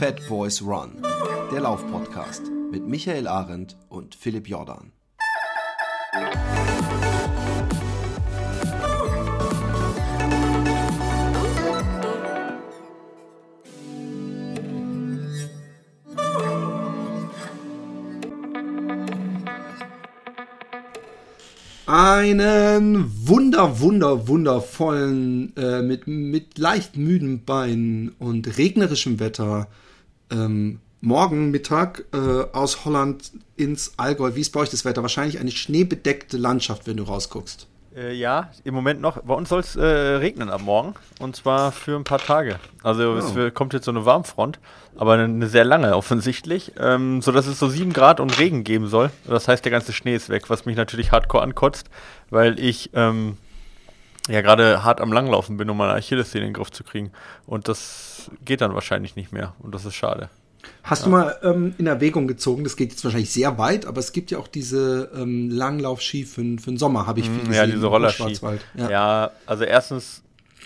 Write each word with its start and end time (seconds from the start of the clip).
Fat 0.00 0.26
Boys 0.30 0.62
Run, 0.62 0.92
der 1.52 1.60
Laufpodcast 1.60 2.44
mit 2.70 2.88
Michael 2.88 3.28
Arendt 3.28 3.76
und 3.90 4.14
Philipp 4.14 4.48
Jordan. 4.48 4.92
Einen 21.84 23.28
wunder, 23.28 23.80
wunder, 23.80 24.28
wundervollen, 24.28 25.54
äh, 25.58 25.82
mit, 25.82 26.06
mit 26.06 26.56
leicht 26.56 26.96
müden 26.96 27.44
Beinen 27.44 28.14
und 28.18 28.56
regnerischem 28.56 29.20
Wetter 29.20 29.68
ähm, 30.30 30.80
morgen 31.00 31.50
Mittag 31.50 32.04
äh, 32.12 32.18
aus 32.52 32.84
Holland 32.84 33.32
ins 33.56 33.94
Allgäu. 33.96 34.34
Wie 34.34 34.40
ist 34.40 34.50
bei 34.50 34.60
euch 34.60 34.70
das 34.70 34.84
Wetter? 34.84 35.02
Wahrscheinlich 35.02 35.38
eine 35.38 35.50
schneebedeckte 35.50 36.36
Landschaft, 36.36 36.86
wenn 36.86 36.96
du 36.96 37.04
rausguckst. 37.04 37.66
Äh, 37.96 38.14
ja, 38.14 38.50
im 38.64 38.74
Moment 38.74 39.00
noch. 39.00 39.20
Bei 39.22 39.34
uns 39.34 39.48
soll 39.48 39.60
es 39.60 39.74
äh, 39.74 39.84
regnen 39.84 40.48
ab 40.48 40.62
morgen. 40.62 40.94
Und 41.18 41.36
zwar 41.36 41.72
für 41.72 41.96
ein 41.96 42.04
paar 42.04 42.18
Tage. 42.18 42.60
Also 42.82 43.12
oh. 43.12 43.16
es 43.16 43.54
kommt 43.54 43.72
jetzt 43.72 43.86
so 43.86 43.90
eine 43.90 44.04
Warmfront, 44.04 44.60
aber 44.96 45.14
eine, 45.14 45.24
eine 45.24 45.48
sehr 45.48 45.64
lange 45.64 45.96
offensichtlich. 45.96 46.72
Ähm, 46.78 47.20
sodass 47.20 47.46
es 47.46 47.58
so 47.58 47.68
7 47.68 47.92
Grad 47.92 48.20
und 48.20 48.38
Regen 48.38 48.62
geben 48.62 48.86
soll. 48.86 49.10
Das 49.26 49.48
heißt, 49.48 49.64
der 49.64 49.72
ganze 49.72 49.92
Schnee 49.92 50.14
ist 50.14 50.28
weg, 50.28 50.50
was 50.50 50.66
mich 50.66 50.76
natürlich 50.76 51.10
hardcore 51.10 51.42
ankotzt, 51.42 51.90
weil 52.30 52.60
ich 52.60 52.90
ähm, 52.94 53.36
ja 54.30 54.40
gerade 54.42 54.84
hart 54.84 55.00
am 55.00 55.12
Langlaufen 55.12 55.56
bin, 55.56 55.68
um 55.70 55.76
meine 55.76 55.92
Achillessehne 55.92 56.46
in 56.46 56.50
den 56.50 56.54
Griff 56.54 56.70
zu 56.70 56.84
kriegen. 56.84 57.12
Und 57.46 57.68
das 57.68 58.30
geht 58.44 58.60
dann 58.60 58.74
wahrscheinlich 58.74 59.16
nicht 59.16 59.32
mehr. 59.32 59.54
Und 59.60 59.74
das 59.74 59.84
ist 59.84 59.94
schade. 59.94 60.28
Hast 60.82 61.00
ja. 61.00 61.04
du 61.04 61.10
mal 61.10 61.38
ähm, 61.42 61.74
in 61.78 61.86
Erwägung 61.86 62.26
gezogen, 62.26 62.64
das 62.64 62.76
geht 62.76 62.90
jetzt 62.90 63.04
wahrscheinlich 63.04 63.30
sehr 63.30 63.58
weit, 63.58 63.86
aber 63.86 63.98
es 63.98 64.12
gibt 64.12 64.30
ja 64.30 64.38
auch 64.38 64.48
diese 64.48 65.10
ähm, 65.14 65.50
Langlaufski 65.50 66.24
für, 66.24 66.42
für 66.42 66.70
den 66.70 66.76
Sommer, 66.76 67.06
habe 67.06 67.20
ich 67.20 67.28
viel 67.28 67.40
gesehen. 67.40 67.54
Ja, 67.54 67.66
diese 67.66 67.86
Rollerski. 67.86 68.38
Ja. 68.74 68.90
ja, 68.90 69.30
also 69.46 69.64
erstens, 69.64 70.22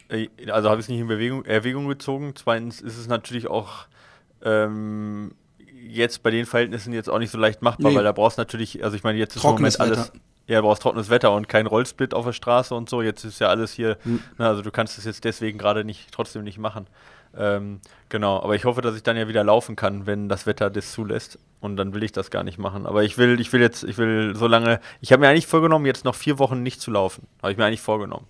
äh, 0.08 0.28
also 0.50 0.68
habe 0.68 0.80
ich 0.80 0.86
es 0.86 0.88
nicht 0.88 1.00
in 1.00 1.08
Bewegung, 1.08 1.44
Erwägung 1.44 1.88
gezogen. 1.88 2.32
Zweitens 2.34 2.80
ist 2.80 2.98
es 2.98 3.06
natürlich 3.06 3.48
auch 3.48 3.86
ähm, 4.42 5.32
jetzt 5.88 6.22
bei 6.22 6.30
den 6.30 6.46
Verhältnissen 6.46 6.92
jetzt 6.92 7.08
auch 7.08 7.18
nicht 7.18 7.30
so 7.30 7.38
leicht 7.38 7.62
machbar, 7.62 7.90
nee. 7.90 7.96
weil 7.96 8.04
da 8.04 8.12
brauchst 8.12 8.38
du 8.38 8.40
natürlich, 8.40 8.82
also 8.84 8.96
ich 8.96 9.04
meine, 9.04 9.18
jetzt 9.18 9.36
ist 9.36 9.44
im 9.44 9.50
Moment 9.50 9.80
alles. 9.80 10.12
Ja, 10.46 10.60
du 10.60 10.66
brauchst 10.66 10.82
trockenes 10.82 11.08
Wetter 11.08 11.32
und 11.32 11.48
kein 11.48 11.66
Rollsplit 11.66 12.12
auf 12.12 12.26
der 12.26 12.32
Straße 12.32 12.74
und 12.74 12.88
so. 12.88 13.00
Jetzt 13.00 13.24
ist 13.24 13.38
ja 13.40 13.48
alles 13.48 13.72
hier, 13.72 13.96
hm. 14.02 14.22
na, 14.36 14.48
also 14.48 14.62
du 14.62 14.70
kannst 14.70 14.98
es 14.98 15.04
jetzt 15.04 15.24
deswegen 15.24 15.58
gerade 15.58 15.84
nicht 15.84 16.12
trotzdem 16.12 16.44
nicht 16.44 16.58
machen. 16.58 16.86
Ähm, 17.36 17.80
genau, 18.08 18.42
aber 18.42 18.54
ich 18.54 18.64
hoffe, 18.64 18.80
dass 18.80 18.94
ich 18.94 19.02
dann 19.02 19.16
ja 19.16 19.26
wieder 19.26 19.42
laufen 19.42 19.74
kann, 19.76 20.06
wenn 20.06 20.28
das 20.28 20.46
Wetter 20.46 20.70
das 20.70 20.92
zulässt. 20.92 21.38
Und 21.60 21.76
dann 21.76 21.94
will 21.94 22.02
ich 22.02 22.12
das 22.12 22.30
gar 22.30 22.44
nicht 22.44 22.58
machen. 22.58 22.86
Aber 22.86 23.04
ich 23.04 23.16
will, 23.16 23.40
ich 23.40 23.52
will 23.52 23.60
jetzt, 23.60 23.84
ich 23.84 23.96
will 23.96 24.36
so 24.36 24.46
lange. 24.46 24.80
Ich 25.00 25.12
habe 25.12 25.20
mir 25.20 25.28
eigentlich 25.28 25.46
vorgenommen, 25.46 25.86
jetzt 25.86 26.04
noch 26.04 26.14
vier 26.14 26.38
Wochen 26.38 26.62
nicht 26.62 26.80
zu 26.80 26.90
laufen. 26.90 27.26
Habe 27.42 27.52
ich 27.52 27.58
mir 27.58 27.64
eigentlich 27.64 27.80
vorgenommen. 27.80 28.26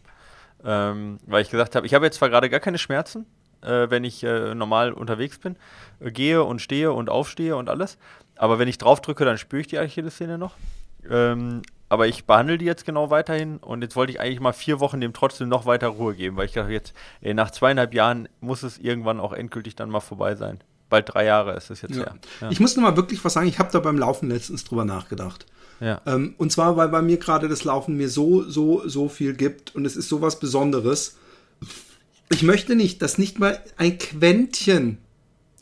Ähm, 0.64 1.18
weil 1.26 1.42
ich 1.42 1.50
gesagt 1.50 1.74
habe, 1.74 1.84
ich 1.86 1.94
habe 1.94 2.04
jetzt 2.06 2.18
zwar 2.18 2.30
gerade 2.30 2.48
gar 2.48 2.60
keine 2.60 2.78
Schmerzen, 2.78 3.26
äh, 3.62 3.90
wenn 3.90 4.04
ich 4.04 4.22
äh, 4.22 4.54
normal 4.54 4.92
unterwegs 4.92 5.38
bin, 5.38 5.56
äh, 6.00 6.10
gehe 6.10 6.42
und 6.42 6.62
stehe 6.62 6.92
und 6.92 7.10
aufstehe 7.10 7.56
und 7.56 7.68
alles. 7.68 7.98
Aber 8.36 8.58
wenn 8.58 8.68
ich 8.68 8.78
drauf 8.78 9.00
drücke, 9.00 9.24
dann 9.24 9.36
spüre 9.36 9.60
ich 9.60 9.66
die 9.66 9.78
Achillessehne 9.78 10.38
noch. 10.38 10.54
Ähm, 11.10 11.62
aber 11.88 12.08
ich 12.08 12.24
behandle 12.24 12.58
die 12.58 12.64
jetzt 12.64 12.84
genau 12.84 13.10
weiterhin 13.10 13.58
und 13.58 13.82
jetzt 13.82 13.96
wollte 13.96 14.12
ich 14.12 14.20
eigentlich 14.20 14.40
mal 14.40 14.52
vier 14.52 14.80
Wochen 14.80 15.00
dem 15.00 15.12
trotzdem 15.12 15.48
noch 15.48 15.66
weiter 15.66 15.88
Ruhe 15.88 16.14
geben, 16.14 16.36
weil 16.36 16.46
ich 16.46 16.52
dachte 16.52 16.72
jetzt, 16.72 16.94
ey, 17.20 17.34
nach 17.34 17.50
zweieinhalb 17.50 17.94
Jahren 17.94 18.28
muss 18.40 18.62
es 18.62 18.78
irgendwann 18.78 19.20
auch 19.20 19.32
endgültig 19.32 19.76
dann 19.76 19.90
mal 19.90 20.00
vorbei 20.00 20.34
sein. 20.34 20.60
Bald 20.88 21.12
drei 21.12 21.24
Jahre 21.24 21.56
ist 21.56 21.70
es 21.70 21.82
jetzt 21.82 21.96
ja. 21.96 22.14
ja. 22.40 22.50
Ich 22.50 22.60
muss 22.60 22.76
nur 22.76 22.88
mal 22.88 22.96
wirklich 22.96 23.24
was 23.24 23.32
sagen, 23.32 23.48
ich 23.48 23.58
habe 23.58 23.72
da 23.72 23.80
beim 23.80 23.98
Laufen 23.98 24.28
letztens 24.28 24.64
drüber 24.64 24.84
nachgedacht. 24.84 25.46
Ja. 25.80 26.00
Ähm, 26.06 26.34
und 26.38 26.52
zwar, 26.52 26.76
weil 26.76 26.88
bei 26.88 27.02
mir 27.02 27.18
gerade 27.18 27.48
das 27.48 27.64
Laufen 27.64 27.96
mir 27.96 28.08
so, 28.08 28.42
so, 28.42 28.86
so 28.86 29.08
viel 29.08 29.34
gibt 29.34 29.74
und 29.74 29.84
es 29.84 29.96
ist 29.96 30.08
so 30.08 30.22
was 30.22 30.38
Besonderes. 30.38 31.16
Ich 32.30 32.42
möchte 32.42 32.76
nicht, 32.76 33.02
dass 33.02 33.18
nicht 33.18 33.38
mal 33.38 33.60
ein 33.76 33.98
Quäntchen, 33.98 34.98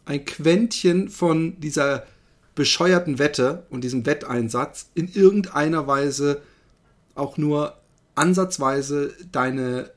ein 0.04 0.24
Quäntchen 0.24 1.08
von 1.08 1.58
dieser 1.60 2.04
bescheuerten 2.54 3.18
Wette 3.18 3.64
und 3.70 3.82
diesem 3.82 4.04
Wetteinsatz 4.06 4.90
in 4.94 5.12
irgendeiner 5.12 5.86
Weise 5.86 6.42
auch 7.14 7.38
nur 7.38 7.76
ansatzweise 8.14 9.14
deine 9.30 9.90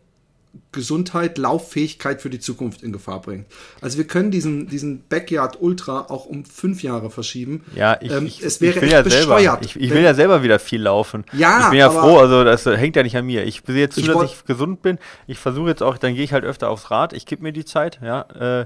Gesundheit, 0.72 1.38
Lauffähigkeit 1.38 2.22
für 2.22 2.30
die 2.30 2.40
Zukunft 2.40 2.82
in 2.84 2.92
Gefahr 2.92 3.22
bringt. 3.22 3.46
Also 3.82 3.98
wir 3.98 4.08
können 4.08 4.32
diesen, 4.32 4.68
diesen 4.68 5.04
Backyard 5.08 5.62
Ultra 5.62 6.08
auch 6.10 6.26
um 6.26 6.46
fünf 6.46 6.84
Jahre 6.84 7.10
verschieben. 7.10 7.64
Ja, 7.76 7.98
ich, 8.02 8.12
ähm, 8.12 8.26
es 8.26 8.62
wäre 8.62 8.76
ich 8.76 8.82
will 8.82 8.92
ja 8.92 9.04
selber, 9.04 9.60
ich, 9.62 9.76
ich 9.76 9.90
will 9.92 10.02
ja 10.02 10.14
selber 10.14 10.44
wieder 10.44 10.60
viel 10.60 10.82
laufen. 10.82 11.26
Ja, 11.34 11.66
ich 11.66 11.70
bin 11.72 11.80
ja 11.80 11.90
froh, 11.90 12.18
also 12.18 12.44
das 12.44 12.66
hängt 12.66 12.96
ja 12.96 13.04
nicht 13.04 13.18
an 13.18 13.26
mir. 13.26 13.44
Ich 13.46 13.64
sehe 13.66 13.76
jetzt 13.76 13.96
zu, 13.96 14.02
dass 14.02 14.32
ich 14.32 14.46
gesund 14.46 14.82
bin. 14.82 14.98
Ich 15.28 15.40
versuche 15.40 15.70
jetzt 15.70 15.84
auch, 15.84 15.98
dann 15.98 16.16
gehe 16.16 16.24
ich 16.24 16.34
halt 16.34 16.46
öfter 16.46 16.70
aufs 16.70 16.92
Rad. 16.92 17.14
Ich 17.14 17.26
gebe 17.26 17.44
mir 17.44 17.52
die 17.52 17.66
Zeit, 17.66 18.00
ja. 18.02 18.62
Äh, 18.62 18.66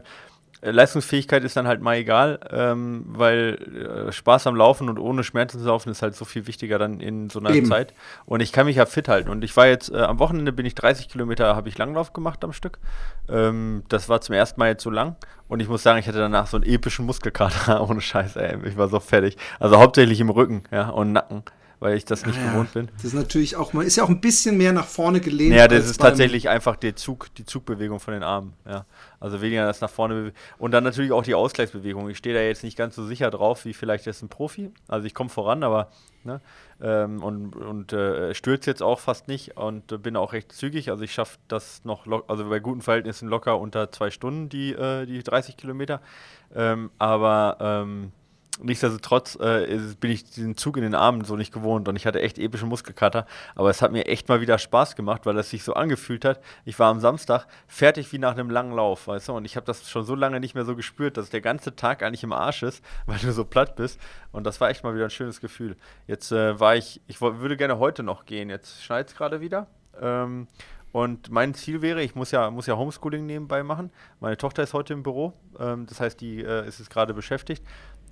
Leistungsfähigkeit 0.61 1.43
ist 1.43 1.55
dann 1.55 1.67
halt 1.67 1.81
mal 1.81 1.95
egal, 1.95 2.39
ähm, 2.51 3.05
weil 3.07 4.07
äh, 4.07 4.11
Spaß 4.11 4.47
am 4.47 4.55
Laufen 4.55 4.89
und 4.89 4.99
ohne 4.99 5.23
Schmerzen 5.23 5.59
zu 5.59 5.65
laufen 5.65 5.89
ist 5.89 6.01
halt 6.01 6.15
so 6.15 6.25
viel 6.25 6.47
wichtiger 6.47 6.77
dann 6.77 6.99
in 6.99 7.29
so 7.29 7.39
einer 7.39 7.51
Eben. 7.51 7.67
Zeit. 7.67 7.93
Und 8.25 8.41
ich 8.41 8.51
kann 8.51 8.65
mich 8.65 8.75
ja 8.75 8.85
fit 8.85 9.07
halten. 9.07 9.29
Und 9.29 9.43
ich 9.43 9.55
war 9.55 9.67
jetzt, 9.67 9.89
äh, 9.91 9.99
am 9.99 10.19
Wochenende 10.19 10.51
bin 10.51 10.65
ich 10.65 10.75
30 10.75 11.07
Kilometer, 11.07 11.55
habe 11.55 11.69
ich 11.69 11.77
Langlauf 11.77 12.11
gemacht 12.11 12.43
am 12.43 12.51
Stück. 12.51 12.79
Ähm, 13.29 13.83
das 13.87 14.09
war 14.09 14.19
zum 14.19 14.35
ersten 14.35 14.59
Mal 14.59 14.69
jetzt 14.69 14.83
so 14.83 14.89
lang. 14.89 15.15
Und 15.47 15.61
ich 15.61 15.69
muss 15.69 15.81
sagen, 15.81 15.99
ich 15.99 16.07
hatte 16.07 16.19
danach 16.19 16.47
so 16.47 16.57
einen 16.57 16.65
epischen 16.65 17.05
Muskelkater, 17.05 17.81
ohne 17.89 18.01
Scheiß, 18.01 18.35
ey. 18.35 18.57
Ich 18.65 18.77
war 18.77 18.89
so 18.89 18.99
fertig. 18.99 19.37
Also 19.59 19.77
hauptsächlich 19.79 20.19
im 20.19 20.29
Rücken, 20.29 20.63
ja, 20.71 20.89
und 20.89 21.13
Nacken 21.13 21.43
weil 21.79 21.95
ich 21.95 22.05
das 22.05 22.25
nicht 22.25 22.37
ah, 22.37 22.45
ja, 22.45 22.51
gewohnt 22.51 22.73
bin. 22.73 22.89
Das 22.95 23.05
ist 23.05 23.13
natürlich 23.13 23.55
auch, 23.55 23.73
man 23.73 23.85
ist 23.85 23.95
ja 23.95 24.03
auch 24.03 24.09
ein 24.09 24.21
bisschen 24.21 24.57
mehr 24.57 24.73
nach 24.73 24.85
vorne 24.85 25.21
gelehnt. 25.21 25.55
Ja, 25.55 25.67
das 25.67 25.89
ist 25.89 26.01
tatsächlich 26.01 26.49
einfach 26.49 26.75
der 26.75 26.95
Zug, 26.95 27.33
die 27.35 27.45
Zugbewegung 27.45 27.99
von 27.99 28.13
den 28.13 28.23
Armen, 28.23 28.53
ja. 28.67 28.85
Also 29.19 29.41
weniger 29.41 29.65
das 29.65 29.81
nach 29.81 29.89
vorne. 29.89 30.33
Und 30.57 30.71
dann 30.71 30.83
natürlich 30.83 31.11
auch 31.11 31.23
die 31.23 31.35
Ausgleichsbewegung. 31.35 32.09
Ich 32.09 32.17
stehe 32.17 32.35
da 32.35 32.41
jetzt 32.41 32.63
nicht 32.63 32.77
ganz 32.77 32.95
so 32.95 33.05
sicher 33.05 33.29
drauf, 33.31 33.65
wie 33.65 33.73
vielleicht 33.73 34.05
jetzt 34.05 34.21
ein 34.21 34.29
Profi. 34.29 34.71
Also 34.87 35.05
ich 35.07 35.13
komme 35.13 35.29
voran, 35.29 35.63
aber 35.63 35.89
ne, 36.23 36.39
ähm, 36.81 37.21
und, 37.21 37.55
und 37.55 37.93
äh, 37.93 38.33
stürze 38.33 38.69
jetzt 38.69 38.81
auch 38.81 38.99
fast 38.99 39.27
nicht 39.27 39.57
und 39.57 40.01
bin 40.01 40.15
auch 40.15 40.33
recht 40.33 40.51
zügig. 40.51 40.89
Also 40.89 41.03
ich 41.03 41.13
schaffe 41.13 41.37
das 41.47 41.83
noch, 41.83 42.05
also 42.27 42.49
bei 42.49 42.59
guten 42.59 42.81
Verhältnissen 42.81 43.27
locker 43.27 43.59
unter 43.59 43.91
zwei 43.91 44.09
Stunden, 44.09 44.47
die, 44.47 44.71
äh, 44.71 45.05
die 45.05 45.21
30 45.21 45.57
Kilometer. 45.57 46.01
Ähm, 46.55 46.89
aber 46.97 47.57
ähm, 47.59 48.11
nichtsdestotrotz 48.61 49.35
äh, 49.35 49.79
bin 49.99 50.11
ich 50.11 50.23
diesen 50.23 50.57
Zug 50.57 50.77
in 50.77 50.83
den 50.83 50.95
Armen 50.95 51.23
so 51.23 51.35
nicht 51.35 51.53
gewohnt 51.53 51.87
und 51.87 51.95
ich 51.95 52.05
hatte 52.05 52.21
echt 52.21 52.37
epische 52.37 52.65
Muskelkater. 52.65 53.25
Aber 53.55 53.69
es 53.69 53.81
hat 53.81 53.91
mir 53.91 54.05
echt 54.07 54.29
mal 54.29 54.41
wieder 54.41 54.57
Spaß 54.57 54.95
gemacht, 54.95 55.25
weil 55.25 55.37
es 55.37 55.49
sich 55.49 55.63
so 55.63 55.73
angefühlt 55.73 56.25
hat. 56.25 56.41
Ich 56.65 56.77
war 56.79 56.89
am 56.89 56.99
Samstag 56.99 57.47
fertig 57.67 58.11
wie 58.11 58.19
nach 58.19 58.33
einem 58.33 58.49
langen 58.49 58.73
Lauf, 58.73 59.07
weißt 59.07 59.29
du? 59.29 59.33
Und 59.33 59.45
ich 59.45 59.55
habe 59.55 59.65
das 59.65 59.89
schon 59.89 60.03
so 60.03 60.15
lange 60.15 60.39
nicht 60.39 60.55
mehr 60.55 60.65
so 60.65 60.75
gespürt, 60.75 61.17
dass 61.17 61.29
der 61.29 61.41
ganze 61.41 61.75
Tag 61.75 62.03
eigentlich 62.03 62.23
im 62.23 62.33
Arsch 62.33 62.63
ist, 62.63 62.83
weil 63.05 63.17
du 63.19 63.31
so 63.31 63.45
platt 63.45 63.75
bist. 63.75 63.99
Und 64.31 64.45
das 64.45 64.61
war 64.61 64.69
echt 64.69 64.83
mal 64.83 64.93
wieder 64.93 65.05
ein 65.05 65.09
schönes 65.09 65.41
Gefühl. 65.41 65.75
Jetzt 66.07 66.31
äh, 66.31 66.59
war 66.59 66.75
ich, 66.75 67.01
ich 67.07 67.21
würde 67.21 67.57
gerne 67.57 67.79
heute 67.79 68.03
noch 68.03 68.25
gehen. 68.25 68.49
Jetzt 68.49 68.83
schneit 68.83 69.09
es 69.09 69.15
gerade 69.15 69.41
wieder. 69.41 69.67
Ähm, 70.01 70.47
und 70.91 71.29
mein 71.29 71.53
Ziel 71.53 71.81
wäre, 71.81 72.01
ich 72.01 72.15
muss 72.15 72.31
ja, 72.31 72.49
muss 72.49 72.65
ja 72.65 72.75
Homeschooling 72.75 73.25
nebenbei 73.25 73.61
machen. 73.61 73.91
Meine 74.19 74.37
Tochter 74.37 74.63
ist 74.63 74.73
heute 74.73 74.93
im 74.93 75.03
Büro, 75.03 75.33
ähm, 75.59 75.85
das 75.85 75.99
heißt, 75.99 76.19
die 76.19 76.43
äh, 76.43 76.67
ist 76.67 76.79
jetzt 76.79 76.89
gerade 76.89 77.13
beschäftigt. 77.13 77.63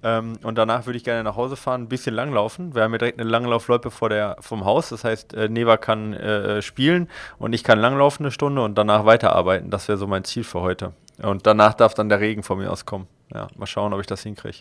Ähm, 0.04 0.34
und 0.44 0.58
danach 0.58 0.86
würde 0.86 0.98
ich 0.98 1.04
gerne 1.04 1.24
nach 1.24 1.36
Hause 1.36 1.56
fahren, 1.56 1.84
ein 1.84 1.90
bisschen 1.90 2.14
langlaufen. 2.14 2.76
Wir 2.76 2.84
haben 2.84 2.92
ja 2.92 2.98
direkt 2.98 3.20
eine 3.20 3.30
Langlaufloipe 3.30 3.92
vor 3.92 4.10
der, 4.10 4.38
vom 4.40 4.66
Haus. 4.66 4.90
Das 4.90 5.04
heißt, 5.04 5.34
äh, 5.34 5.50
Neva 5.50 5.78
kann 5.78 6.14
äh, 6.14 6.62
spielen 6.62 7.10
und 7.40 7.54
ich 7.54 7.64
kann 7.64 7.80
langlaufen 7.80 8.26
eine 8.26 8.32
Stunde 8.32 8.64
und 8.64 8.78
danach 8.78 9.06
weiterarbeiten. 9.06 9.70
Das 9.70 9.88
wäre 9.88 9.98
so 9.98 10.08
mein 10.08 10.24
Ziel 10.24 10.44
für 10.44 10.62
heute. 10.62 10.94
Und 11.22 11.48
danach 11.48 11.74
darf 11.74 11.94
dann 11.94 12.10
der 12.10 12.20
Regen 12.20 12.44
von 12.44 12.60
mir 12.60 12.72
aus 12.72 12.86
kommen. 12.86 13.08
Ja, 13.34 13.48
mal 13.58 13.66
schauen, 13.66 13.94
ob 13.94 14.00
ich 14.00 14.08
das 14.08 14.24
hinkriege. 14.24 14.60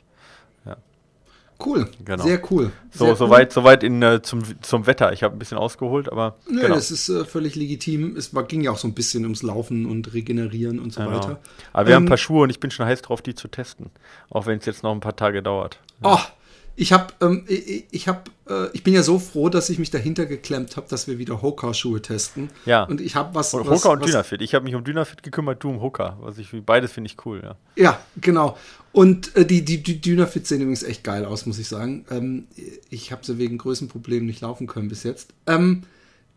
Cool, 1.64 1.88
genau. 2.05 2.23
sehr 2.23 2.41
cool. 2.50 2.70
So, 2.91 3.06
sehr 3.06 3.17
soweit, 3.17 3.49
cool. 3.49 3.53
soweit 3.53 3.82
in, 3.82 4.03
äh, 4.03 4.20
zum, 4.23 4.43
zum 4.62 4.87
Wetter. 4.87 5.12
Ich 5.12 5.23
habe 5.23 5.35
ein 5.35 5.38
bisschen 5.38 5.56
ausgeholt, 5.56 6.11
aber. 6.12 6.37
Nö, 6.49 6.61
genau. 6.61 6.75
das 6.75 6.91
ist 6.91 7.08
äh, 7.08 7.25
völlig 7.25 7.55
legitim. 7.55 8.14
Es 8.17 8.35
war, 8.35 8.43
ging 8.43 8.61
ja 8.61 8.70
auch 8.70 8.79
so 8.79 8.87
ein 8.87 8.94
bisschen 8.94 9.25
ums 9.25 9.43
Laufen 9.43 9.87
und 9.87 10.12
Regenerieren 10.12 10.79
und 10.79 10.93
so 10.93 11.03
genau. 11.03 11.17
weiter. 11.17 11.41
Aber 11.73 11.87
wir 11.87 11.93
ähm, 11.93 11.97
haben 11.97 12.05
ein 12.05 12.08
paar 12.08 12.19
Schuhe 12.19 12.43
und 12.43 12.50
ich 12.50 12.61
bin 12.61 12.70
schon 12.70 12.85
heiß 12.85 13.03
drauf, 13.03 13.23
die 13.23 13.35
zu 13.35 13.49
testen. 13.49 13.91
Auch 14.29 14.47
wenn 14.47 14.58
es 14.58 14.67
jetzt 14.67 14.82
noch 14.82 14.93
ein 14.93 15.00
paar 15.00 15.17
Tage 15.17 15.43
dauert. 15.43 15.79
Ja. 16.03 16.14
Oh, 16.14 16.45
ich 16.76 16.93
habe, 16.93 17.14
ähm, 17.23 17.44
ich, 17.49 17.87
ich 17.90 18.06
habe, 18.06 18.20
äh, 18.49 18.69
ich 18.75 18.82
bin 18.82 18.93
ja 18.93 19.02
so 19.02 19.19
froh, 19.19 19.49
dass 19.49 19.70
ich 19.70 19.78
mich 19.78 19.90
dahinter 19.90 20.26
geklemmt 20.26 20.76
habe, 20.76 20.87
dass 20.88 21.08
wir 21.08 21.19
wieder 21.19 21.40
Hoka-Schuhe 21.40 22.02
testen. 22.02 22.50
Ja. 22.67 22.84
Und 22.84 23.00
ich 23.00 23.17
habe 23.17 23.34
was. 23.34 23.55
Und 23.55 23.69
Hoka 23.69 23.88
und 23.88 24.02
was, 24.02 24.11
Dynafit. 24.11 24.43
Ich 24.43 24.55
habe 24.55 24.64
mich 24.64 24.75
um 24.75 24.84
Dynafit 24.84 25.23
gekümmert, 25.23 25.64
du 25.64 25.70
um 25.70 25.81
Hoka. 25.81 26.19
Was 26.20 26.37
ich, 26.37 26.49
beides 26.64 26.93
finde 26.93 27.11
ich 27.11 27.25
cool. 27.25 27.40
Ja. 27.43 27.56
Ja, 27.76 28.00
genau. 28.20 28.58
Und 28.93 29.34
äh, 29.37 29.46
die, 29.46 29.64
die, 29.64 29.82
die 29.82 30.00
Dynafit 30.00 30.46
sehen 30.46 30.61
übrigens 30.61 30.82
echt 30.82 31.02
geil 31.02 31.25
aus, 31.25 31.46
muss 31.46 31.58
ich 31.58 31.69
sagen. 31.69 32.05
Ähm, 32.11 32.46
ich 32.90 33.11
habe 33.11 33.25
sie 33.25 33.38
wegen 33.38 33.56
Größenproblemen 33.56 34.26
nicht 34.26 34.43
laufen 34.43 34.67
können 34.67 34.88
bis 34.88 35.02
jetzt. 35.02 35.32
Ähm, 35.46 35.84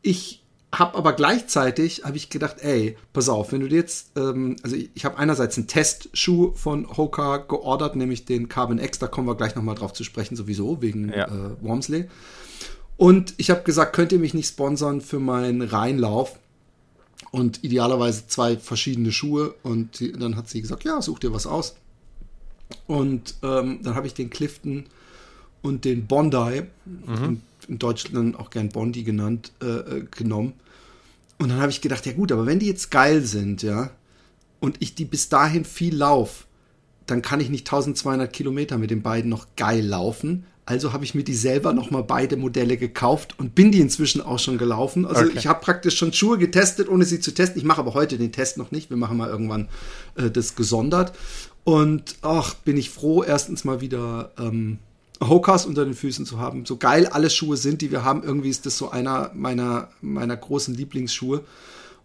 ich 0.01 0.41
Hab 0.71 0.95
aber 0.95 1.13
gleichzeitig, 1.13 2.03
habe 2.05 2.17
ich 2.17 2.29
gedacht, 2.29 2.57
ey, 2.59 2.95
pass 3.11 3.27
auf, 3.27 3.51
wenn 3.51 3.61
du 3.61 3.67
dir 3.67 3.77
jetzt, 3.77 4.11
ähm, 4.15 4.55
also 4.61 4.75
ich, 4.75 4.91
ich 4.93 5.03
habe 5.03 5.17
einerseits 5.17 5.57
einen 5.57 5.67
Testschuh 5.67 6.51
von 6.53 6.95
Hoka 6.95 7.37
geordert, 7.37 7.95
nämlich 7.95 8.25
den 8.25 8.49
Carbon 8.49 8.77
X, 8.77 8.99
da 8.99 9.07
kommen 9.07 9.27
wir 9.27 9.35
gleich 9.35 9.55
nochmal 9.55 9.75
drauf 9.75 9.93
zu 9.93 10.03
sprechen, 10.03 10.35
sowieso, 10.35 10.81
wegen 10.81 11.09
ja. 11.09 11.25
äh, 11.25 11.61
Wormsley. 11.61 12.07
Und 12.97 13.33
ich 13.37 13.49
habe 13.49 13.63
gesagt, 13.63 13.93
könnt 13.95 14.11
ihr 14.11 14.19
mich 14.19 14.33
nicht 14.33 14.49
sponsern 14.49 15.01
für 15.01 15.19
meinen 15.19 15.61
Reinlauf? 15.61 16.37
Und 17.31 17.63
idealerweise 17.63 18.27
zwei 18.27 18.57
verschiedene 18.57 19.11
Schuhe. 19.11 19.55
Und 19.63 19.99
die, 19.99 20.11
dann 20.11 20.35
hat 20.35 20.49
sie 20.49 20.61
gesagt, 20.61 20.83
ja, 20.83 21.01
such 21.01 21.19
dir 21.19 21.33
was 21.33 21.47
aus. 21.47 21.75
Und 22.87 23.35
ähm, 23.41 23.79
dann 23.83 23.95
habe 23.95 24.05
ich 24.05 24.13
den 24.13 24.29
Clifton 24.29 24.85
und 25.61 25.85
den 25.85 26.07
Bondi, 26.07 26.63
mhm. 26.85 27.23
in, 27.23 27.41
in, 27.69 27.79
Deutschland 27.79 28.37
auch 28.37 28.49
gern 28.49 28.69
Bondi 28.69 29.03
genannt, 29.03 29.51
äh, 29.61 29.65
äh, 29.65 30.05
genommen. 30.09 30.53
Und 31.37 31.49
dann 31.49 31.59
habe 31.61 31.71
ich 31.71 31.81
gedacht, 31.81 32.05
ja 32.05 32.13
gut, 32.13 32.31
aber 32.31 32.45
wenn 32.45 32.59
die 32.59 32.67
jetzt 32.67 32.91
geil 32.91 33.21
sind, 33.21 33.63
ja, 33.63 33.91
und 34.59 34.77
ich 34.79 34.95
die 34.95 35.05
bis 35.05 35.29
dahin 35.29 35.63
viel 35.63 35.95
lauf, 35.95 36.47
dann 37.05 37.21
kann 37.21 37.39
ich 37.39 37.49
nicht 37.49 37.67
1200 37.67 38.31
Kilometer 38.31 38.77
mit 38.77 38.91
den 38.91 39.01
beiden 39.01 39.29
noch 39.29 39.47
geil 39.55 39.85
laufen. 39.85 40.45
Also 40.65 40.93
habe 40.93 41.03
ich 41.03 41.15
mir 41.15 41.23
die 41.23 41.33
selber 41.33 41.73
nochmal 41.73 42.03
beide 42.03 42.37
Modelle 42.37 42.77
gekauft 42.77 43.39
und 43.39 43.55
bin 43.55 43.71
die 43.71 43.79
inzwischen 43.79 44.21
auch 44.21 44.37
schon 44.37 44.59
gelaufen. 44.59 45.07
Also 45.07 45.23
okay. 45.23 45.33
ich 45.35 45.47
habe 45.47 45.61
praktisch 45.61 45.97
schon 45.97 46.13
Schuhe 46.13 46.37
getestet, 46.37 46.87
ohne 46.89 47.05
sie 47.05 47.19
zu 47.19 47.33
testen. 47.33 47.57
Ich 47.57 47.65
mache 47.65 47.79
aber 47.79 47.95
heute 47.95 48.19
den 48.19 48.31
Test 48.31 48.57
noch 48.57 48.69
nicht. 48.69 48.91
Wir 48.91 48.97
machen 48.97 49.17
mal 49.17 49.29
irgendwann 49.29 49.67
äh, 50.15 50.29
das 50.29 50.55
gesondert. 50.55 51.13
Und 51.63 52.17
ach, 52.21 52.53
bin 52.53 52.77
ich 52.77 52.91
froh, 52.91 53.23
erstens 53.23 53.63
mal 53.63 53.81
wieder 53.81 54.31
ähm, 54.37 54.77
Hokas 55.21 55.65
unter 55.65 55.85
den 55.85 55.93
Füßen 55.93 56.25
zu 56.25 56.39
haben. 56.39 56.65
So 56.65 56.77
geil 56.77 57.07
alle 57.07 57.29
Schuhe 57.29 57.57
sind, 57.57 57.81
die 57.81 57.91
wir 57.91 58.03
haben. 58.03 58.23
Irgendwie 58.23 58.49
ist 58.49 58.65
das 58.65 58.77
so 58.77 58.89
einer 58.89 59.31
meiner, 59.33 59.89
meiner 60.01 60.37
großen 60.37 60.73
Lieblingsschuhe. 60.73 61.43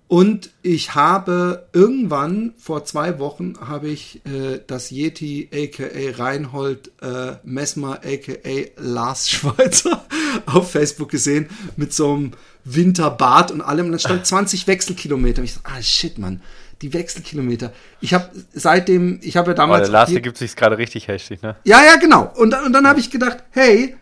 Und 0.07 0.51
ich 0.63 0.95
habe 0.95 1.67
irgendwann 1.73 2.53
vor 2.59 2.85
zwei 2.85 3.19
Wochen 3.19 3.55
habe 3.59 3.89
ich 3.89 4.21
äh, 4.27 4.61
das 4.67 4.91
Yeti 4.91 5.49
aka 5.53 5.85
Reinhold 6.23 6.93
äh, 7.01 7.37
Messmer 7.43 8.01
aka 8.05 8.71
Lars 8.77 9.31
Schweizer 9.31 10.05
auf 10.47 10.71
Facebook 10.71 11.09
gesehen 11.09 11.49
mit 11.77 11.95
so 11.95 12.13
einem 12.13 12.33
Winterbad 12.65 13.51
und 13.51 13.63
allem. 13.63 13.87
Und 13.87 13.93
dann 13.93 14.01
stand 14.01 14.27
20 14.27 14.67
Wechselkilometer. 14.67 15.41
Und 15.41 15.47
ich 15.47 15.55
dachte, 15.55 15.71
ah 15.75 15.83
shit, 15.83 16.19
Mann, 16.19 16.43
die 16.85 16.93
Wechselkilometer. 16.93 17.73
Ich 18.01 18.13
habe 18.13 18.31
seitdem, 18.53 19.19
ich 19.23 19.37
habe 19.37 19.53
ja 19.53 19.55
damals. 19.55 19.81
Oh, 19.81 19.85
der 19.85 19.93
Lars, 19.93 20.11
gibt 20.11 20.37
sich 20.37 20.55
gerade 20.55 20.77
richtig 20.77 21.09
heftig, 21.09 21.41
ne? 21.43 21.57
Ja, 21.65 21.83
ja, 21.83 21.97
genau. 21.97 22.31
Und, 22.37 22.55
und 22.55 22.73
dann 22.73 22.87
habe 22.87 23.01
ich 23.01 23.11
gedacht, 23.11 23.39
hey, 23.51 23.97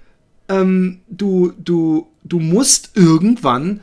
ähm, 0.48 1.00
du, 1.08 1.52
du, 1.58 2.08
du 2.24 2.40
musst 2.40 2.90
irgendwann 2.94 3.80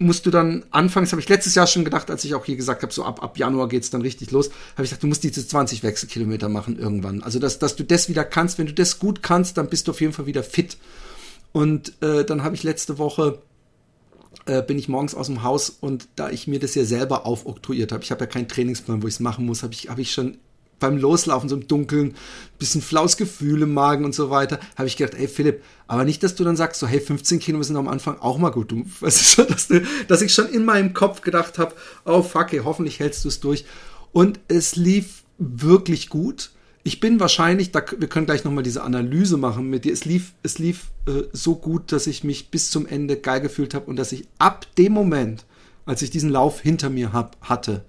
musst 0.00 0.26
du 0.26 0.30
dann 0.30 0.64
anfangs, 0.70 1.10
habe 1.10 1.20
ich 1.20 1.28
letztes 1.28 1.56
Jahr 1.56 1.66
schon 1.66 1.84
gedacht, 1.84 2.08
als 2.08 2.24
ich 2.24 2.36
auch 2.36 2.44
hier 2.44 2.54
gesagt 2.54 2.82
habe, 2.82 2.92
so 2.92 3.04
ab, 3.04 3.20
ab 3.20 3.36
Januar 3.36 3.68
geht's 3.68 3.90
dann 3.90 4.00
richtig 4.00 4.30
los, 4.30 4.50
habe 4.74 4.84
ich 4.84 4.90
gesagt, 4.90 5.02
du 5.02 5.08
musst 5.08 5.24
diese 5.24 5.44
20 5.44 5.82
Wechselkilometer 5.82 6.48
machen 6.48 6.78
irgendwann. 6.78 7.20
Also, 7.24 7.40
dass, 7.40 7.58
dass 7.58 7.74
du 7.74 7.82
das 7.82 8.08
wieder 8.08 8.24
kannst, 8.24 8.58
wenn 8.58 8.66
du 8.66 8.72
das 8.72 9.00
gut 9.00 9.24
kannst, 9.24 9.58
dann 9.58 9.68
bist 9.68 9.88
du 9.88 9.90
auf 9.90 10.00
jeden 10.00 10.12
Fall 10.12 10.26
wieder 10.26 10.44
fit. 10.44 10.76
Und 11.50 12.00
äh, 12.00 12.24
dann 12.24 12.44
habe 12.44 12.54
ich 12.54 12.62
letzte 12.62 12.98
Woche, 12.98 13.42
äh, 14.46 14.62
bin 14.62 14.78
ich 14.78 14.88
morgens 14.88 15.14
aus 15.14 15.26
dem 15.26 15.42
Haus 15.42 15.70
und 15.70 16.08
da 16.16 16.30
ich 16.30 16.46
mir 16.46 16.58
das 16.58 16.74
ja 16.74 16.84
selber 16.84 17.26
aufoktroyiert 17.26 17.92
habe, 17.92 18.02
ich 18.02 18.10
habe 18.10 18.20
ja 18.20 18.26
keinen 18.26 18.48
Trainingsplan, 18.48 19.02
wo 19.02 19.06
ich 19.06 19.14
es 19.14 19.20
machen 19.20 19.46
muss, 19.46 19.62
habe 19.62 19.74
ich, 19.74 19.88
hab 19.88 19.98
ich 19.98 20.12
schon 20.12 20.38
beim 20.78 20.96
Loslaufen 20.96 21.48
so 21.48 21.56
im 21.56 21.66
Dunkeln, 21.66 22.14
bisschen 22.58 22.82
flaues 22.82 23.16
Gefühl 23.16 23.62
im 23.62 23.74
Magen 23.74 24.04
und 24.04 24.14
so 24.14 24.30
weiter, 24.30 24.60
habe 24.76 24.88
ich 24.88 24.96
gedacht, 24.96 25.18
ey 25.18 25.28
Philipp, 25.28 25.62
aber 25.86 26.04
nicht, 26.04 26.22
dass 26.22 26.34
du 26.34 26.44
dann 26.44 26.56
sagst, 26.56 26.80
so 26.80 26.86
hey, 26.86 27.00
15 27.00 27.40
Kilo 27.40 27.62
sind 27.62 27.76
am 27.76 27.88
Anfang 27.88 28.18
auch 28.20 28.38
mal 28.38 28.50
gut. 28.50 28.70
Du, 28.70 28.84
weißt 29.00 29.38
du, 29.38 29.42
so, 29.42 29.48
dass, 29.48 29.68
dass 30.06 30.22
ich 30.22 30.32
schon 30.32 30.48
in 30.48 30.64
meinem 30.64 30.94
Kopf 30.94 31.20
gedacht 31.20 31.58
habe, 31.58 31.74
oh 32.04 32.22
fuck, 32.22 32.52
ey, 32.52 32.60
hoffentlich 32.60 33.00
hältst 33.00 33.24
du 33.24 33.28
es 33.28 33.40
durch. 33.40 33.64
Und 34.12 34.40
es 34.48 34.76
lief 34.76 35.24
wirklich 35.38 36.08
gut. 36.08 36.50
Ich 36.84 37.00
bin 37.00 37.20
wahrscheinlich, 37.20 37.72
da, 37.72 37.82
wir 37.98 38.08
können 38.08 38.26
gleich 38.26 38.44
nochmal 38.44 38.64
diese 38.64 38.82
Analyse 38.82 39.36
machen 39.36 39.68
mit 39.68 39.84
dir. 39.84 39.92
Es 39.92 40.04
lief, 40.04 40.32
es 40.42 40.58
lief 40.58 40.90
äh, 41.06 41.24
so 41.32 41.56
gut, 41.56 41.92
dass 41.92 42.06
ich 42.06 42.24
mich 42.24 42.50
bis 42.50 42.70
zum 42.70 42.86
Ende 42.86 43.16
geil 43.16 43.40
gefühlt 43.40 43.74
habe 43.74 43.86
und 43.86 43.96
dass 43.96 44.12
ich 44.12 44.26
ab 44.38 44.66
dem 44.76 44.92
Moment, 44.92 45.44
als 45.86 46.02
ich 46.02 46.10
diesen 46.10 46.30
Lauf 46.30 46.60
hinter 46.60 46.88
mir 46.88 47.12
hab, 47.12 47.36
hatte, 47.40 47.84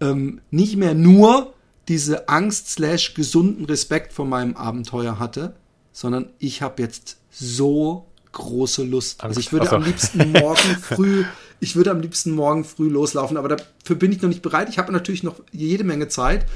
ähm, 0.00 0.40
nicht 0.50 0.76
mehr 0.76 0.94
nur 0.94 1.54
diese 1.88 2.28
Angst 2.28 2.68
slash 2.68 3.14
gesunden 3.14 3.64
Respekt 3.64 4.12
vor 4.12 4.26
meinem 4.26 4.56
Abenteuer 4.56 5.18
hatte, 5.18 5.54
sondern 5.92 6.30
ich 6.38 6.62
habe 6.62 6.82
jetzt 6.82 7.18
so 7.30 8.06
große 8.32 8.84
Lust. 8.84 9.22
Also 9.22 9.40
ich 9.40 9.52
würde 9.52 9.66
so. 9.66 9.76
am 9.76 9.84
liebsten 9.84 10.32
morgen 10.32 10.76
früh, 10.80 11.24
ich 11.60 11.76
würde 11.76 11.90
am 11.90 12.00
liebsten 12.00 12.32
morgen 12.32 12.64
früh 12.64 12.88
loslaufen, 12.88 13.36
aber 13.36 13.48
dafür 13.48 13.96
bin 13.96 14.12
ich 14.12 14.22
noch 14.22 14.28
nicht 14.28 14.42
bereit. 14.42 14.68
Ich 14.68 14.78
habe 14.78 14.92
natürlich 14.92 15.22
noch 15.22 15.40
jede 15.52 15.84
Menge 15.84 16.08
Zeit 16.08 16.46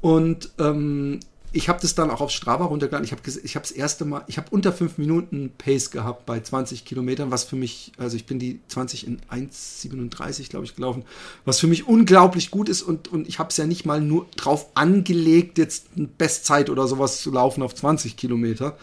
und 0.00 0.50
ähm, 0.58 1.20
ich 1.56 1.68
habe 1.68 1.80
das 1.80 1.94
dann 1.94 2.10
auch 2.10 2.20
auf 2.20 2.30
Strava 2.30 2.66
runtergeladen. 2.66 3.04
Ich 3.04 3.12
habe 3.12 3.22
ich 3.42 3.56
hab 3.56 3.62
das 3.62 3.72
erste 3.72 4.04
Mal, 4.04 4.24
ich 4.26 4.36
habe 4.36 4.48
unter 4.50 4.72
fünf 4.72 4.98
Minuten 4.98 5.50
Pace 5.56 5.90
gehabt 5.90 6.26
bei 6.26 6.40
20 6.40 6.84
Kilometern, 6.84 7.30
was 7.30 7.44
für 7.44 7.56
mich, 7.56 7.92
also 7.96 8.16
ich 8.16 8.26
bin 8.26 8.38
die 8.38 8.60
20 8.68 9.06
in 9.06 9.20
1,37 9.30 10.50
glaube 10.50 10.66
ich 10.66 10.76
gelaufen, 10.76 11.04
was 11.44 11.58
für 11.58 11.66
mich 11.66 11.88
unglaublich 11.88 12.50
gut 12.50 12.68
ist 12.68 12.82
und, 12.82 13.08
und 13.08 13.26
ich 13.26 13.38
habe 13.38 13.50
es 13.50 13.56
ja 13.56 13.66
nicht 13.66 13.86
mal 13.86 14.00
nur 14.00 14.26
drauf 14.36 14.66
angelegt, 14.74 15.56
jetzt 15.56 15.86
eine 15.96 16.06
Bestzeit 16.06 16.68
oder 16.68 16.86
sowas 16.86 17.22
zu 17.22 17.30
laufen 17.30 17.62
auf 17.62 17.74
20 17.74 18.16
Kilometer. 18.16 18.76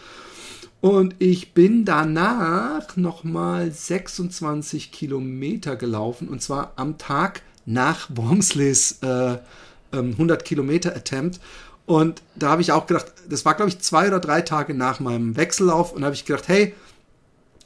Und 0.80 1.14
ich 1.18 1.52
bin 1.54 1.86
danach 1.86 2.96
nochmal 2.96 3.70
26 3.72 4.92
Kilometer 4.92 5.76
gelaufen 5.76 6.28
und 6.28 6.42
zwar 6.42 6.72
am 6.76 6.98
Tag 6.98 7.40
nach 7.64 8.10
Wormsleys 8.14 8.98
äh, 9.00 9.38
100 9.98 10.40
ähm, 10.40 10.44
Kilometer 10.44 10.94
Attempt. 10.94 11.40
Und 11.86 12.22
da 12.34 12.48
habe 12.48 12.62
ich 12.62 12.72
auch 12.72 12.86
gedacht, 12.86 13.12
das 13.28 13.44
war 13.44 13.54
glaube 13.54 13.68
ich 13.68 13.78
zwei 13.80 14.08
oder 14.08 14.20
drei 14.20 14.40
Tage 14.40 14.74
nach 14.74 15.00
meinem 15.00 15.36
Wechsellauf 15.36 15.92
und 15.92 16.04
habe 16.04 16.14
ich 16.14 16.24
gedacht, 16.24 16.48
hey, 16.48 16.74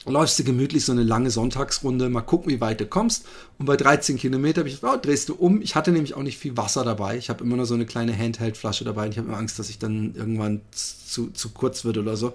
läufst 0.05 0.39
du 0.39 0.43
gemütlich 0.43 0.85
so 0.85 0.91
eine 0.91 1.03
lange 1.03 1.29
Sonntagsrunde, 1.29 2.09
mal 2.09 2.21
gucken, 2.21 2.51
wie 2.51 2.61
weit 2.61 2.79
du 2.79 2.85
kommst. 2.85 3.25
Und 3.57 3.65
bei 3.65 3.77
13 3.77 4.17
Kilometer 4.17 4.61
habe 4.61 4.69
ich 4.69 4.79
gedacht, 4.79 4.95
oh, 4.97 4.99
drehst 5.01 5.29
du 5.29 5.35
um. 5.35 5.61
Ich 5.61 5.75
hatte 5.75 5.91
nämlich 5.91 6.15
auch 6.15 6.23
nicht 6.23 6.37
viel 6.37 6.57
Wasser 6.57 6.83
dabei. 6.83 7.17
Ich 7.17 7.29
habe 7.29 7.43
immer 7.43 7.57
nur 7.57 7.65
so 7.65 7.75
eine 7.75 7.85
kleine 7.85 8.17
Handheld-Flasche 8.17 8.85
dabei 8.85 9.05
und 9.05 9.11
ich 9.11 9.17
habe 9.17 9.27
immer 9.27 9.37
Angst, 9.37 9.59
dass 9.59 9.69
ich 9.69 9.79
dann 9.79 10.15
irgendwann 10.15 10.61
zu, 10.71 11.29
zu 11.31 11.49
kurz 11.49 11.85
wird 11.85 11.97
oder 11.97 12.17
so, 12.17 12.33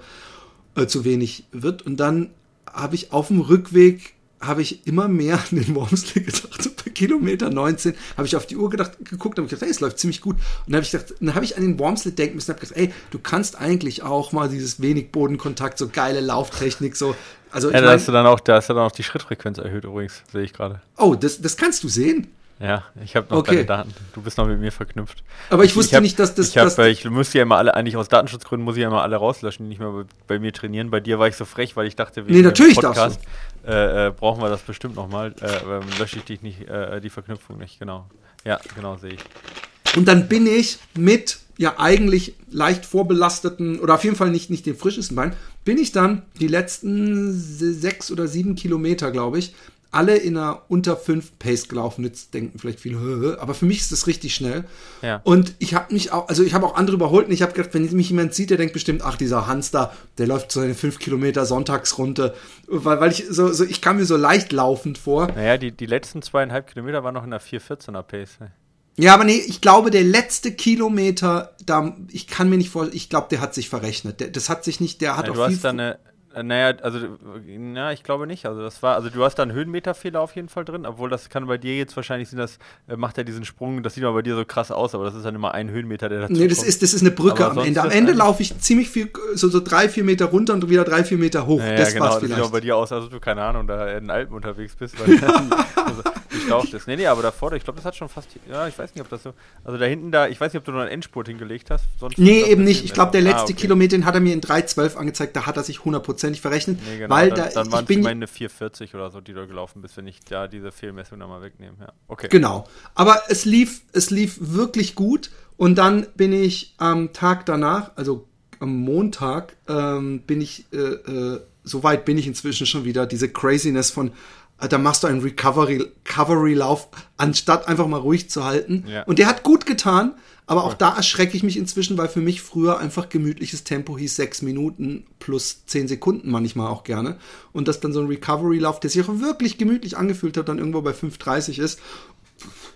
äh, 0.76 0.86
zu 0.86 1.04
wenig 1.04 1.44
wird. 1.52 1.82
Und 1.82 1.98
dann 1.98 2.30
habe 2.70 2.94
ich 2.94 3.12
auf 3.12 3.28
dem 3.28 3.40
Rückweg 3.40 4.14
habe 4.40 4.62
ich 4.62 4.86
immer 4.86 5.08
mehr 5.08 5.38
an 5.50 5.58
den 5.58 5.74
Wormsley 5.74 6.22
gedacht. 6.22 6.70
Kilometer 6.94 7.50
19 7.50 7.94
habe 8.16 8.26
ich 8.26 8.36
auf 8.36 8.46
die 8.46 8.56
Uhr 8.56 8.70
gedacht, 8.70 8.92
geguckt 9.04 9.38
und 9.38 9.48
gedacht, 9.48 9.62
hey, 9.62 9.70
es 9.70 9.80
läuft 9.80 9.98
ziemlich 9.98 10.20
gut. 10.20 10.36
Und 10.36 10.42
dann 10.68 10.76
habe 10.76 10.84
ich 10.84 10.92
gedacht, 10.92 11.14
dann 11.20 11.34
habe 11.34 11.44
ich 11.44 11.56
an 11.56 11.62
den 11.62 11.78
Wormsley 11.78 12.12
denken 12.12 12.36
müssen 12.36 12.50
und 12.50 12.56
habe 12.56 12.66
gedacht, 12.66 12.80
ey, 12.80 12.92
du 13.10 13.18
kannst 13.18 13.58
eigentlich 13.58 14.02
auch 14.02 14.32
mal 14.32 14.48
dieses 14.48 14.80
wenig 14.80 15.12
Bodenkontakt, 15.12 15.78
so 15.78 15.88
geile 15.88 16.20
Lauftechnik, 16.20 16.96
so. 16.96 17.14
Also 17.50 17.70
ja, 17.70 17.80
da 17.80 17.92
hast 17.92 18.08
du 18.08 18.12
dann 18.12 18.26
auch, 18.26 18.40
da 18.40 18.56
hast 18.56 18.68
du 18.68 18.74
dann 18.74 18.84
auch 18.84 18.92
die 18.92 19.04
Schrittfrequenz 19.04 19.58
erhöht 19.58 19.84
übrigens, 19.84 20.22
sehe 20.32 20.42
ich 20.42 20.52
gerade. 20.52 20.80
Oh, 20.96 21.14
das, 21.14 21.40
das 21.40 21.56
kannst 21.56 21.84
du 21.84 21.88
sehen. 21.88 22.28
Ja, 22.60 22.84
ich 23.02 23.16
habe 23.16 23.26
noch 23.30 23.38
okay. 23.38 23.56
deine 23.56 23.66
Daten. 23.66 23.94
Du 24.14 24.22
bist 24.22 24.38
noch 24.38 24.46
mit 24.46 24.60
mir 24.60 24.70
verknüpft. 24.70 25.24
Aber 25.50 25.64
ich 25.64 25.74
wusste 25.74 25.90
ich 25.90 25.94
hab, 25.96 26.02
nicht, 26.02 26.18
dass 26.18 26.34
das. 26.34 26.50
Ich, 26.50 26.58
hab, 26.58 26.78
ich 26.78 27.04
muss 27.10 27.32
ja 27.32 27.42
immer 27.42 27.56
alle, 27.56 27.74
eigentlich 27.74 27.96
aus 27.96 28.08
Datenschutzgründen 28.08 28.64
muss 28.64 28.76
ich 28.76 28.82
ja 28.82 28.88
immer 28.88 29.02
alle 29.02 29.16
rauslöschen, 29.16 29.66
die 29.66 29.70
nicht 29.70 29.80
mehr 29.80 29.90
bei, 29.90 30.04
bei, 30.28 30.38
mir 30.38 30.52
trainieren. 30.52 30.90
Bei 30.90 31.00
dir 31.00 31.18
war 31.18 31.26
ich 31.26 31.34
so 31.34 31.44
frech, 31.44 31.76
weil 31.76 31.88
ich 31.88 31.96
dachte, 31.96 32.26
wegen 32.26 32.36
nee, 32.36 32.42
natürlich 32.42 32.76
Podcast 32.76 33.20
äh, 33.66 34.06
äh, 34.06 34.10
brauchen 34.12 34.40
wir 34.40 34.48
das 34.48 34.62
bestimmt 34.62 34.94
nochmal. 34.94 35.34
Äh, 35.40 35.98
lösche 35.98 36.18
ich 36.18 36.24
dich 36.24 36.42
nicht, 36.42 36.68
äh, 36.68 37.00
die 37.00 37.10
Verknüpfung 37.10 37.58
nicht, 37.58 37.80
genau. 37.80 38.06
Ja, 38.44 38.60
genau, 38.76 38.96
sehe 38.98 39.14
ich. 39.14 39.96
Und 39.96 40.06
dann 40.06 40.28
bin 40.28 40.46
ich 40.46 40.78
mit 40.96 41.38
ja 41.56 41.74
eigentlich 41.78 42.34
leicht 42.50 42.84
vorbelasteten 42.86 43.80
oder 43.80 43.94
auf 43.94 44.04
jeden 44.04 44.16
Fall 44.16 44.30
nicht, 44.30 44.50
nicht 44.50 44.66
den 44.66 44.76
frischesten 44.76 45.16
Bein, 45.16 45.34
bin 45.64 45.78
ich 45.78 45.92
dann 45.92 46.22
die 46.40 46.48
letzten 46.48 47.32
sechs 47.32 48.10
oder 48.10 48.26
sieben 48.26 48.54
Kilometer, 48.54 49.10
glaube 49.10 49.38
ich, 49.38 49.54
alle 49.94 50.16
in 50.16 50.36
einer 50.36 50.62
unter 50.68 50.96
5 50.96 51.38
Pace 51.38 51.68
gelaufen. 51.68 52.04
Jetzt 52.04 52.34
denken 52.34 52.58
vielleicht 52.58 52.80
viele, 52.80 53.38
aber 53.40 53.54
für 53.54 53.66
mich 53.66 53.80
ist 53.80 53.92
das 53.92 54.06
richtig 54.06 54.34
schnell. 54.34 54.64
Ja. 55.02 55.20
Und 55.24 55.54
ich 55.58 55.74
habe 55.74 55.92
mich 55.92 56.12
auch, 56.12 56.28
also 56.28 56.42
ich 56.42 56.54
habe 56.54 56.66
auch 56.66 56.74
andere 56.74 56.96
überholt 56.96 57.26
und 57.26 57.32
ich 57.32 57.42
habe 57.42 57.52
gedacht, 57.52 57.74
wenn 57.74 57.90
mich 57.92 58.10
jemand 58.10 58.34
sieht, 58.34 58.50
der 58.50 58.56
denkt 58.56 58.72
bestimmt, 58.72 59.02
ach, 59.02 59.16
dieser 59.16 59.46
Hans 59.46 59.70
da, 59.70 59.94
der 60.18 60.26
läuft 60.26 60.52
so 60.52 60.60
eine 60.60 60.74
5 60.74 60.98
Kilometer 60.98 61.46
Sonntagsrunde. 61.46 62.34
Weil, 62.66 63.00
weil 63.00 63.10
ich 63.10 63.26
so, 63.28 63.52
so, 63.52 63.64
ich 63.64 63.80
kam 63.80 63.96
mir 63.96 64.06
so 64.06 64.16
leicht 64.16 64.52
laufend 64.52 64.98
vor. 64.98 65.28
Naja, 65.28 65.56
die, 65.58 65.72
die 65.72 65.86
letzten 65.86 66.22
zweieinhalb 66.22 66.66
Kilometer 66.66 67.04
waren 67.04 67.14
noch 67.14 67.24
in 67.24 67.32
einer 67.32 67.42
4,14er 67.42 68.02
Pace. 68.02 68.40
Ne? 68.40 68.52
Ja, 68.96 69.14
aber 69.14 69.24
nee, 69.24 69.42
ich 69.46 69.60
glaube, 69.60 69.90
der 69.90 70.04
letzte 70.04 70.52
Kilometer, 70.52 71.56
da, 71.64 71.96
ich 72.10 72.28
kann 72.28 72.48
mir 72.48 72.56
nicht 72.56 72.70
vorstellen, 72.70 72.96
ich 72.96 73.08
glaube, 73.10 73.26
der 73.30 73.40
hat 73.40 73.54
sich 73.54 73.68
verrechnet. 73.68 74.20
Der, 74.20 74.28
das 74.28 74.48
hat 74.48 74.64
sich 74.64 74.80
nicht, 74.80 75.00
der 75.00 75.16
hat 75.16 75.26
ja, 75.26 75.32
auch 75.32 75.36
du 75.36 75.44
viel. 75.46 75.54
Hast 75.54 75.64
da 75.64 75.70
eine, 75.70 75.98
naja, 76.42 76.76
also, 76.82 76.98
na, 77.46 77.92
ich 77.92 78.02
glaube 78.02 78.26
nicht. 78.26 78.46
Also, 78.46 78.62
das 78.62 78.82
war, 78.82 78.96
also, 78.96 79.10
du 79.10 79.22
hast 79.24 79.36
da 79.36 79.42
einen 79.42 79.52
Höhenmeterfehler 79.52 80.20
auf 80.20 80.34
jeden 80.34 80.48
Fall 80.48 80.64
drin, 80.64 80.86
obwohl 80.86 81.08
das 81.08 81.28
kann 81.28 81.46
bei 81.46 81.58
dir 81.58 81.76
jetzt 81.76 81.96
wahrscheinlich 81.96 82.28
sind, 82.28 82.38
das 82.38 82.58
äh, 82.88 82.96
macht 82.96 83.16
er 83.16 83.24
diesen 83.24 83.44
Sprung, 83.44 83.82
das 83.82 83.94
sieht 83.94 84.04
aber 84.04 84.14
bei 84.14 84.22
dir 84.22 84.36
so 84.36 84.44
krass 84.44 84.70
aus, 84.70 84.94
aber 84.94 85.04
das 85.04 85.14
ist 85.14 85.24
dann 85.24 85.34
immer 85.34 85.54
ein 85.54 85.70
Höhenmeter, 85.70 86.08
der 86.08 86.20
dazu 86.20 86.34
Nee, 86.34 86.48
das 86.48 86.62
ist, 86.62 86.82
das 86.82 86.92
ist 86.92 87.00
eine 87.00 87.10
Brücke 87.12 87.46
aber 87.46 87.60
am 87.60 87.66
Ende. 87.66 87.80
Am 87.80 87.90
Ende 87.90 88.12
laufe 88.12 88.42
ich 88.42 88.58
ziemlich 88.58 88.90
viel, 88.90 89.10
so, 89.34 89.48
so 89.48 89.60
drei, 89.60 89.88
vier 89.88 90.04
Meter 90.04 90.26
runter 90.26 90.54
und 90.54 90.68
wieder 90.68 90.84
drei, 90.84 91.04
vier 91.04 91.18
Meter 91.18 91.46
hoch. 91.46 91.60
Ja, 91.60 91.76
das 91.76 91.94
genau, 91.94 92.06
das 92.06 92.20
sieht 92.20 92.38
auch 92.38 92.50
bei 92.50 92.60
dir 92.60 92.76
aus, 92.76 92.92
als 92.92 93.08
du, 93.08 93.20
keine 93.20 93.42
Ahnung, 93.42 93.66
da 93.66 93.88
in 93.88 94.04
den 94.04 94.10
Alpen 94.10 94.34
unterwegs 94.34 94.76
bist, 94.76 94.94
weil 95.00 95.18
also, 95.84 96.02
gestaucht 96.30 96.74
ist. 96.74 96.86
Nee, 96.86 96.96
nee, 96.96 97.06
aber 97.06 97.22
davor, 97.22 97.52
ich 97.52 97.64
glaube, 97.64 97.78
das 97.78 97.86
hat 97.86 97.96
schon 97.96 98.08
fast, 98.08 98.28
ja, 98.50 98.68
ich 98.68 98.78
weiß 98.78 98.94
nicht, 98.94 99.02
ob 99.02 99.08
das 99.08 99.22
so, 99.22 99.32
also 99.64 99.78
da 99.78 99.86
hinten 99.86 100.10
da, 100.10 100.28
ich 100.28 100.40
weiß 100.40 100.52
nicht, 100.52 100.58
ob 100.58 100.64
du 100.64 100.72
noch 100.72 100.80
einen 100.80 100.90
Endspurt 100.90 101.28
hingelegt 101.28 101.70
hast. 101.70 101.86
Sonst 101.98 102.18
nee, 102.18 102.42
eben 102.42 102.64
nicht. 102.64 102.84
Ich 102.84 102.92
glaube, 102.92 103.12
der 103.12 103.22
letzte 103.22 103.40
ah, 103.40 103.44
okay. 103.44 103.54
Kilometer 103.54 103.94
den 103.94 104.04
hat 104.04 104.14
er 104.14 104.20
mir 104.20 104.34
in 104.34 104.40
3,12 104.40 104.96
angezeigt, 104.96 105.36
da 105.36 105.46
hat 105.46 105.56
er 105.56 105.62
sich 105.62 105.84
hundertprozentig 106.24 106.40
verrechnet. 106.40 106.78
Nee, 106.84 106.98
genau, 106.98 107.14
weil 107.14 107.30
dann, 107.30 107.38
da, 107.38 107.62
dann 107.62 107.72
waren 107.72 107.86
es 107.88 107.96
meine 107.98 108.26
4,40 108.26 108.94
oder 108.94 109.10
so, 109.10 109.20
die 109.20 109.32
du 109.32 109.46
gelaufen 109.46 109.82
bist, 109.82 109.96
wenn 109.96 110.06
ich 110.06 110.20
da 110.20 110.48
diese 110.48 110.72
Fehlmessung 110.72 111.18
nochmal 111.18 111.42
wegnehme. 111.42 111.76
Ja, 111.80 111.92
okay. 112.08 112.28
Genau. 112.30 112.66
Aber 112.94 113.22
es 113.28 113.44
lief, 113.44 113.82
es 113.92 114.10
lief 114.10 114.36
wirklich 114.40 114.94
gut 114.94 115.30
und 115.56 115.76
dann 115.76 116.06
bin 116.16 116.32
ich 116.32 116.74
am 116.78 117.12
Tag 117.12 117.46
danach, 117.46 117.92
also 117.96 118.26
am 118.60 118.76
Montag, 118.76 119.56
ähm, 119.68 120.20
bin 120.26 120.40
ich, 120.40 120.66
äh, 120.72 120.76
äh, 120.76 121.40
so 121.64 121.82
weit 121.82 122.04
bin 122.04 122.18
ich 122.18 122.26
inzwischen 122.26 122.66
schon 122.66 122.84
wieder, 122.84 123.06
diese 123.06 123.28
Craziness 123.28 123.90
von 123.90 124.12
da 124.58 124.78
machst 124.78 125.02
du 125.02 125.08
einen 125.08 125.20
Recovery-Lauf, 125.20 126.88
anstatt 127.16 127.68
einfach 127.68 127.86
mal 127.86 128.00
ruhig 128.00 128.30
zu 128.30 128.44
halten. 128.44 128.84
Ja. 128.86 129.02
Und 129.04 129.18
der 129.18 129.26
hat 129.26 129.42
gut 129.42 129.66
getan, 129.66 130.14
aber 130.46 130.64
auch 130.64 130.74
da 130.74 130.94
erschrecke 130.96 131.36
ich 131.36 131.42
mich 131.42 131.56
inzwischen, 131.56 131.98
weil 131.98 132.08
für 132.08 132.20
mich 132.20 132.42
früher 132.42 132.78
einfach 132.78 133.08
gemütliches 133.08 133.64
Tempo 133.64 133.98
hieß 133.98 134.16
sechs 134.16 134.42
Minuten 134.42 135.06
plus 135.18 135.64
zehn 135.66 135.88
Sekunden 135.88 136.30
manchmal 136.30 136.68
auch 136.68 136.84
gerne. 136.84 137.18
Und 137.52 137.68
dass 137.68 137.80
dann 137.80 137.92
so 137.92 138.00
ein 138.00 138.06
Recovery-Lauf, 138.06 138.80
der 138.80 138.90
sich 138.90 139.02
auch 139.02 139.20
wirklich 139.20 139.58
gemütlich 139.58 139.96
angefühlt 139.96 140.36
hat, 140.36 140.48
dann 140.48 140.58
irgendwo 140.58 140.82
bei 140.82 140.92
5,30 140.92 141.60
ist. 141.60 141.80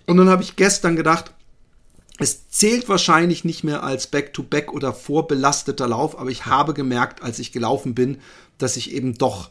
Und 0.06 0.16
dann 0.16 0.28
habe 0.28 0.42
ich 0.42 0.56
gestern 0.56 0.96
gedacht, 0.96 1.32
es 2.18 2.48
zählt 2.48 2.88
wahrscheinlich 2.88 3.44
nicht 3.44 3.62
mehr 3.62 3.84
als 3.84 4.08
Back-to-Back 4.08 4.68
-Back 4.68 4.72
oder 4.72 4.92
vorbelasteter 4.92 5.86
Lauf, 5.86 6.18
aber 6.18 6.30
ich 6.30 6.46
habe 6.46 6.74
gemerkt, 6.74 7.22
als 7.22 7.38
ich 7.38 7.52
gelaufen 7.52 7.94
bin, 7.94 8.18
dass 8.56 8.76
ich 8.76 8.92
eben 8.92 9.14
doch 9.14 9.50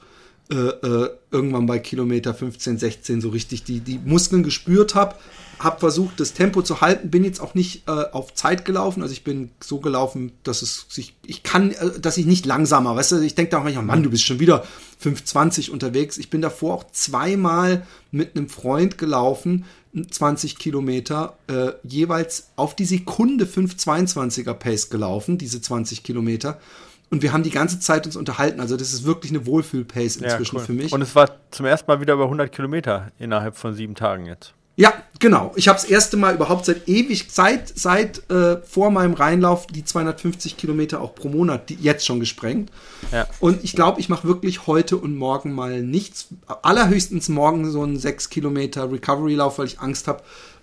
äh, 0.49 0.55
äh, 0.55 1.09
irgendwann 1.29 1.65
bei 1.65 1.77
Kilometer 1.77 2.33
15, 2.33 2.77
16 2.77 3.19
so 3.19 3.29
richtig 3.29 3.65
die, 3.65 3.81
die 3.81 3.99
Muskeln 4.03 4.43
gespürt 4.43 4.95
habe. 4.95 5.15
Habe 5.59 5.79
versucht, 5.79 6.19
das 6.19 6.33
Tempo 6.33 6.61
zu 6.61 6.79
halten, 6.79 7.09
bin 7.09 7.25
jetzt 7.25 7.41
auch 7.41 7.53
nicht 7.53 7.87
äh, 7.87 7.91
auf 7.91 8.33
Zeit 8.33 8.63
gelaufen. 8.63 9.01
Also 9.01 9.11
ich 9.11 9.25
bin 9.25 9.49
so 9.59 9.79
gelaufen, 9.79 10.31
dass 10.43 10.61
es 10.61 10.85
sich, 10.87 11.15
ich 11.25 11.43
kann, 11.43 11.71
äh, 11.71 11.99
dass 11.99 12.17
ich 12.17 12.25
nicht 12.25 12.45
langsamer, 12.45 12.95
weißt 12.95 13.13
du, 13.13 13.21
ich 13.21 13.35
denke 13.35 13.51
da 13.51 13.57
auch 13.57 13.63
manchmal, 13.63 13.83
Mann, 13.83 14.03
du 14.03 14.09
bist 14.09 14.23
schon 14.23 14.39
wieder 14.39 14.63
5,20 15.03 15.69
unterwegs. 15.69 16.17
Ich 16.17 16.29
bin 16.29 16.41
davor 16.41 16.75
auch 16.75 16.91
zweimal 16.91 17.85
mit 18.11 18.37
einem 18.37 18.47
Freund 18.47 18.97
gelaufen, 18.97 19.65
20 20.09 20.57
Kilometer, 20.57 21.37
äh, 21.47 21.71
jeweils 21.83 22.51
auf 22.55 22.73
die 22.73 22.85
Sekunde 22.85 23.45
5,22er 23.45 24.53
Pace 24.53 24.89
gelaufen, 24.89 25.37
diese 25.37 25.59
20 25.59 26.03
Kilometer. 26.03 26.59
Und 27.09 27.21
wir 27.21 27.31
haben 27.31 27.43
die 27.43 27.51
ganze 27.51 27.79
Zeit 27.79 28.05
uns 28.05 28.15
unterhalten. 28.15 28.59
Also 28.59 28.75
das 28.75 28.93
ist 28.93 29.05
wirklich 29.05 29.31
eine 29.31 29.45
Wohlfühl-Pace 29.45 30.17
inzwischen 30.17 30.55
ja, 30.55 30.61
cool. 30.61 30.65
für 30.65 30.73
mich. 30.73 30.91
Und 30.91 31.01
es 31.01 31.15
war 31.15 31.29
zum 31.51 31.65
ersten 31.65 31.89
Mal 31.89 32.01
wieder 32.01 32.15
über 32.15 32.25
100 32.25 32.51
Kilometer 32.51 33.11
innerhalb 33.17 33.55
von 33.55 33.73
sieben 33.73 33.95
Tagen 33.95 34.25
jetzt. 34.25 34.53
Ja, 34.79 34.93
genau. 35.17 35.53
Ich 35.55 35.67
habe 35.67 35.79
das 35.79 35.89
erste 35.89 36.17
Mal 36.17 36.35
überhaupt 36.35 36.65
seit 36.65 36.87
ewig, 36.87 37.25
seit, 37.31 37.75
seit 37.75 38.29
äh, 38.29 38.57
vor 38.61 38.91
meinem 38.91 39.15
Reinlauf 39.15 39.65
die 39.65 39.83
250 39.83 40.55
Kilometer 40.55 41.01
auch 41.01 41.15
pro 41.15 41.29
Monat 41.29 41.69
die, 41.69 41.75
jetzt 41.81 42.05
schon 42.05 42.19
gesprengt. 42.19 42.71
Ja. 43.11 43.25
Und 43.39 43.63
ich 43.63 43.73
glaube, 43.73 43.99
ich 43.99 44.07
mache 44.07 44.27
wirklich 44.27 44.67
heute 44.67 44.97
und 44.97 45.17
morgen 45.17 45.51
mal 45.51 45.81
nichts. 45.81 46.27
Allerhöchstens 46.61 47.27
morgen 47.27 47.71
so 47.71 47.81
einen 47.81 47.97
6 47.97 48.29
Kilometer 48.29 48.91
Recovery-Lauf, 48.91 49.57
weil 49.57 49.65
ich 49.65 49.79
Angst 49.79 50.07
habe, 50.07 50.21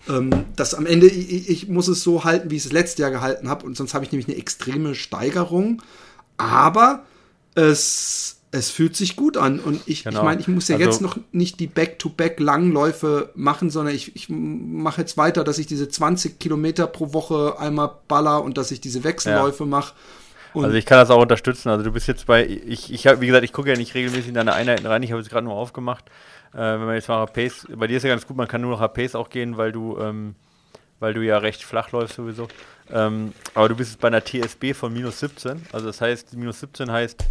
ähm, 0.08 0.30
dass 0.54 0.74
am 0.74 0.86
Ende, 0.86 1.08
ich, 1.08 1.48
ich, 1.48 1.68
muss 1.68 1.88
es 1.88 2.04
so 2.04 2.22
halten, 2.22 2.50
wie 2.50 2.56
ich 2.56 2.66
es 2.66 2.70
letztes 2.70 2.98
Jahr 2.98 3.10
gehalten 3.10 3.48
habe. 3.48 3.66
Und 3.66 3.76
sonst 3.76 3.94
habe 3.94 4.04
ich 4.04 4.12
nämlich 4.12 4.28
eine 4.28 4.36
extreme 4.36 4.94
Steigerung 4.94 5.82
aber 6.36 7.04
es, 7.54 8.40
es 8.50 8.70
fühlt 8.70 8.96
sich 8.96 9.16
gut 9.16 9.36
an. 9.36 9.58
Und 9.58 9.82
ich, 9.86 10.04
genau. 10.04 10.20
ich 10.20 10.24
meine, 10.24 10.40
ich 10.40 10.48
muss 10.48 10.68
ja 10.68 10.76
also, 10.76 10.88
jetzt 10.88 11.00
noch 11.00 11.18
nicht 11.32 11.60
die 11.60 11.66
Back-to-Back-Langläufe 11.66 13.30
machen, 13.34 13.70
sondern 13.70 13.94
ich, 13.94 14.14
ich 14.16 14.28
mache 14.28 15.00
jetzt 15.00 15.16
weiter, 15.16 15.44
dass 15.44 15.58
ich 15.58 15.66
diese 15.66 15.88
20 15.88 16.38
Kilometer 16.38 16.86
pro 16.86 17.12
Woche 17.12 17.58
einmal 17.58 17.90
baller 18.08 18.42
und 18.42 18.58
dass 18.58 18.70
ich 18.70 18.80
diese 18.80 19.04
Wechselläufe 19.04 19.64
ja. 19.64 19.70
mache. 19.70 19.94
also 20.54 20.72
ich 20.72 20.86
kann 20.86 20.98
das 20.98 21.10
auch 21.10 21.20
unterstützen. 21.20 21.68
Also 21.68 21.84
du 21.84 21.92
bist 21.92 22.06
jetzt 22.06 22.26
bei, 22.26 22.46
ich, 22.46 22.92
ich 22.92 23.06
habe, 23.06 23.20
wie 23.20 23.26
gesagt, 23.26 23.44
ich 23.44 23.52
gucke 23.52 23.70
ja 23.70 23.76
nicht 23.76 23.94
regelmäßig 23.94 24.28
in 24.28 24.34
deine 24.34 24.54
Einheiten 24.54 24.86
rein. 24.86 25.02
Ich 25.02 25.12
habe 25.12 25.20
es 25.20 25.28
gerade 25.28 25.44
nur 25.44 25.54
aufgemacht. 25.54 26.04
Äh, 26.52 26.58
wenn 26.58 26.86
man 26.86 26.94
jetzt 26.94 27.08
mal 27.08 27.26
Pace, 27.26 27.66
bei 27.76 27.88
dir 27.88 27.96
ist 27.96 28.04
ja 28.04 28.10
ganz 28.10 28.26
gut, 28.26 28.36
man 28.36 28.46
kann 28.46 28.60
nur 28.60 28.78
noch 28.78 28.94
Pace 28.94 29.16
auch 29.16 29.28
gehen, 29.28 29.56
weil 29.56 29.72
du, 29.72 29.98
ähm, 29.98 30.36
weil 31.04 31.12
du 31.12 31.20
ja 31.20 31.36
recht 31.36 31.62
flach 31.62 31.92
läufst 31.92 32.16
sowieso. 32.16 32.48
Ähm, 32.90 33.34
aber 33.52 33.68
du 33.68 33.76
bist 33.76 33.90
jetzt 33.90 34.00
bei 34.00 34.08
einer 34.08 34.24
TSB 34.24 34.72
von 34.72 34.90
minus 34.90 35.20
17. 35.20 35.66
Also 35.70 35.86
das 35.86 36.00
heißt, 36.00 36.34
minus 36.34 36.60
17 36.60 36.90
heißt, 36.90 37.26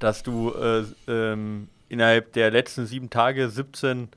dass 0.00 0.24
du 0.24 0.52
äh, 0.52 0.82
ähm, 1.06 1.68
innerhalb 1.88 2.32
der 2.32 2.50
letzten 2.50 2.86
sieben 2.86 3.10
Tage 3.10 3.48
17 3.48 4.08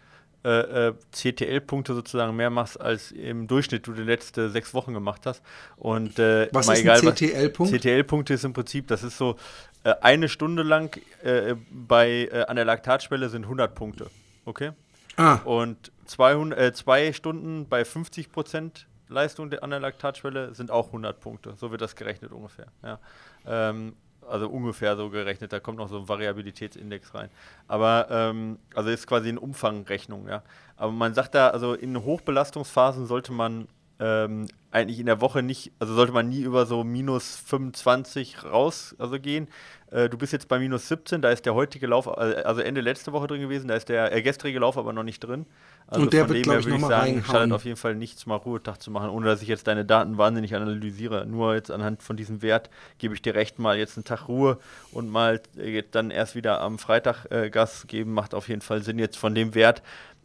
äh, 0.44 0.88
äh, 0.88 0.94
CTL-Punkte 1.12 1.94
sozusagen 1.94 2.36
mehr 2.36 2.50
machst, 2.50 2.82
als 2.82 3.12
im 3.12 3.46
Durchschnitt 3.46 3.86
du 3.86 3.94
die 3.94 4.01
letzten 4.01 4.51
sechs 4.51 4.74
Wochen 4.74 4.96
gemacht 4.96 5.22
hast. 5.27 5.44
Und 5.77 6.17
äh, 6.17 6.50
was 6.51 6.67
ist 6.67 6.79
egal, 6.79 7.08
ein 7.08 7.13
CTL-Punkt? 7.13 7.75
CTL-Punkte 7.75 8.34
ist 8.34 8.44
im 8.44 8.53
Prinzip, 8.53 8.88
das 8.88 9.03
ist 9.03 9.20
so 9.20 9.36
äh, 9.84 9.94
eine 10.01 10.29
Stunde 10.29 10.63
lang 10.63 11.00
äh, 11.22 11.53
bei 11.70 12.48
an 12.48 12.55
der 12.55 12.65
Laktatschwelle 12.65 13.29
sind 13.29 13.44
100 13.44 13.75
Punkte. 13.75 14.10
Okay? 14.46 14.72
Ah. 15.15 15.36
Und 15.46 15.91
200, 16.06 16.76
zwei 16.76 17.14
Stunden 17.14 17.68
bei 17.68 17.86
50 17.86 18.32
Prozent 18.32 18.88
Leistung 19.08 19.54
an 19.54 19.70
der 19.70 19.80
Laktatschwelle 19.80 20.56
sind 20.56 20.72
auch 20.72 20.88
100 20.88 21.20
Punkte. 21.20 21.54
So 21.58 21.72
wird 21.72 21.82
das 21.82 21.96
gerechnet 21.96 22.32
ungefähr. 22.32 22.68
Ja. 22.84 23.00
Ähm, 23.46 23.96
also 24.28 24.50
ungefähr 24.50 24.96
so 24.98 25.10
gerechnet. 25.10 25.54
Da 25.54 25.60
kommt 25.60 25.78
noch 25.78 25.90
so 25.90 26.00
ein 26.00 26.10
Variabilitätsindex 26.10 27.14
rein. 27.14 27.30
Aber 27.68 28.08
ähm, 28.10 28.58
also 28.74 28.90
ist 28.90 29.06
quasi 29.08 29.30
eine 29.30 29.40
Umfangrechnung. 29.40 30.28
Ja. 30.28 30.44
Aber 30.78 30.92
man 30.92 31.14
sagt 31.14 31.36
da, 31.36 31.50
also 31.50 31.74
in 31.74 32.04
Hochbelastungsphasen 32.04 33.06
sollte 33.06 33.32
man 33.32 33.68
ähm, 34.00 34.48
eigentlich 34.72 35.00
in 35.00 35.06
der 35.06 35.22
Woche 35.22 35.42
nicht, 35.42 35.72
also 35.80 35.94
sollte 35.94 36.12
man 36.12 36.28
nie 36.28 36.42
über 36.42 36.66
so 36.66 36.84
minus 36.84 37.38
25 37.38 38.44
raus 38.44 38.94
also 39.00 39.20
gehen. 39.20 39.48
Äh, 39.90 40.10
du 40.10 40.18
bist 40.18 40.34
jetzt 40.34 40.50
bei 40.50 40.60
minus 40.60 40.90
17, 40.90 41.22
da 41.22 41.30
ist 41.30 41.46
der 41.46 41.56
heutige 41.56 41.88
Lauf, 41.88 42.08
äh, 42.08 42.44
also 42.44 42.60
Ende 42.60 42.82
letzte 42.82 43.14
Woche 43.14 43.28
drin 43.28 43.40
gewesen, 43.40 43.70
da 43.70 43.75
ist 43.75 43.88
der 43.88 44.14
äh, 44.14 44.22
gestrige 44.22 44.60
Lauf 44.60 44.78
aber 44.78 44.92
noch 44.92 45.04
nicht 45.04 45.22
drin. 45.22 45.46
Also 45.88 46.02
und 46.02 46.14
der 46.14 46.28
wird, 46.28 46.44
glaube 46.44 46.60
ich, 46.60 46.68
nochmal 46.68 46.90
sagen, 46.90 47.24
schadet 47.24 47.54
auf 47.54 47.64
jeden 47.64 47.78
Fall 47.78 47.96
nichts, 47.96 48.25
mal 48.25 48.36
Ruhetag 48.36 48.82
zu 48.82 48.92
machen, 48.92 49.10
ohne 49.12 49.28
dass 49.28 49.42
ich 49.42 49.48
jetzt 49.48 49.68
deine 49.68 49.86
Daten 49.86 50.18
wahnsinnig 50.18 50.56
analysiere. 50.56 51.25
Nur 51.25 51.54
jetzt 51.54 51.72
anhand 51.72 52.04
von 52.04 52.18
diesem 52.18 52.42
Wert 52.42 52.70
gebe 52.98 53.14
ich 53.14 53.22
dir 53.22 53.36
recht, 53.36 53.60
mal 53.60 53.78
jetzt 53.78 53.96
einen 53.96 54.04
Tag 54.04 54.28
Ruhe 54.28 54.58
und 54.92 55.10
mal 55.10 55.42
äh, 55.58 55.84
dann 55.90 56.12
erst 56.12 56.36
wieder 56.36 56.60
am 56.60 56.80
Freitag 56.80 57.32
äh, 57.32 57.50
Gas 57.50 57.86
geben, 57.88 58.14
macht 58.14 58.34
auf 58.34 58.50
jeden 58.50 58.62
Fall 58.62 58.82
Sinn 58.82 59.00
jetzt 59.00 59.18
von 59.18 59.34
dem 59.36 59.56
Wert. 59.56 59.84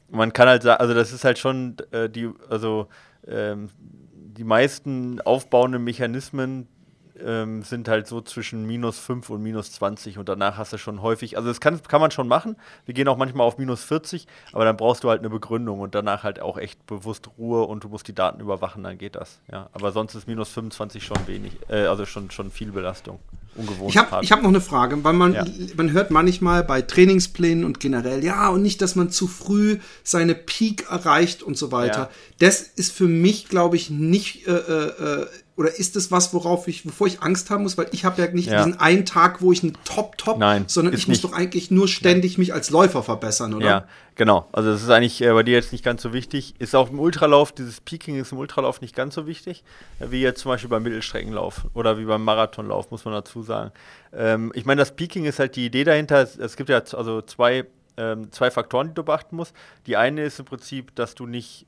Man 0.09 0.33
kann 0.33 0.49
halt 0.49 0.65
sagen, 0.65 0.81
also 0.81 0.93
das 0.93 1.13
ist 1.13 1.25
halt 1.25 1.39
schon 1.39 1.77
äh, 1.93 2.09
die, 2.09 2.31
also 2.49 2.89
ähm, 3.31 3.69
die 4.37 4.45
meisten 4.45 5.21
aufbauenden 5.21 5.85
Mechanismen, 5.85 6.69
ähm, 7.25 7.63
sind 7.63 7.89
halt 7.89 8.07
so 8.07 8.21
zwischen 8.21 8.67
minus 8.67 8.99
5 8.99 9.31
und 9.31 9.43
minus 9.43 9.73
20 9.73 10.19
und 10.19 10.29
danach 10.29 10.59
hast 10.59 10.73
du 10.73 10.79
schon 10.79 11.03
häufig, 11.03 11.37
also 11.37 11.49
das 11.49 11.61
kann, 11.61 11.83
kann 11.83 12.01
man 12.01 12.11
schon 12.11 12.29
machen. 12.29 12.57
Wir 12.85 12.95
gehen 12.95 13.09
auch 13.09 13.17
manchmal 13.17 13.47
auf 13.47 13.59
minus 13.59 13.85
40, 13.85 14.27
aber 14.53 14.65
dann 14.65 14.77
brauchst 14.77 15.05
du 15.05 15.11
halt 15.11 15.21
eine 15.21 15.31
Begründung 15.31 15.81
und 15.81 15.95
danach 15.95 16.23
halt 16.23 16.41
auch 16.41 16.59
echt 16.59 16.87
bewusst 16.87 17.29
Ruhe 17.39 17.65
und 17.65 17.85
du 17.85 17.89
musst 17.89 18.09
die 18.09 18.15
Daten 18.15 18.41
überwachen, 18.41 18.83
dann 18.83 18.99
geht 18.99 19.17
das. 19.17 19.41
Ja, 19.51 19.69
aber 19.73 19.93
sonst 19.93 20.15
ist 20.15 20.27
minus 20.27 20.51
25 20.51 21.05
schon 21.05 21.19
wenig, 21.27 21.53
äh, 21.69 21.87
also 21.87 22.07
schon, 22.07 22.31
schon 22.31 22.51
viel 22.51 22.73
Belastung. 22.73 23.19
Ungewohnt. 23.57 23.91
Ich 23.91 23.99
habe 23.99 24.27
hab 24.27 24.43
noch 24.43 24.49
eine 24.49 24.61
Frage, 24.61 25.03
weil 25.03 25.13
man, 25.13 25.35
ja. 25.35 25.45
man 25.77 25.91
hört 25.91 26.11
manchmal 26.11 26.63
bei 26.63 26.83
Trainingsplänen 26.83 27.65
und 27.65 27.81
generell, 27.81 28.23
ja, 28.25 28.49
und 28.49 28.63
nicht, 28.63 28.81
dass 28.81 28.95
man 28.95 29.11
zu 29.11 29.27
früh 29.27 29.79
seine 30.05 30.35
Peak 30.35 30.89
erreicht 30.89 31.43
und 31.43 31.57
so 31.57 31.73
weiter. 31.73 31.99
Ja. 31.99 32.11
Das 32.39 32.61
ist 32.63 32.93
für 32.93 33.09
mich, 33.09 33.49
glaube 33.49 33.77
ich, 33.77 33.91
nicht 33.91 34.47
äh, 34.47 34.53
äh, 34.53 35.23
äh 35.23 35.27
oder 35.61 35.79
ist 35.79 35.95
es 35.95 36.11
was, 36.11 36.33
worauf 36.33 36.69
ich, 36.69 36.87
wovor 36.87 37.07
ich 37.07 37.21
Angst 37.21 37.51
haben 37.51 37.65
muss? 37.65 37.77
Weil 37.77 37.89
ich 37.93 38.07
habe 38.07 38.23
ja 38.23 38.33
nicht 38.33 38.49
ja. 38.49 38.65
diesen 38.65 38.81
einen 38.81 39.05
Tag, 39.05 39.43
wo 39.43 39.53
ich 39.53 39.63
ein 39.63 39.77
Top-Top, 39.85 40.39
Nein, 40.39 40.65
sondern 40.67 40.95
ich 40.95 41.07
muss 41.07 41.21
doch 41.21 41.35
eigentlich 41.35 41.71
nur 41.71 41.87
ständig 41.87 42.39
mich 42.39 42.55
als 42.55 42.71
Läufer 42.71 43.03
verbessern, 43.03 43.53
oder? 43.53 43.67
Ja, 43.67 43.85
genau. 44.15 44.49
Also 44.53 44.73
das 44.73 44.83
ist 44.83 44.89
eigentlich 44.89 45.21
äh, 45.21 45.31
bei 45.31 45.43
dir 45.43 45.53
jetzt 45.53 45.73
nicht 45.73 45.85
ganz 45.85 46.01
so 46.01 46.15
wichtig. 46.15 46.55
Ist 46.59 46.75
auch 46.75 46.89
im 46.89 46.99
Ultralauf, 46.99 47.53
dieses 47.53 47.83
Peaking 47.83 48.19
ist 48.19 48.33
im 48.33 48.39
Ultralauf 48.39 48.81
nicht 48.81 48.97
ganz 48.97 49.15
so 49.15 49.27
wichtig, 49.27 49.63
äh, 49.99 50.07
wie 50.11 50.23
jetzt 50.23 50.41
zum 50.41 50.51
Beispiel 50.51 50.71
beim 50.71 50.83
Mittelstreckenlauf 50.83 51.67
oder 51.75 51.99
wie 51.99 52.07
beim 52.07 52.25
Marathonlauf, 52.25 52.91
muss 52.91 53.05
man 53.05 53.13
dazu 53.13 53.43
sagen. 53.43 53.71
Ähm, 54.15 54.53
ich 54.55 54.65
meine, 54.65 54.79
das 54.79 54.97
Peaking 54.97 55.27
ist 55.27 55.41
halt 55.41 55.57
die 55.57 55.67
Idee 55.67 55.85
dahinter. 55.85 56.23
Es, 56.23 56.39
es 56.39 56.57
gibt 56.57 56.71
ja 56.71 56.79
also 56.79 57.21
zwei, 57.21 57.67
ähm, 57.99 58.33
zwei 58.33 58.51
Faktoren, 58.51 58.89
die 58.89 58.95
du 58.95 59.03
beachten 59.03 59.37
musst. 59.37 59.55
Die 59.87 59.99
eine 59.99 60.23
ist 60.25 60.39
im 60.39 60.47
Prinzip, 60.47 60.95
dass 60.95 61.15
du 61.15 61.27
nicht, 61.27 61.67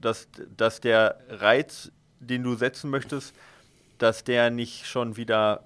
dass, 0.00 0.26
dass 0.56 0.80
der 0.80 1.20
Reiz 1.28 1.92
den 2.20 2.42
du 2.42 2.54
setzen 2.54 2.90
möchtest, 2.90 3.34
dass 3.98 4.24
der 4.24 4.50
nicht 4.50 4.86
schon 4.86 5.16
wieder, 5.16 5.64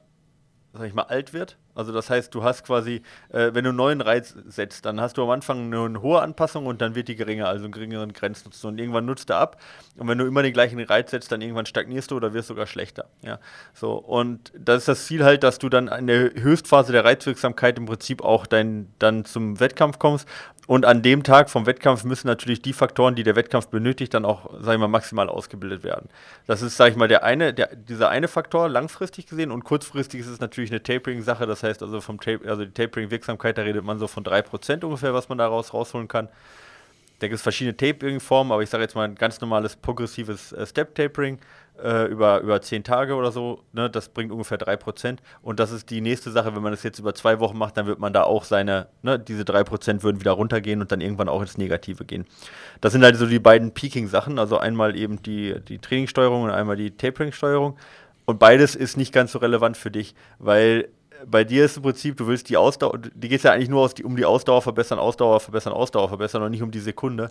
sag 0.73 0.87
ich 0.87 0.95
mal, 0.95 1.03
alt 1.03 1.33
wird. 1.33 1.57
Also 1.75 1.93
das 1.93 2.11
heißt, 2.11 2.35
du 2.35 2.45
hast 2.45 2.65
quasi, 2.65 3.03
äh, 3.31 3.51
wenn 3.53 3.65
du 3.65 3.71
einen 3.71 3.77
neuen 3.77 4.01
Reiz 4.01 4.35
setzt, 4.47 4.85
dann 4.85 5.01
hast 5.01 5.17
du 5.17 5.23
am 5.23 5.31
Anfang 5.31 5.67
eine, 5.67 5.85
eine 5.85 6.03
hohe 6.03 6.21
Anpassung 6.21 6.67
und 6.67 6.81
dann 6.81 6.95
wird 6.95 7.09
die 7.09 7.17
geringer, 7.17 7.49
also 7.49 7.65
einen 7.65 7.73
geringeren 7.73 8.13
Grenznutzen. 8.13 8.69
Und 8.69 8.79
irgendwann 8.79 9.07
nutzt 9.07 9.31
er 9.31 9.39
ab. 9.39 9.61
Und 9.97 10.09
wenn 10.09 10.19
du 10.19 10.27
immer 10.27 10.43
den 10.43 10.53
gleichen 10.53 10.81
Reiz 10.81 11.11
setzt, 11.11 11.33
dann 11.33 11.41
irgendwann 11.41 11.67
stagnierst 11.67 12.11
du 12.11 12.17
oder 12.17 12.33
wirst 12.33 12.49
sogar 12.49 12.67
schlechter. 12.67 13.07
Ja, 13.23 13.39
so. 13.73 13.95
Und 13.95 14.53
das 14.57 14.79
ist 14.79 14.89
das 14.89 15.07
Ziel 15.07 15.25
halt, 15.25 15.43
dass 15.43 15.59
du 15.59 15.69
dann 15.69 15.89
in 15.89 16.07
der 16.07 16.33
Höchstphase 16.35 16.93
der 16.93 17.05
Reizwirksamkeit 17.05 17.79
im 17.79 17.87
Prinzip 17.87 18.23
auch 18.23 18.47
dein, 18.47 18.89
dann 18.99 19.25
zum 19.25 19.61
Wettkampf 19.61 19.99
kommst 19.99 20.29
und 20.67 20.87
an 20.87 21.03
dem 21.03 21.23
Tag 21.23 21.51
vom 21.51 21.67
Wettkampf 21.67 22.05
müssen 22.05 22.27
natürlich 22.27 22.63
die 22.63 22.73
Faktoren, 22.73 23.15
die 23.15 23.23
der 23.23 23.37
Wettkampf 23.37 23.69
benötigt, 23.69 24.15
dann 24.15 24.25
auch, 24.25 24.51
sag 24.61 24.75
ich 24.75 24.81
mal, 24.81 24.89
maximal 24.89 25.29
ausgebildet 25.29 25.85
werden. 25.85 26.09
Das 26.47 26.63
ist, 26.63 26.77
sag 26.77 26.91
ich 26.91 26.97
mal, 26.97 27.09
der 27.09 27.23
eine, 27.23 27.53
der, 27.53 27.75
dieser 27.77 28.09
eine 28.09 28.29
Faktor 28.29 28.69
langfristig 28.69 29.27
gesehen 29.27 29.51
und 29.51 29.65
kurzfristig 29.65 30.21
ist 30.21 30.29
es 30.29 30.41
natürlich 30.41 30.71
eine 30.71 30.83
Tapering-Sache. 30.83 31.47
Das 31.47 31.63
heißt 31.65 31.83
also 31.83 32.01
vom 32.01 32.21
Tape, 32.21 32.49
also 32.49 32.65
die 32.65 32.71
Tapering-Wirksamkeit, 32.71 33.59
da 33.59 33.63
redet 33.63 33.85
man 33.85 33.99
so 33.99 34.07
von 34.07 34.25
3% 34.25 34.85
ungefähr, 34.85 35.15
was 35.15 35.29
man 35.29 35.39
daraus 35.39 35.75
rausholen 35.75 36.09
kann. 36.09 36.29
Da 37.21 37.29
gibt 37.29 37.37
es 37.37 37.43
verschiedene 37.43 37.77
Tapering-Formen, 37.77 38.53
aber 38.53 38.63
ich 38.63 38.71
sage 38.71 38.83
jetzt 38.83 38.95
mal 38.95 39.05
ein 39.05 39.15
ganz 39.15 39.41
normales 39.41 39.77
progressives 39.77 40.53
äh, 40.53 40.67
Step-Tapering 40.67 41.39
äh, 41.83 42.07
über, 42.07 42.41
über 42.41 42.61
zehn 42.61 42.85
Tage 42.85 43.15
oder 43.15 43.33
so, 43.33 43.63
ne, 43.73 43.89
das 43.89 44.09
bringt 44.09 44.33
ungefähr 44.33 44.59
3%. 44.59 45.19
Und 45.43 45.61
das 45.61 45.71
ist 45.71 45.91
die 45.91 46.01
nächste 46.01 46.31
Sache, 46.31 46.55
wenn 46.55 46.63
man 46.63 46.73
das 46.73 46.83
jetzt 46.83 46.99
über 46.99 47.15
zwei 47.15 47.41
Wochen 47.41 47.57
macht, 47.57 47.77
dann 47.77 47.87
wird 47.87 47.99
man 47.99 48.13
da 48.13 48.25
auch 48.25 48.45
seine, 48.45 48.89
ne, 49.03 49.19
diese 49.19 49.43
3% 49.43 50.03
würden 50.03 50.21
wieder 50.21 50.33
runtergehen 50.33 50.81
und 50.81 50.93
dann 50.93 51.01
irgendwann 51.01 51.29
auch 51.29 51.41
ins 51.41 51.57
Negative 51.57 52.05
gehen. 52.05 52.27
Das 52.81 52.93
sind 52.93 53.03
halt 53.03 53.17
so 53.17 53.27
die 53.27 53.39
beiden 53.39 53.73
Peaking-Sachen, 53.73 54.39
also 54.39 54.59
einmal 54.59 54.97
eben 54.97 55.23
die, 55.23 55.61
die 55.61 55.79
Trainingssteuerung 55.79 56.43
und 56.43 56.51
einmal 56.51 56.77
die 56.77 56.91
Tapering-Steuerung. 56.91 57.77
Und 58.27 58.39
beides 58.39 58.75
ist 58.75 58.97
nicht 58.97 59.13
ganz 59.13 59.33
so 59.33 59.39
relevant 59.39 59.77
für 59.77 59.91
dich, 59.91 60.15
weil 60.39 60.89
bei 61.27 61.45
dir 61.45 61.65
ist 61.65 61.77
im 61.77 61.83
Prinzip, 61.83 62.17
du 62.17 62.27
willst 62.27 62.49
die 62.49 62.57
Ausdauer, 62.57 62.99
die 62.99 63.29
geht 63.29 63.43
ja 63.43 63.53
eigentlich 63.53 63.69
nur 63.69 63.89
die, 63.89 64.05
um 64.05 64.17
die 64.17 64.25
Ausdauer 64.25 64.63
verbessern, 64.63 64.99
Ausdauer 64.99 65.41
verbessern, 65.41 65.73
Ausdauer 65.73 66.09
verbessern 66.09 66.43
und 66.43 66.51
nicht 66.51 66.63
um 66.63 66.71
die 66.71 66.81
Sekunde. 66.81 67.31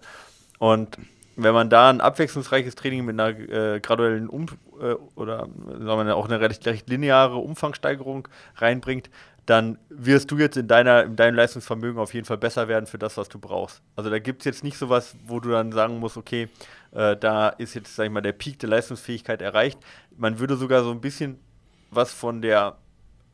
Und 0.60 0.98
wenn 1.36 1.54
man 1.54 1.70
da 1.70 1.90
ein 1.90 2.02
abwechslungsreiches 2.02 2.76
Training 2.76 3.06
mit 3.06 3.20
einer 3.20 3.38
äh, 3.38 3.80
graduellen 3.80 4.30
um 4.30 4.46
äh, 4.80 4.94
oder 5.16 5.48
sagen 5.80 6.08
wir 6.08 6.16
auch 6.16 6.30
eine 6.30 6.40
recht, 6.40 6.66
recht, 6.68 6.90
lineare 6.90 7.38
Umfangsteigerung 7.38 8.28
reinbringt, 8.58 9.10
dann 9.46 9.78
wirst 9.90 10.32
du 10.32 10.38
jetzt 10.38 10.56
in, 10.56 10.68
deiner, 10.68 11.04
in 11.04 11.16
deinem 11.16 11.36
Leistungsvermögen 11.36 12.00
auf 12.00 12.14
jeden 12.14 12.26
Fall 12.26 12.38
besser 12.38 12.68
werden 12.68 12.86
für 12.86 12.98
das, 12.98 13.18
was 13.18 13.28
du 13.28 13.40
brauchst. 13.40 13.82
Also 13.96 14.10
da 14.10 14.20
gibt 14.20 14.42
es 14.42 14.46
jetzt 14.46 14.64
nicht 14.64 14.78
sowas, 14.78 15.16
wo 15.26 15.40
du 15.40 15.50
dann 15.50 15.72
sagen 15.74 16.00
musst, 16.00 16.16
okay, 16.16 16.48
äh, 16.92 17.18
da 17.18 17.50
ist 17.50 17.74
jetzt, 17.74 17.96
sag 17.96 18.06
ich 18.06 18.12
mal, 18.12 18.22
der 18.22 18.32
Peak 18.32 18.60
der 18.60 18.70
Leistungsfähigkeit 18.70 19.42
erreicht. 19.42 19.80
Man 20.16 20.40
würde 20.40 20.56
sogar 20.56 20.84
so 20.84 20.92
ein 20.92 21.02
bisschen 21.02 21.40
was 21.92 22.14
von 22.14 22.42
der 22.42 22.78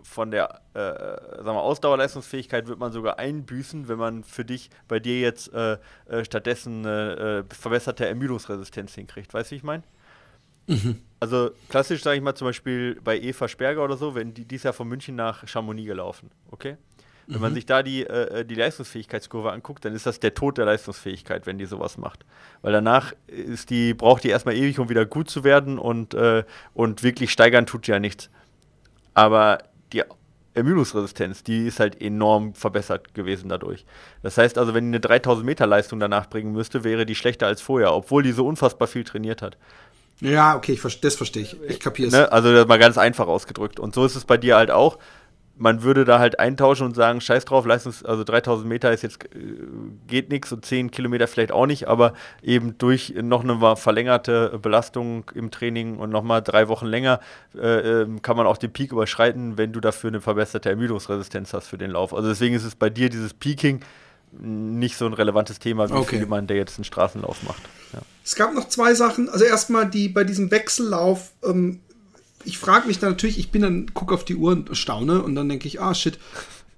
von 0.02 0.32
der 0.32 0.62
äh, 0.74 0.80
sagen 0.80 1.56
wir, 1.56 1.62
Ausdauerleistungsfähigkeit 1.62 2.68
wird 2.68 2.80
man 2.80 2.92
sogar 2.92 3.20
einbüßen, 3.20 3.88
wenn 3.88 3.98
man 3.98 4.24
für 4.24 4.46
dich 4.46 4.70
bei 4.88 5.00
dir 5.00 5.20
jetzt 5.20 5.54
äh, 5.54 5.78
äh, 6.08 6.24
stattdessen 6.24 6.86
äh, 6.86 7.44
verbesserte 7.50 8.08
Ermüdungsresistenz 8.08 8.96
hinkriegt. 8.96 9.34
Weißt 9.34 9.52
du, 9.52 9.54
wie 9.54 9.58
ich 9.58 9.64
meine? 9.64 9.84
Mhm. 10.68 11.02
Also 11.20 11.52
klassisch 11.68 12.04
sage 12.04 12.18
ich 12.18 12.24
mal 12.24 12.36
zum 12.36 12.48
Beispiel 12.48 13.00
bei 13.04 13.20
Eva 13.20 13.48
Sperger 13.48 13.84
oder 13.84 13.98
so, 13.98 14.16
wenn 14.16 14.34
die 14.34 14.46
dies 14.46 14.64
Jahr 14.64 14.74
von 14.74 14.88
München 14.88 15.16
nach 15.16 15.48
Chamonix 15.48 15.88
gelaufen, 15.88 16.32
okay? 16.52 16.78
Wenn 17.30 17.38
mhm. 17.38 17.42
man 17.42 17.54
sich 17.54 17.68
da 17.68 17.84
die, 17.84 18.08
äh, 18.08 18.44
die 18.44 18.56
Leistungsfähigkeitskurve 18.56 19.52
anguckt, 19.52 19.86
dann 19.86 19.94
ist 19.94 20.08
das 20.08 20.20
der 20.20 20.34
Tod 20.34 20.58
der 20.58 20.66
Leistungsfähigkeit, 20.66 21.46
wenn 21.46 21.60
die 21.60 21.66
sowas 21.66 21.98
macht. 21.98 22.26
Weil 22.64 22.74
danach 22.74 23.14
ist 23.28 23.70
die, 23.70 23.94
braucht 23.94 24.24
die 24.24 24.30
erstmal 24.30 24.56
ewig, 24.56 24.80
um 24.80 24.90
wieder 24.90 25.06
gut 25.06 25.30
zu 25.30 25.44
werden 25.44 25.78
und, 25.78 26.16
äh, 26.16 26.44
und 26.74 27.04
wirklich 27.04 27.32
steigern 27.32 27.68
tut 27.68 27.86
ja 27.86 28.00
nichts. 28.00 28.32
Aber 29.14 29.60
die 29.94 30.04
Ermüdungsresistenz, 30.54 31.44
die 31.44 31.68
ist 31.68 31.80
halt 31.80 32.02
enorm 32.02 32.54
verbessert 32.54 33.14
gewesen 33.14 33.50
dadurch. 33.50 33.86
Das 34.24 34.38
heißt 34.38 34.58
also, 34.58 34.74
wenn 34.74 34.86
die 34.86 34.98
eine 34.98 35.00
3000 35.00 35.46
Meter 35.46 35.68
Leistung 35.68 36.00
danach 36.00 36.28
bringen 36.28 36.52
müsste, 36.52 36.84
wäre 36.84 37.06
die 37.06 37.16
schlechter 37.16 37.48
als 37.48 37.62
vorher, 37.62 37.94
obwohl 37.94 38.24
die 38.24 38.32
so 38.32 38.48
unfassbar 38.48 38.88
viel 38.88 39.04
trainiert 39.04 39.42
hat. 39.42 39.58
Ja, 40.22 40.56
okay, 40.56 40.74
ich, 40.74 41.00
das 41.00 41.16
verstehe 41.16 41.44
ich. 41.44 41.56
Ich 41.68 41.80
kapiere 41.80 42.10
es. 42.10 42.14
Ne? 42.14 42.32
Also 42.32 42.52
das 42.52 42.68
mal 42.68 42.80
ganz 42.80 42.98
einfach 42.98 43.28
ausgedrückt. 43.28 43.80
Und 43.80 43.96
so 43.96 44.06
ist 44.06 44.16
es 44.16 44.26
bei 44.26 44.38
dir 44.38 44.58
halt 44.58 44.70
auch 44.70 44.98
man 45.60 45.84
würde 45.84 46.06
da 46.06 46.20
halt 46.20 46.40
eintauschen 46.40 46.86
und 46.86 46.96
sagen, 46.96 47.22
scheiß 47.22 47.46
drauf, 47.46 47.66
Leistungs 47.66 48.04
also 48.04 48.24
3000 48.24 48.68
Meter 48.68 48.92
ist 48.92 49.04
jetzt, 49.04 49.24
äh, 49.26 49.28
geht 50.08 50.30
nichts 50.30 50.52
und 50.52 50.66
10 50.66 50.90
Kilometer 50.90 51.28
vielleicht 51.28 51.52
auch 51.52 51.66
nicht, 51.66 51.88
aber 51.88 52.14
eben 52.42 52.78
durch 52.78 53.14
noch 53.22 53.44
eine 53.44 53.76
verlängerte 53.76 54.58
Belastung 54.62 55.30
im 55.36 55.52
Training 55.52 55.98
und 55.98 56.10
nochmal 56.10 56.42
drei 56.42 56.68
Wochen 56.70 56.86
länger 56.86 57.20
äh, 57.56 58.02
ähm, 58.02 58.22
kann 58.22 58.38
man 58.38 58.48
auch 58.48 58.58
den 58.58 58.72
Peak 58.72 58.92
überschreiten, 58.92 59.58
wenn 59.58 59.74
du 59.74 59.82
dafür 59.82 60.10
eine 60.10 60.22
verbesserte 60.22 60.70
Ermüdungsresistenz 60.70 61.54
hast 61.54 61.68
für 61.68 61.78
den 61.78 61.92
Lauf. 61.92 62.14
Also 62.14 62.30
deswegen 62.30 62.56
ist 62.56 62.64
es 62.64 62.76
bei 62.76 62.90
dir 62.90 63.10
dieses 63.10 63.34
Peaking 63.34 63.82
nicht 64.32 64.96
so 64.96 65.06
ein 65.06 65.14
relevantes 65.14 65.60
Thema 65.60 65.90
wie 65.90 65.94
okay. 65.94 66.16
für 66.16 66.16
jemanden, 66.18 66.48
der 66.48 66.58
jetzt 66.58 66.78
einen 66.78 66.86
Straßenlauf 66.86 67.44
macht. 67.44 67.62
Ja. 67.94 68.00
Es 68.24 68.36
gab 68.36 68.54
noch 68.54 68.68
zwei 68.70 68.94
Sachen. 68.94 69.28
Also 69.28 69.44
erstmal 69.44 69.90
die 69.90 70.08
bei 70.08 70.24
diesem 70.24 70.52
Wechsellauf 70.52 71.32
ähm, 71.44 71.82
ich 72.44 72.58
frage 72.58 72.88
mich 72.88 73.00
dann 73.00 73.12
natürlich, 73.12 73.40
ich 73.40 73.52
bin 73.52 73.62
dann, 73.62 73.94
gucke 73.94 74.14
auf 74.14 74.26
die 74.26 74.36
Uhr 74.36 74.52
und 74.52 74.76
staune 74.78 75.22
und 75.22 75.36
dann 75.36 75.50
denke 75.50 75.68
ich, 75.68 75.82
ah 75.82 75.94
shit, 75.94 76.18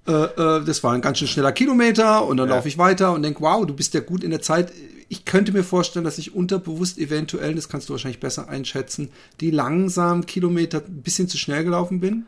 äh, 0.06 0.12
äh, 0.12 0.64
das 0.64 0.82
war 0.82 0.92
ein 0.92 1.00
ganz 1.00 1.18
schön 1.18 1.28
schneller 1.28 1.52
Kilometer 1.52 2.24
und 2.26 2.36
dann 2.36 2.48
ja. 2.48 2.56
laufe 2.56 2.68
ich 2.68 2.78
weiter 2.78 3.12
und 3.12 3.22
denke, 3.22 3.40
wow, 3.40 3.64
du 3.64 3.74
bist 3.74 3.94
ja 3.94 4.00
gut 4.00 4.24
in 4.24 4.30
der 4.30 4.42
Zeit. 4.42 4.72
Ich 5.08 5.24
könnte 5.24 5.52
mir 5.52 5.62
vorstellen, 5.62 6.04
dass 6.04 6.18
ich 6.18 6.34
unterbewusst 6.34 6.98
eventuell, 6.98 7.54
das 7.54 7.68
kannst 7.68 7.88
du 7.88 7.92
wahrscheinlich 7.92 8.20
besser 8.20 8.48
einschätzen, 8.48 9.10
die 9.40 9.50
langsamen 9.50 10.26
Kilometer 10.26 10.78
ein 10.78 11.02
bisschen 11.02 11.28
zu 11.28 11.38
schnell 11.38 11.64
gelaufen 11.64 12.00
bin. 12.00 12.26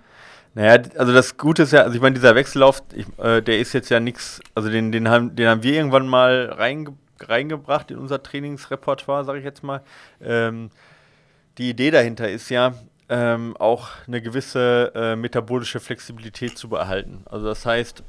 Naja, 0.54 0.82
also 0.96 1.12
das 1.12 1.36
Gute 1.36 1.64
ist 1.64 1.72
ja, 1.72 1.82
also 1.82 1.96
ich 1.96 2.00
meine, 2.00 2.14
dieser 2.14 2.36
Wechsellauf, 2.36 2.82
ich, 2.94 3.06
äh, 3.18 3.42
der 3.42 3.58
ist 3.58 3.72
jetzt 3.72 3.88
ja 3.88 3.98
nichts, 3.98 4.40
also 4.54 4.68
den, 4.68 4.92
den, 4.92 5.08
haben, 5.08 5.34
den 5.34 5.48
haben 5.48 5.62
wir 5.64 5.72
irgendwann 5.72 6.06
mal 6.06 6.52
reinge 6.56 6.94
reingebracht 7.20 7.90
in 7.90 7.98
unser 7.98 8.22
Trainingsrepertoire, 8.22 9.24
sage 9.24 9.38
ich 9.38 9.44
jetzt 9.44 9.62
mal. 9.62 9.82
Ähm, 10.20 10.70
die 11.58 11.70
Idee 11.70 11.90
dahinter 11.90 12.28
ist 12.28 12.50
ja, 12.50 12.74
ähm, 13.08 13.56
auch 13.58 13.88
eine 14.06 14.22
gewisse 14.22 14.92
äh, 14.94 15.16
metabolische 15.16 15.80
Flexibilität 15.80 16.56
zu 16.56 16.68
behalten. 16.68 17.22
Also 17.26 17.46
das 17.46 17.66
heißt, 17.66 18.02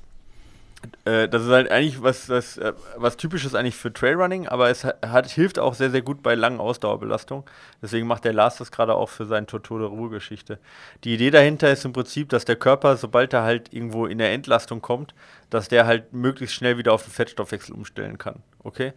äh, 1.05 1.27
das 1.27 1.43
ist 1.43 1.49
halt 1.49 1.71
eigentlich 1.71 2.01
was, 2.01 2.29
was, 2.29 2.57
äh, 2.57 2.73
was 2.95 3.17
typisches 3.17 3.55
eigentlich 3.55 3.75
für 3.75 3.91
Trailrunning, 3.91 4.47
aber 4.47 4.69
es 4.69 4.83
hat, 4.83 5.27
hilft 5.27 5.59
auch 5.59 5.73
sehr, 5.73 5.89
sehr 5.89 6.01
gut 6.01 6.23
bei 6.23 6.35
langen 6.35 6.59
Ausdauerbelastungen. 6.59 7.43
Deswegen 7.81 8.07
macht 8.07 8.25
der 8.25 8.33
Lars 8.33 8.57
das 8.57 8.71
gerade 8.71 8.95
auch 8.95 9.09
für 9.09 9.25
seine 9.25 9.47
Tortur 9.47 9.81
Ruhegeschichte. 9.81 10.59
Die 11.03 11.13
Idee 11.13 11.31
dahinter 11.31 11.71
ist 11.71 11.85
im 11.85 11.93
Prinzip, 11.93 12.29
dass 12.29 12.45
der 12.45 12.55
Körper, 12.55 12.97
sobald 12.97 13.33
er 13.33 13.43
halt 13.43 13.73
irgendwo 13.73 14.05
in 14.05 14.17
der 14.17 14.31
Entlastung 14.31 14.81
kommt, 14.81 15.13
dass 15.49 15.67
der 15.67 15.85
halt 15.85 16.13
möglichst 16.13 16.55
schnell 16.55 16.77
wieder 16.77 16.93
auf 16.93 17.03
den 17.03 17.11
Fettstoffwechsel 17.11 17.75
umstellen 17.75 18.17
kann. 18.17 18.43
Okay? 18.63 18.93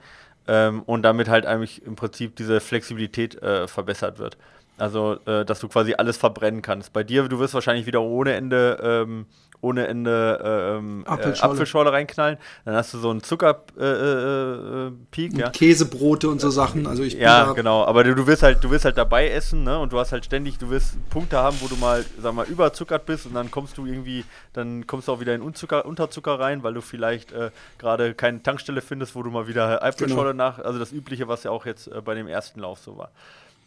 Ähm, 0.47 0.83
und 0.83 1.03
damit 1.03 1.29
halt 1.29 1.47
eigentlich 1.47 1.83
im 1.85 1.97
Prinzip 1.97 2.37
diese 2.37 2.61
Flexibilität 2.61 3.41
äh, 3.43 3.69
verbessert 3.69 4.19
wird. 4.19 4.39
Also, 4.79 5.19
äh, 5.27 5.45
dass 5.45 5.61
du 5.61 5.69
quasi 5.69 5.95
alles 5.95 6.17
verbrennen 6.17 6.63
kannst. 6.63 6.93
Bei 6.93 7.03
dir, 7.03 7.29
du 7.29 7.39
wirst 7.39 7.55
wahrscheinlich 7.55 7.87
wieder 7.87 8.01
ohne 8.01 8.35
Ende, 8.35 8.79
ähm, 8.83 9.27
ohne 9.61 9.89
Ende 9.89 10.77
ähm, 10.79 11.03
Apfelschorle. 11.05 11.53
Äh, 11.53 11.53
Apfelschorle. 11.53 11.93
reinknallen. 11.93 12.39
Dann 12.65 12.77
hast 12.77 12.95
du 12.95 12.99
so 12.99 13.11
einen 13.11 13.23
Zuckerpeak, 13.23 13.77
äh, 13.81 15.37
äh, 15.37 15.39
ja. 15.39 15.51
Käsebrote 15.51 16.29
und 16.29 16.41
so 16.41 16.51
Sachen. 16.51 16.87
Also 16.87 17.03
ich 17.03 17.15
ja, 17.15 17.53
genau. 17.53 17.85
Aber 17.85 18.05
du, 18.05 18.15
du 18.15 18.27
wirst 18.29 18.45
halt, 18.45 18.63
du 18.63 18.71
wirst 18.71 18.85
halt 18.85 18.97
dabei 18.97 19.29
essen, 19.29 19.65
ne? 19.65 19.79
Und 19.79 19.93
du 19.93 19.99
hast 19.99 20.13
halt 20.13 20.25
ständig, 20.25 20.59
du 20.59 20.71
wirst 20.71 20.97
Punkte 21.11 21.39
haben, 21.39 21.57
wo 21.61 21.67
du 21.67 21.75
mal, 21.77 22.05
sag 22.21 22.35
mal, 22.35 22.47
überzuckert 22.47 23.05
bist 23.05 23.27
und 23.27 23.35
dann 23.35 23.51
kommst 23.51 23.79
du 23.79 23.87
irgendwie, 23.87 24.25
dann 24.53 24.87
kommst 24.87 25.09
du 25.09 25.13
auch 25.13 25.21
wieder 25.21 25.35
in 25.35 25.43
Unzucker, 25.43 25.87
Unterzucker 25.87 26.39
rein, 26.39 26.63
weil 26.63 26.75
du 26.75 26.81
vielleicht 26.81 27.33
äh, 27.33 27.51
gerade 27.79 28.15
keine 28.15 28.43
Tankstelle 28.43 28.81
findest, 28.81 29.17
wo 29.17 29.25
du 29.25 29.31
mal 29.31 29.49
wieder 29.49 29.83
Apfelschorle 29.83 30.33
genau. 30.33 30.51
nach, 30.51 30.59
also 30.61 30.79
das 30.79 30.93
Übliche, 30.93 31.27
was 31.27 31.43
ja 31.43 31.51
auch 31.51 31.67
jetzt 31.67 31.89
äh, 31.89 32.01
bei 32.01 32.15
dem 32.15 32.29
ersten 32.29 32.61
Lauf 32.61 32.79
so 32.79 32.97
war. 32.97 33.11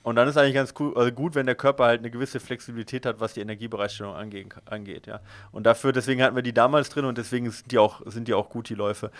Und 0.03 0.15
dann 0.15 0.27
ist 0.27 0.37
eigentlich 0.37 0.55
ganz 0.55 0.73
cool, 0.79 0.93
also 0.97 1.11
gut, 1.11 1.35
wenn 1.35 1.45
der 1.45 1.55
Körper 1.55 1.85
halt 1.85 1.99
eine 1.99 2.09
gewisse 2.09 2.39
Flexibilität 2.39 3.05
hat, 3.05 3.19
was 3.19 3.33
die 3.33 3.41
Energiebereitstellung 3.41 4.15
angeht, 4.15 4.47
angeht, 4.65 5.05
ja. 5.05 5.19
Und 5.51 5.65
dafür, 5.65 5.91
deswegen 5.91 6.23
hatten 6.23 6.35
wir 6.35 6.43
die 6.43 6.53
damals 6.53 6.89
drin 6.89 7.05
und 7.05 7.17
deswegen 7.17 7.51
sind 7.51 7.71
die 7.71 7.77
auch, 7.77 8.01
sind 8.05 8.27
die 8.27 8.33
auch 8.33 8.49
gut, 8.49 8.69
die 8.69 8.75
Läufe. 8.75 9.11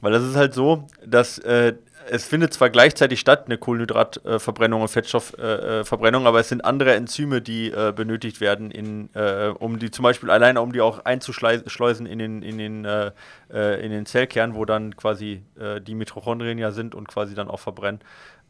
Weil 0.00 0.12
das 0.12 0.22
ist 0.22 0.36
halt 0.36 0.54
so, 0.54 0.86
dass 1.04 1.38
äh, 1.38 1.74
es 2.10 2.26
findet 2.26 2.52
zwar 2.52 2.70
gleichzeitig 2.70 3.20
statt, 3.20 3.44
eine 3.46 3.58
Kohlenhydratverbrennung 3.58 4.82
und 4.82 4.88
Fettstoffverbrennung, 4.88 6.26
aber 6.26 6.40
es 6.40 6.48
sind 6.48 6.64
andere 6.64 6.94
Enzyme, 6.94 7.40
die 7.40 7.70
äh, 7.70 7.92
benötigt 7.94 8.40
werden, 8.40 8.70
in, 8.70 9.10
äh, 9.14 9.52
um 9.58 9.78
die 9.78 9.90
zum 9.90 10.02
Beispiel 10.02 10.30
alleine, 10.30 10.60
um 10.60 10.72
die 10.72 10.80
auch 10.80 11.04
einzuschleusen 11.04 12.06
in 12.06 12.18
den, 12.18 12.42
in 12.42 12.58
den, 12.58 12.84
äh, 12.84 13.12
in 13.80 13.90
den 13.90 14.06
Zellkern, 14.06 14.54
wo 14.54 14.64
dann 14.64 14.96
quasi 14.96 15.42
die 15.82 15.94
Mitochondrien 15.94 16.58
ja 16.58 16.70
sind 16.70 16.94
und 16.94 17.08
quasi 17.08 17.34
dann 17.34 17.48
auch 17.48 17.60
verbrennen 17.60 18.00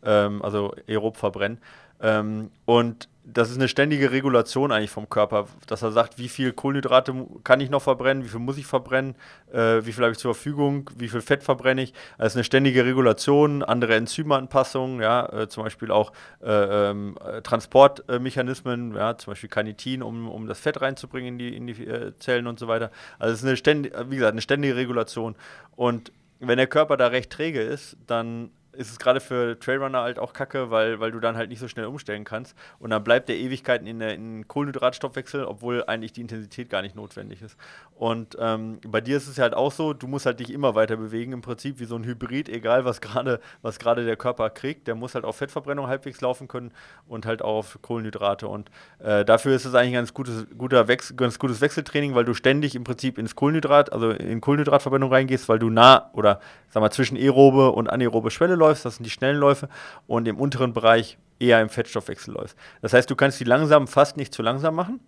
ähm, 0.04 0.42
also 0.42 0.74
aerob 0.88 1.16
verbrennen. 1.16 1.58
Ähm, 2.00 2.50
und 2.64 3.08
das 3.32 3.50
ist 3.50 3.56
eine 3.56 3.68
ständige 3.68 4.10
Regulation 4.10 4.72
eigentlich 4.72 4.90
vom 4.90 5.10
Körper, 5.10 5.48
dass 5.66 5.82
er 5.82 5.92
sagt, 5.92 6.18
wie 6.18 6.28
viel 6.28 6.52
Kohlenhydrate 6.52 7.14
kann 7.44 7.60
ich 7.60 7.68
noch 7.68 7.82
verbrennen, 7.82 8.24
wie 8.24 8.28
viel 8.28 8.40
muss 8.40 8.56
ich 8.56 8.66
verbrennen, 8.66 9.16
äh, 9.52 9.84
wie 9.84 9.92
viel 9.92 10.02
habe 10.02 10.12
ich 10.12 10.18
zur 10.18 10.34
Verfügung, 10.34 10.90
wie 10.96 11.08
viel 11.08 11.20
Fett 11.20 11.42
verbrenne 11.42 11.82
ich. 11.82 11.92
Das 11.92 12.00
also 12.18 12.26
ist 12.26 12.36
eine 12.36 12.44
ständige 12.44 12.84
Regulation, 12.86 13.62
andere 13.62 13.96
Enzymeanpassungen, 13.96 15.00
ja, 15.02 15.26
äh, 15.26 15.48
zum 15.48 15.64
Beispiel 15.64 15.90
auch 15.90 16.12
äh, 16.42 16.90
ähm, 16.90 17.18
Transportmechanismen, 17.42 18.94
ja, 18.94 19.18
zum 19.18 19.32
Beispiel 19.32 19.50
Carnitin, 19.50 20.02
um, 20.02 20.28
um 20.28 20.46
das 20.46 20.58
Fett 20.58 20.80
reinzubringen 20.80 21.34
in 21.34 21.38
die, 21.38 21.56
in 21.56 21.66
die 21.66 21.86
äh, 21.86 22.16
Zellen 22.18 22.46
und 22.46 22.58
so 22.58 22.66
weiter. 22.66 22.90
Also 23.18 23.34
es 23.34 23.40
ist 23.40 23.46
eine 23.46 23.56
ständige, 23.56 24.10
wie 24.10 24.16
gesagt, 24.16 24.32
eine 24.32 24.42
ständige 24.42 24.76
Regulation. 24.76 25.36
Und 25.76 26.12
wenn 26.40 26.56
der 26.56 26.66
Körper 26.66 26.96
da 26.96 27.08
recht 27.08 27.30
träge 27.30 27.60
ist, 27.60 27.96
dann 28.06 28.50
ist 28.78 28.90
es 28.90 28.98
gerade 28.98 29.20
für 29.20 29.58
Trailrunner 29.58 30.02
halt 30.02 30.18
auch 30.18 30.32
kacke, 30.32 30.70
weil, 30.70 31.00
weil 31.00 31.10
du 31.10 31.18
dann 31.18 31.36
halt 31.36 31.50
nicht 31.50 31.58
so 31.58 31.66
schnell 31.66 31.86
umstellen 31.86 32.24
kannst. 32.24 32.56
Und 32.78 32.90
dann 32.90 33.02
bleibt 33.02 33.28
der 33.28 33.36
Ewigkeiten 33.36 33.86
in 33.86 33.98
der 33.98 34.14
in 34.14 34.46
Kohlenhydratstoffwechsel, 34.46 35.44
obwohl 35.44 35.84
eigentlich 35.86 36.12
die 36.12 36.20
Intensität 36.20 36.70
gar 36.70 36.82
nicht 36.82 36.94
notwendig 36.94 37.42
ist. 37.42 37.56
Und 37.96 38.36
ähm, 38.40 38.80
bei 38.86 39.00
dir 39.00 39.16
ist 39.16 39.26
es 39.26 39.38
halt 39.38 39.54
auch 39.54 39.72
so, 39.72 39.92
du 39.92 40.06
musst 40.06 40.26
halt 40.26 40.38
dich 40.38 40.52
immer 40.52 40.76
weiter 40.76 40.96
bewegen, 40.96 41.32
im 41.32 41.42
Prinzip 41.42 41.80
wie 41.80 41.86
so 41.86 41.96
ein 41.96 42.04
Hybrid, 42.04 42.48
egal 42.48 42.84
was 42.84 43.00
gerade 43.00 43.40
was 43.62 43.78
der 43.78 44.16
Körper 44.16 44.50
kriegt, 44.50 44.86
der 44.86 44.94
muss 44.94 45.14
halt 45.14 45.24
auf 45.24 45.36
Fettverbrennung 45.36 45.88
halbwegs 45.88 46.20
laufen 46.20 46.46
können 46.46 46.72
und 47.06 47.26
halt 47.26 47.42
auch 47.42 47.56
auf 47.56 47.78
Kohlenhydrate. 47.82 48.46
Und 48.46 48.70
äh, 49.00 49.24
dafür 49.24 49.56
ist 49.56 49.64
es 49.64 49.74
eigentlich 49.74 49.88
ein 49.88 49.94
ganz 49.94 50.14
gutes, 50.14 50.46
guter 50.56 50.86
Wechsel, 50.86 51.16
ganz 51.16 51.38
gutes 51.38 51.60
Wechseltraining, 51.60 52.14
weil 52.14 52.24
du 52.24 52.34
ständig 52.34 52.76
im 52.76 52.84
Prinzip 52.84 53.18
ins 53.18 53.34
Kohlenhydrat, 53.34 53.92
also 53.92 54.10
in 54.10 54.40
Kohlenhydratverbrennung 54.40 55.12
reingehst, 55.12 55.48
weil 55.48 55.58
du 55.58 55.68
nah 55.68 56.10
oder 56.12 56.40
sag 56.70 56.80
mal 56.80 56.90
zwischen 56.90 57.16
aerobe 57.16 57.72
und 57.72 57.88
anaerobe 57.88 58.30
Schwelle 58.30 58.54
läufst, 58.54 58.67
das 58.74 58.96
sind 58.96 59.04
die 59.04 59.10
schnellen 59.10 59.36
Läufe, 59.36 59.68
und 60.06 60.28
im 60.28 60.38
unteren 60.38 60.72
Bereich 60.72 61.18
eher 61.38 61.60
im 61.60 61.68
Fettstoffwechsel 61.68 62.34
läufst. 62.34 62.56
Das 62.82 62.92
heißt, 62.92 63.08
du 63.10 63.16
kannst 63.16 63.40
die 63.40 63.44
langsamen 63.44 63.86
fast 63.86 64.16
nicht 64.16 64.34
zu 64.34 64.42
langsam 64.42 64.74
machen 64.74 65.00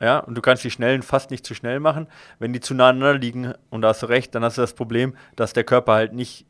ja, 0.00 0.20
und 0.20 0.36
du 0.36 0.40
kannst 0.40 0.64
die 0.64 0.70
schnellen 0.70 1.02
fast 1.02 1.30
nicht 1.30 1.44
zu 1.44 1.54
schnell 1.54 1.80
machen. 1.80 2.06
Wenn 2.38 2.52
die 2.52 2.60
zu 2.60 2.74
nah 2.74 2.90
aneinander 2.90 3.18
liegen, 3.18 3.54
und 3.70 3.82
da 3.82 3.88
hast 3.88 4.02
du 4.02 4.06
recht, 4.06 4.34
dann 4.34 4.44
hast 4.44 4.56
du 4.56 4.62
das 4.62 4.74
Problem, 4.74 5.14
dass 5.36 5.52
der 5.52 5.64
Körper 5.64 5.92
halt 5.92 6.12
nicht 6.12 6.46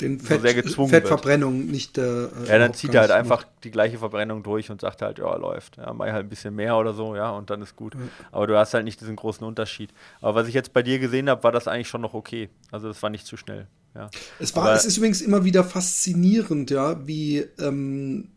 den 0.00 0.20
Fett, 0.20 0.36
so 0.36 0.42
sehr 0.42 0.54
gezwungen 0.54 0.90
Fettverbrennung 0.90 1.58
wird. 1.58 1.70
nicht. 1.70 1.98
Äh, 1.98 2.28
ja, 2.46 2.58
dann 2.58 2.74
zieht 2.74 2.94
er 2.94 3.00
halt 3.00 3.10
einfach 3.10 3.40
macht. 3.40 3.64
die 3.64 3.70
gleiche 3.70 3.98
Verbrennung 3.98 4.42
durch 4.42 4.70
und 4.70 4.82
sagt 4.82 5.00
halt, 5.00 5.18
ja, 5.18 5.34
läuft. 5.36 5.78
Ja, 5.78 5.92
mach 5.94 6.06
halt 6.06 6.26
ein 6.26 6.28
bisschen 6.28 6.54
mehr 6.54 6.76
oder 6.76 6.92
so, 6.92 7.16
ja, 7.16 7.30
und 7.30 7.48
dann 7.48 7.62
ist 7.62 7.76
gut. 7.76 7.94
Ja. 7.94 8.00
Aber 8.30 8.46
du 8.46 8.56
hast 8.56 8.74
halt 8.74 8.84
nicht 8.84 9.00
diesen 9.00 9.16
großen 9.16 9.44
Unterschied. 9.44 9.92
Aber 10.20 10.34
was 10.34 10.48
ich 10.48 10.54
jetzt 10.54 10.72
bei 10.74 10.82
dir 10.82 10.98
gesehen 10.98 11.30
habe, 11.30 11.42
war 11.42 11.50
das 11.50 11.66
eigentlich 11.66 11.88
schon 11.88 12.02
noch 12.02 12.14
okay. 12.14 12.50
Also 12.70 12.88
das 12.88 13.02
war 13.02 13.10
nicht 13.10 13.26
zu 13.26 13.36
schnell. 13.36 13.66
Ja. 13.96 14.10
Es 14.38 14.54
war, 14.54 14.64
Aber 14.64 14.74
es 14.74 14.84
ist 14.84 14.98
übrigens 14.98 15.22
immer 15.22 15.44
wieder 15.44 15.64
faszinierend, 15.64 16.70
ja, 16.70 17.06
wie 17.06 17.46
ähm, 17.58 18.28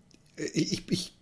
ich, 0.53 0.83
ich 0.89 1.13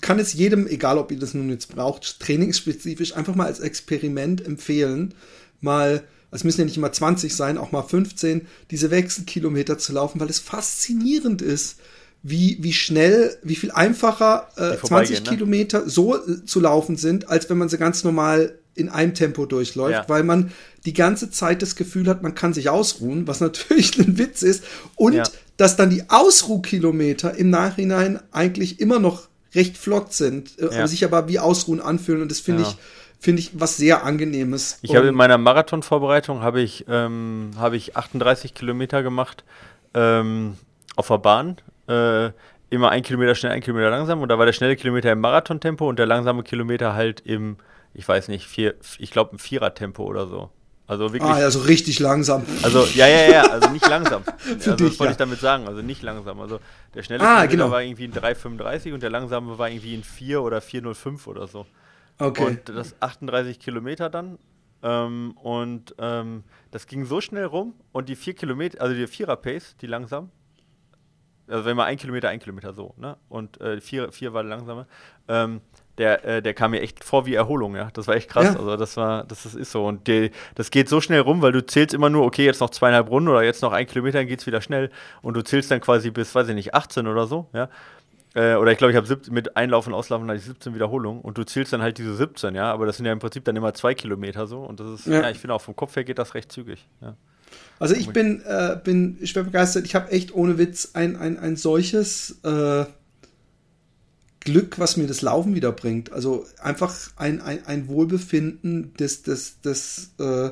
kann 0.00 0.18
es 0.18 0.32
jedem, 0.32 0.66
egal 0.66 0.98
ob 0.98 1.12
ihr 1.12 1.18
das 1.18 1.32
nun 1.34 1.48
jetzt 1.48 1.72
braucht, 1.72 2.18
trainingsspezifisch 2.18 3.14
einfach 3.14 3.36
mal 3.36 3.46
als 3.46 3.60
Experiment 3.60 4.44
empfehlen, 4.44 5.14
mal, 5.60 6.02
es 6.32 6.42
müssen 6.42 6.62
ja 6.62 6.64
nicht 6.64 6.76
immer 6.76 6.90
20 6.90 7.36
sein, 7.36 7.56
auch 7.56 7.70
mal 7.70 7.82
15, 7.82 8.48
diese 8.72 8.90
Wechselkilometer 8.90 9.78
zu 9.78 9.92
laufen, 9.92 10.18
weil 10.18 10.30
es 10.30 10.40
faszinierend 10.40 11.40
ist, 11.40 11.76
wie, 12.24 12.58
wie 12.60 12.72
schnell, 12.72 13.36
wie 13.44 13.56
viel 13.56 13.70
einfacher 13.70 14.48
äh, 14.56 14.76
20 14.84 15.24
ne? 15.24 15.30
Kilometer 15.30 15.88
so 15.88 16.16
äh, 16.16 16.44
zu 16.44 16.58
laufen 16.58 16.96
sind, 16.96 17.28
als 17.28 17.48
wenn 17.48 17.58
man 17.58 17.68
sie 17.68 17.78
ganz 17.78 18.02
normal 18.02 18.58
in 18.74 18.88
einem 18.88 19.14
Tempo 19.14 19.46
durchläuft, 19.46 19.92
ja. 19.92 20.08
weil 20.08 20.24
man 20.24 20.52
die 20.84 20.94
ganze 20.94 21.30
Zeit 21.30 21.62
das 21.62 21.76
Gefühl 21.76 22.08
hat, 22.08 22.22
man 22.22 22.34
kann 22.34 22.52
sich 22.54 22.68
ausruhen, 22.68 23.26
was 23.26 23.40
natürlich 23.42 23.98
ein 23.98 24.18
Witz 24.18 24.42
ist, 24.42 24.64
und 24.96 25.14
ja. 25.14 25.24
dass 25.56 25.76
dann 25.76 25.90
die 25.90 26.04
Ausruhkilometer 26.08 27.34
im 27.34 27.50
Nachhinein 27.50 28.20
eigentlich 28.32 28.80
immer 28.80 28.98
noch 28.98 29.28
recht 29.54 29.76
flott 29.76 30.12
sind, 30.12 30.58
äh, 30.58 30.74
ja. 30.74 30.86
sich 30.86 31.04
aber 31.04 31.28
wie 31.28 31.38
Ausruhen 31.38 31.80
anfühlen 31.80 32.22
und 32.22 32.30
das 32.30 32.40
finde 32.40 32.62
ich 32.62 32.76
finde 33.20 33.40
ich 33.40 33.52
was 33.54 33.76
sehr 33.76 34.02
angenehmes. 34.02 34.80
Ich 34.82 34.96
habe 34.96 35.06
in 35.06 35.14
meiner 35.14 35.38
Marathonvorbereitung 35.38 36.40
habe 36.40 36.60
ich 36.60 36.86
ähm, 36.88 37.52
habe 37.56 37.76
ich 37.76 37.96
38 37.96 38.52
Kilometer 38.52 39.04
gemacht 39.04 39.44
ähm, 39.94 40.54
auf 40.96 41.06
der 41.06 41.18
Bahn. 41.18 41.56
Äh, 41.86 42.30
immer 42.70 42.90
ein 42.90 43.02
Kilometer 43.02 43.34
schnell, 43.34 43.52
ein 43.52 43.60
Kilometer 43.60 43.90
langsam 43.90 44.22
und 44.22 44.28
da 44.28 44.38
war 44.38 44.46
der 44.46 44.52
schnelle 44.52 44.76
Kilometer 44.76 45.12
im 45.12 45.20
Marathontempo 45.20 45.88
und 45.88 45.98
der 45.98 46.06
langsame 46.06 46.42
Kilometer 46.42 46.94
halt 46.94 47.20
im, 47.20 47.56
ich 47.94 48.06
weiß 48.06 48.28
nicht, 48.28 48.46
vier, 48.46 48.74
ich 48.98 49.10
glaube 49.10 49.32
im 49.32 49.38
Vierertempo 49.38 50.04
oder 50.04 50.26
so. 50.26 50.50
Also 50.86 51.12
wirklich. 51.12 51.30
Ah, 51.30 51.36
also 51.36 51.60
richtig 51.60 52.00
langsam. 52.00 52.44
Also, 52.62 52.84
ja, 52.94 53.06
ja, 53.06 53.30
ja, 53.30 53.42
also 53.50 53.70
nicht 53.70 53.88
langsam. 53.88 54.24
also, 54.46 54.76
dich, 54.76 54.88
das 54.88 54.98
wollte 54.98 55.04
ja. 55.04 55.10
ich 55.12 55.16
damit 55.16 55.40
sagen, 55.40 55.66
also 55.66 55.80
nicht 55.80 56.02
langsam. 56.02 56.40
Also, 56.40 56.60
der 56.94 57.02
schnelle 57.02 57.22
ah, 57.22 57.46
genau. 57.46 57.70
war 57.70 57.82
irgendwie 57.82 58.04
in 58.04 58.12
3,35 58.12 58.92
und 58.92 59.02
der 59.02 59.10
langsame 59.10 59.58
war 59.58 59.70
irgendwie 59.70 59.94
in 59.94 60.04
4 60.04 60.42
oder 60.42 60.58
4,05 60.58 61.26
oder 61.28 61.46
so. 61.46 61.66
Okay. 62.18 62.44
Und 62.44 62.68
das 62.68 62.94
38 63.00 63.58
Kilometer 63.58 64.10
dann. 64.10 64.38
Ähm, 64.82 65.36
und 65.42 65.94
ähm, 65.98 66.42
das 66.72 66.86
ging 66.86 67.06
so 67.06 67.20
schnell 67.20 67.44
rum 67.44 67.74
und 67.92 68.08
die 68.08 68.16
4 68.16 68.34
Kilometer, 68.34 68.82
also 68.82 68.94
die 68.94 69.06
Vierer-Pace, 69.06 69.76
die 69.80 69.86
langsam, 69.86 70.30
also 71.46 71.64
wenn 71.64 71.76
man 71.76 71.86
ein 71.86 71.96
Kilometer, 71.96 72.28
ein 72.28 72.40
Kilometer 72.40 72.72
so, 72.72 72.94
ne? 72.96 73.16
Und 73.28 73.60
äh, 73.60 73.80
vier, 73.80 74.10
vier 74.12 74.32
war 74.32 74.42
langsame. 74.42 74.86
Ähm, 75.28 75.60
der, 75.98 76.24
äh, 76.24 76.42
der 76.42 76.54
kam 76.54 76.70
mir 76.70 76.80
echt 76.80 77.04
vor 77.04 77.26
wie 77.26 77.34
Erholung, 77.34 77.76
ja. 77.76 77.90
Das 77.92 78.06
war 78.06 78.16
echt 78.16 78.30
krass. 78.30 78.46
Ja. 78.46 78.56
Also 78.56 78.76
das 78.76 78.96
war, 78.96 79.24
das, 79.24 79.42
das 79.42 79.54
ist 79.54 79.72
so. 79.72 79.86
Und 79.86 80.06
die, 80.06 80.30
das 80.54 80.70
geht 80.70 80.88
so 80.88 81.00
schnell 81.00 81.20
rum, 81.20 81.42
weil 81.42 81.52
du 81.52 81.64
zählst 81.64 81.94
immer 81.94 82.08
nur, 82.08 82.24
okay, 82.24 82.44
jetzt 82.44 82.60
noch 82.60 82.70
zweieinhalb 82.70 83.10
Runden 83.10 83.28
oder 83.28 83.42
jetzt 83.42 83.62
noch 83.62 83.72
ein 83.72 83.86
Kilometer, 83.86 84.18
dann 84.18 84.26
geht 84.26 84.40
es 84.40 84.46
wieder 84.46 84.62
schnell. 84.62 84.90
Und 85.20 85.34
du 85.34 85.42
zählst 85.42 85.70
dann 85.70 85.80
quasi 85.80 86.10
bis, 86.10 86.34
weiß 86.34 86.48
ich 86.48 86.54
nicht, 86.54 86.74
18 86.74 87.06
oder 87.06 87.26
so, 87.26 87.48
ja. 87.52 87.68
Äh, 88.34 88.54
oder 88.54 88.72
ich 88.72 88.78
glaube, 88.78 88.92
ich 88.92 88.96
habe 88.96 89.20
mit 89.30 89.56
Einlaufen 89.56 89.92
und 89.92 89.98
Auslaufen 89.98 90.26
hatte 90.28 90.38
ich 90.38 90.44
17 90.44 90.74
Wiederholungen 90.74 91.20
und 91.20 91.36
du 91.36 91.44
zählst 91.44 91.74
dann 91.74 91.82
halt 91.82 91.98
diese 91.98 92.14
17, 92.14 92.54
ja. 92.54 92.72
Aber 92.72 92.86
das 92.86 92.96
sind 92.96 93.04
ja 93.04 93.12
im 93.12 93.18
Prinzip 93.18 93.44
dann 93.44 93.56
immer 93.56 93.74
zwei 93.74 93.94
Kilometer 93.94 94.46
so. 94.46 94.60
Und 94.60 94.80
das 94.80 95.00
ist, 95.00 95.06
ja, 95.06 95.20
ja 95.20 95.30
ich 95.30 95.38
finde 95.38 95.54
auch 95.54 95.60
vom 95.60 95.76
Kopf 95.76 95.94
her 95.96 96.04
geht 96.04 96.18
das 96.18 96.34
recht 96.34 96.50
zügig, 96.50 96.88
ja. 97.00 97.14
Also 97.78 97.94
ich 97.94 98.08
bin, 98.10 98.40
äh, 98.46 98.78
bin 98.82 99.18
schwer 99.24 99.42
begeistert. 99.42 99.84
Ich 99.84 99.94
habe 99.94 100.10
echt 100.10 100.34
ohne 100.34 100.56
Witz 100.56 100.92
ein, 100.94 101.16
ein, 101.16 101.38
ein 101.38 101.56
solches 101.56 102.40
äh, 102.44 102.86
Glück, 104.44 104.78
was 104.78 104.96
mir 104.96 105.06
das 105.06 105.22
Laufen 105.22 105.54
wieder 105.54 105.72
bringt. 105.72 106.12
Also 106.12 106.46
einfach 106.60 106.94
ein, 107.16 107.40
ein, 107.40 107.64
ein 107.66 107.88
Wohlbefinden, 107.88 108.92
das, 108.96 109.22
das, 109.22 109.56
das 109.62 110.10
äh, 110.18 110.50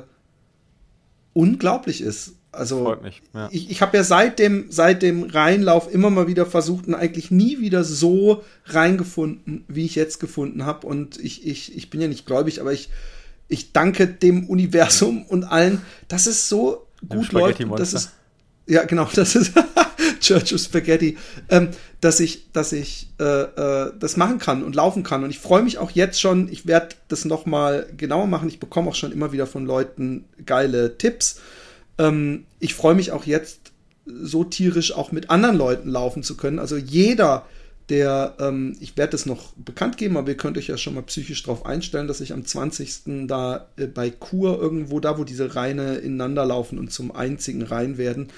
unglaublich 1.33 2.01
ist. 2.01 2.33
Also 2.53 2.83
Freut 2.83 3.03
mich, 3.03 3.21
ja. 3.33 3.47
ich, 3.51 3.71
ich 3.71 3.81
habe 3.81 3.95
ja 3.95 4.03
seit 4.03 4.37
dem, 4.37 4.65
seit 4.69 5.01
dem 5.01 5.23
Reinlauf 5.23 5.93
immer 5.93 6.09
mal 6.09 6.27
wieder 6.27 6.45
versucht 6.45 6.85
und 6.85 6.95
eigentlich 6.95 7.31
nie 7.31 7.61
wieder 7.61 7.85
so 7.85 8.43
reingefunden, 8.65 9.63
wie 9.69 9.85
ich 9.85 9.95
jetzt 9.95 10.19
gefunden 10.19 10.65
habe. 10.65 10.85
Und 10.85 11.17
ich, 11.17 11.47
ich, 11.47 11.75
ich 11.75 11.89
bin 11.89 12.01
ja 12.01 12.09
nicht 12.09 12.25
gläubig, 12.25 12.59
aber 12.59 12.73
ich, 12.73 12.89
ich 13.47 13.71
danke 13.71 14.07
dem 14.07 14.49
Universum 14.49 15.23
und 15.23 15.45
allen, 15.45 15.81
dass 16.09 16.27
es 16.27 16.49
so 16.49 16.87
gut 17.07 17.31
läuft. 17.31 17.59
Das 17.77 17.93
ist, 17.93 18.11
ja, 18.67 18.83
genau, 18.83 19.07
das 19.13 19.35
ist 19.35 19.53
Church 20.19 20.53
of 20.53 20.61
Spaghetti, 20.61 21.17
ähm, 21.49 21.69
dass 22.01 22.19
ich, 22.19 22.51
dass 22.51 22.73
ich 22.73 23.09
äh, 23.19 23.23
äh, 23.23 23.93
das 23.97 24.17
machen 24.17 24.39
kann 24.39 24.63
und 24.63 24.75
laufen 24.75 25.03
kann. 25.03 25.23
Und 25.23 25.29
ich 25.29 25.39
freue 25.39 25.61
mich 25.61 25.77
auch 25.77 25.91
jetzt 25.91 26.19
schon, 26.19 26.51
ich 26.51 26.65
werde 26.65 26.95
das 27.07 27.25
nochmal 27.25 27.87
genauer 27.95 28.25
machen. 28.25 28.49
Ich 28.49 28.59
bekomme 28.59 28.89
auch 28.89 28.95
schon 28.95 29.11
immer 29.11 29.31
wieder 29.31 29.45
von 29.45 29.67
Leuten 29.67 30.25
geile 30.43 30.97
Tipps. 30.97 31.39
Ähm, 31.99 32.45
ich 32.59 32.73
freue 32.73 32.95
mich 32.95 33.11
auch 33.11 33.25
jetzt 33.25 33.71
so 34.05 34.43
tierisch 34.43 34.93
auch 34.93 35.11
mit 35.11 35.29
anderen 35.29 35.55
Leuten 35.55 35.89
laufen 35.89 36.23
zu 36.23 36.35
können. 36.35 36.57
Also 36.57 36.75
jeder, 36.75 37.45
der, 37.89 38.33
ähm, 38.39 38.75
ich 38.79 38.97
werde 38.97 39.15
es 39.15 39.27
noch 39.27 39.53
bekannt 39.53 39.97
geben, 39.97 40.17
aber 40.17 40.29
ihr 40.29 40.37
könnt 40.37 40.57
euch 40.57 40.67
ja 40.67 40.77
schon 40.77 40.95
mal 40.95 41.03
psychisch 41.03 41.43
darauf 41.43 41.67
einstellen, 41.67 42.07
dass 42.07 42.19
ich 42.19 42.33
am 42.33 42.43
20. 42.43 43.27
da 43.27 43.67
äh, 43.77 43.85
bei 43.85 44.09
Kur 44.09 44.59
irgendwo, 44.59 44.99
da 44.99 45.19
wo 45.19 45.23
diese 45.23 45.55
Reine 45.55 45.97
ineinander 45.97 46.47
laufen 46.47 46.79
und 46.79 46.91
zum 46.91 47.11
einzigen 47.11 47.61
Rein 47.61 47.99
werden, 47.99 48.29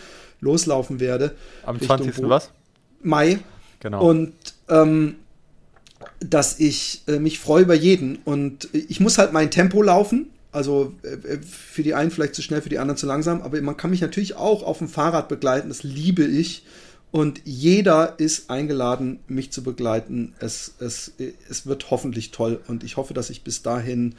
loslaufen 0.42 1.00
werde. 1.00 1.34
Am 1.66 1.80
20. 1.80 2.16
Bo 2.16 2.28
was? 2.28 2.52
Mai. 3.02 3.40
Genau. 3.84 4.10
Und 4.10 4.34
ähm, 4.70 5.18
dass 6.20 6.60
ich 6.60 7.04
äh, 7.08 7.20
mich 7.20 7.40
freue 7.40 7.64
über 7.64 7.76
jeden. 7.76 8.18
Und 8.24 8.70
ich 8.74 9.00
muss 9.00 9.18
halt 9.18 9.34
mein 9.34 9.52
Tempo 9.52 9.82
laufen. 9.82 10.28
Also 10.52 10.94
äh, 11.04 11.38
für 11.40 11.84
die 11.84 11.94
einen 11.94 12.10
vielleicht 12.10 12.34
zu 12.34 12.42
schnell, 12.42 12.62
für 12.62 12.70
die 12.70 12.80
anderen 12.80 12.98
zu 12.98 13.06
langsam. 13.06 13.42
Aber 13.42 13.62
man 13.62 13.78
kann 13.78 13.92
mich 13.92 14.02
natürlich 14.02 14.36
auch 14.36 14.64
auf 14.64 14.78
dem 14.78 14.88
Fahrrad 14.88 15.28
begleiten. 15.28 15.70
Das 15.70 15.84
liebe 15.84 16.24
ich. 16.24 16.64
Und 17.12 17.42
jeder 17.44 18.16
ist 18.18 18.50
eingeladen, 18.50 19.20
mich 19.28 19.52
zu 19.52 19.62
begleiten. 19.64 20.34
Es, 20.40 20.74
es, 20.80 21.12
es 21.50 21.68
wird 21.68 21.92
hoffentlich 21.92 22.32
toll. 22.32 22.60
Und 22.68 22.84
ich 22.84 22.98
hoffe, 22.98 23.14
dass 23.14 23.30
ich 23.30 23.44
bis 23.44 23.62
dahin 23.62 24.16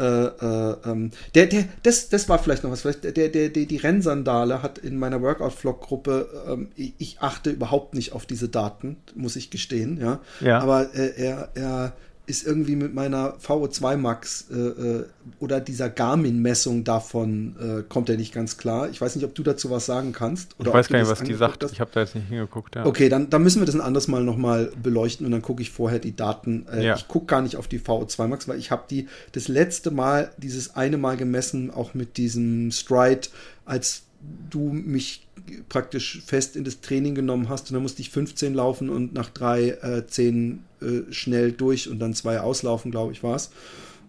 äh, 0.00 0.04
äh, 0.04 0.76
ähm, 0.84 1.10
der, 1.34 1.46
der, 1.46 1.64
das, 1.82 2.08
das 2.08 2.28
war 2.28 2.38
vielleicht 2.38 2.64
noch 2.64 2.70
was. 2.70 2.80
Vielleicht 2.82 3.04
der, 3.04 3.12
der, 3.12 3.28
der, 3.28 3.48
die 3.50 3.76
Rennsandale 3.76 4.62
hat 4.62 4.78
in 4.78 4.98
meiner 4.98 5.20
Workout-Vlog-Gruppe, 5.20 6.44
ähm, 6.48 6.68
ich, 6.76 6.94
ich, 6.98 7.20
achte 7.20 7.50
überhaupt 7.50 7.94
nicht 7.94 8.12
auf 8.12 8.26
diese 8.26 8.48
Daten, 8.48 8.96
muss 9.14 9.36
ich 9.36 9.50
gestehen, 9.50 10.00
ja. 10.00 10.20
ja. 10.40 10.60
Aber 10.60 10.94
äh, 10.94 11.12
er, 11.16 11.50
er 11.54 11.92
ist 12.26 12.46
irgendwie 12.46 12.76
mit 12.76 12.94
meiner 12.94 13.36
VO2 13.38 13.96
Max 13.96 14.46
äh, 14.50 14.56
äh, 14.56 15.04
oder 15.40 15.60
dieser 15.60 15.90
Garmin-Messung 15.90 16.84
davon 16.84 17.56
äh, 17.60 17.82
kommt 17.88 18.08
er 18.08 18.16
nicht 18.16 18.32
ganz 18.32 18.56
klar. 18.56 18.88
Ich 18.90 19.00
weiß 19.00 19.16
nicht, 19.16 19.24
ob 19.24 19.34
du 19.34 19.42
dazu 19.42 19.70
was 19.70 19.86
sagen 19.86 20.12
kannst. 20.12 20.54
Ich 20.58 20.66
weiß 20.66 20.88
gar 20.88 21.00
nicht, 21.00 21.10
was 21.10 21.22
die 21.22 21.34
sagt. 21.34 21.64
Hast. 21.64 21.72
Ich 21.72 21.80
habe 21.80 21.90
da 21.92 22.00
jetzt 22.00 22.14
nicht 22.14 22.28
hingeguckt. 22.28 22.76
Ja. 22.76 22.86
Okay, 22.86 23.08
dann, 23.08 23.28
dann 23.28 23.42
müssen 23.42 23.60
wir 23.60 23.66
das 23.66 23.74
ein 23.74 23.80
anderes 23.80 24.06
Mal 24.06 24.22
nochmal 24.22 24.70
beleuchten 24.80 25.26
und 25.26 25.32
dann 25.32 25.42
gucke 25.42 25.62
ich 25.62 25.72
vorher 25.72 25.98
die 25.98 26.14
Daten. 26.14 26.66
Äh, 26.72 26.86
ja. 26.86 26.94
Ich 26.94 27.08
gucke 27.08 27.26
gar 27.26 27.42
nicht 27.42 27.56
auf 27.56 27.66
die 27.66 27.80
VO2 27.80 28.28
Max, 28.28 28.46
weil 28.46 28.58
ich 28.58 28.70
habe 28.70 28.84
die 28.88 29.08
das 29.32 29.48
letzte 29.48 29.90
Mal, 29.90 30.30
dieses 30.38 30.76
eine 30.76 30.98
Mal 30.98 31.16
gemessen, 31.16 31.72
auch 31.72 31.92
mit 31.92 32.16
diesem 32.18 32.70
Stride, 32.70 33.28
als 33.64 34.04
du 34.50 34.72
mich 34.72 35.26
praktisch 35.68 36.22
fest 36.24 36.56
in 36.56 36.64
das 36.64 36.80
Training 36.80 37.14
genommen 37.14 37.48
hast 37.48 37.70
und 37.70 37.74
dann 37.74 37.82
musste 37.82 38.02
ich 38.02 38.10
15 38.10 38.54
laufen 38.54 38.88
und 38.88 39.12
nach 39.12 39.30
drei 39.30 39.70
äh, 39.70 40.06
10 40.06 40.62
äh, 40.80 41.12
schnell 41.12 41.52
durch 41.52 41.88
und 41.88 41.98
dann 41.98 42.14
zwei 42.14 42.40
auslaufen, 42.40 42.90
glaube 42.90 43.12
ich, 43.12 43.22
war 43.22 43.36
es. 43.36 43.50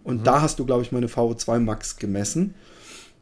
Und 0.04 0.20
mhm. 0.20 0.24
da 0.24 0.42
hast 0.42 0.58
du, 0.58 0.66
glaube 0.66 0.82
ich, 0.82 0.92
meine 0.92 1.08
VO2 1.08 1.58
Max 1.58 1.96
gemessen. 1.96 2.54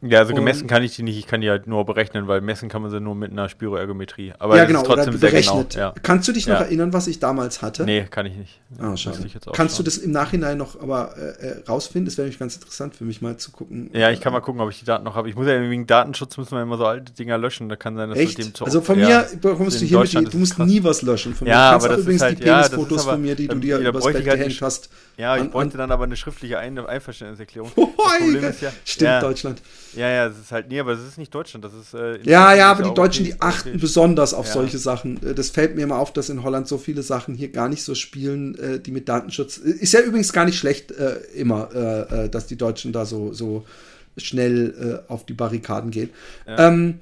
Ja, 0.05 0.19
also 0.19 0.33
gemessen 0.33 0.63
und, 0.63 0.67
kann 0.67 0.83
ich 0.83 0.95
die 0.95 1.03
nicht, 1.03 1.17
ich 1.17 1.27
kann 1.27 1.39
die 1.39 1.49
halt 1.49 1.65
nur 1.65 1.85
berechnen, 1.85 2.27
weil 2.27 2.41
messen 2.41 2.67
kann 2.67 2.81
man 2.81 2.91
sie 2.91 2.99
nur 2.99 3.15
mit 3.15 3.31
einer 3.31 3.47
Spiroergometrie. 3.47 4.33
Aber 4.37 4.57
ja, 4.57 4.65
genau, 4.65 4.81
ist 4.81 4.87
trotzdem 4.87 5.17
sehr 5.17 5.31
genau. 5.31 5.65
Ja. 5.73 5.93
Kannst 6.03 6.27
du 6.27 6.33
dich 6.33 6.45
noch 6.45 6.55
ja. 6.55 6.65
erinnern, 6.65 6.91
was 6.91 7.07
ich 7.07 7.19
damals 7.19 7.61
hatte? 7.61 7.85
Nee, 7.85 8.05
kann 8.09 8.25
ich 8.25 8.35
nicht. 8.35 8.59
Ah, 8.79 8.97
schade. 8.97 9.17
Kannst 9.53 9.79
du 9.79 9.83
das 9.83 9.97
im 9.97 10.11
Nachhinein 10.11 10.57
noch 10.57 10.81
aber 10.81 11.15
äh, 11.17 11.47
äh, 11.47 11.63
rausfinden? 11.67 12.05
Das 12.05 12.17
wäre 12.17 12.25
nämlich 12.25 12.39
ganz 12.39 12.55
interessant 12.55 12.95
für 12.95 13.05
mich 13.05 13.21
mal 13.21 13.37
zu 13.37 13.51
gucken. 13.51 13.91
Ja, 13.93 14.11
ich 14.11 14.19
kann 14.19 14.33
mal 14.33 14.41
gucken, 14.41 14.59
ob 14.59 14.69
ich 14.69 14.79
die 14.79 14.85
Daten 14.85 15.05
noch 15.05 15.15
habe. 15.15 15.29
Ich 15.29 15.35
muss 15.35 15.47
ja 15.47 15.61
wegen 15.61 15.87
Datenschutz 15.87 16.35
müssen 16.37 16.51
wir 16.51 16.61
immer 16.61 16.77
so 16.77 16.85
alte 16.85 17.13
Dinger 17.13 17.37
löschen. 17.37 17.69
Da 17.69 17.77
kann 17.77 17.95
sein, 17.95 18.09
dass 18.09 18.17
Echt? 18.17 18.37
dem 18.39 18.51
Also 18.59 18.81
von 18.81 18.99
mir 18.99 19.25
bekommst 19.41 19.79
du 19.79 19.85
hier 19.85 19.99
mit, 19.99 20.33
du 20.33 20.37
musst 20.37 20.57
krass. 20.57 20.67
nie 20.67 20.83
was 20.83 21.01
löschen. 21.01 21.33
Von 21.33 21.47
ja, 21.47 21.71
aber 21.71 21.87
das 21.87 21.99
übrigens 21.99 22.21
ist 22.21 22.27
halt, 22.27 22.39
die 22.39 22.43
Penisfotos 22.43 23.05
von 23.05 23.21
mir, 23.21 23.35
die 23.35 23.47
du 23.47 23.55
dir 23.55 23.77
übers 23.79 24.03
Bett 24.03 24.15
halt 24.15 24.25
gehängt 24.25 24.61
hast. 24.61 24.89
Ja, 25.15 25.37
ich 25.37 25.49
bräuchte 25.49 25.77
dann 25.77 25.91
aber 25.91 26.03
eine 26.03 26.17
schriftliche 26.17 26.59
Einverständniserklärung. 26.59 27.71
Stimmt, 28.85 29.23
Deutschland. 29.23 29.61
Ja, 29.95 30.09
ja, 30.09 30.27
es 30.27 30.39
ist 30.39 30.51
halt 30.51 30.69
Nee, 30.69 30.79
aber 30.79 30.93
es 30.93 31.01
ist 31.01 31.17
nicht 31.17 31.33
Deutschland, 31.33 31.63
das 31.63 31.73
ist. 31.73 31.93
Äh, 31.93 32.19
ja, 32.23 32.53
ja, 32.53 32.71
aber 32.71 32.83
die 32.83 32.93
Deutschen, 32.93 33.25
die 33.25 33.39
achten 33.39 33.79
besonders 33.79 34.33
auf 34.33 34.47
ja. 34.47 34.53
solche 34.53 34.77
Sachen. 34.77 35.21
Äh, 35.25 35.33
das 35.33 35.49
fällt 35.49 35.75
mir 35.75 35.83
immer 35.83 35.99
auf, 35.99 36.13
dass 36.13 36.29
in 36.29 36.43
Holland 36.43 36.67
so 36.67 36.77
viele 36.77 37.03
Sachen 37.03 37.35
hier 37.35 37.51
gar 37.51 37.69
nicht 37.69 37.83
so 37.83 37.95
spielen, 37.95 38.57
äh, 38.57 38.79
die 38.79 38.91
mit 38.91 39.09
Datenschutz. 39.09 39.57
Äh, 39.57 39.71
ist 39.71 39.93
ja 39.93 40.01
übrigens 40.01 40.33
gar 40.33 40.45
nicht 40.45 40.57
schlecht 40.57 40.91
äh, 40.91 41.15
immer, 41.35 41.73
äh, 41.73 42.29
dass 42.29 42.47
die 42.47 42.57
Deutschen 42.57 42.93
da 42.93 43.05
so, 43.05 43.33
so 43.33 43.65
schnell 44.17 45.03
auf 45.07 45.25
die 45.25 45.33
Barrikaden 45.33 45.89
gehen. 45.89 46.11
Ja. 46.45 46.67
Ähm, 46.67 46.99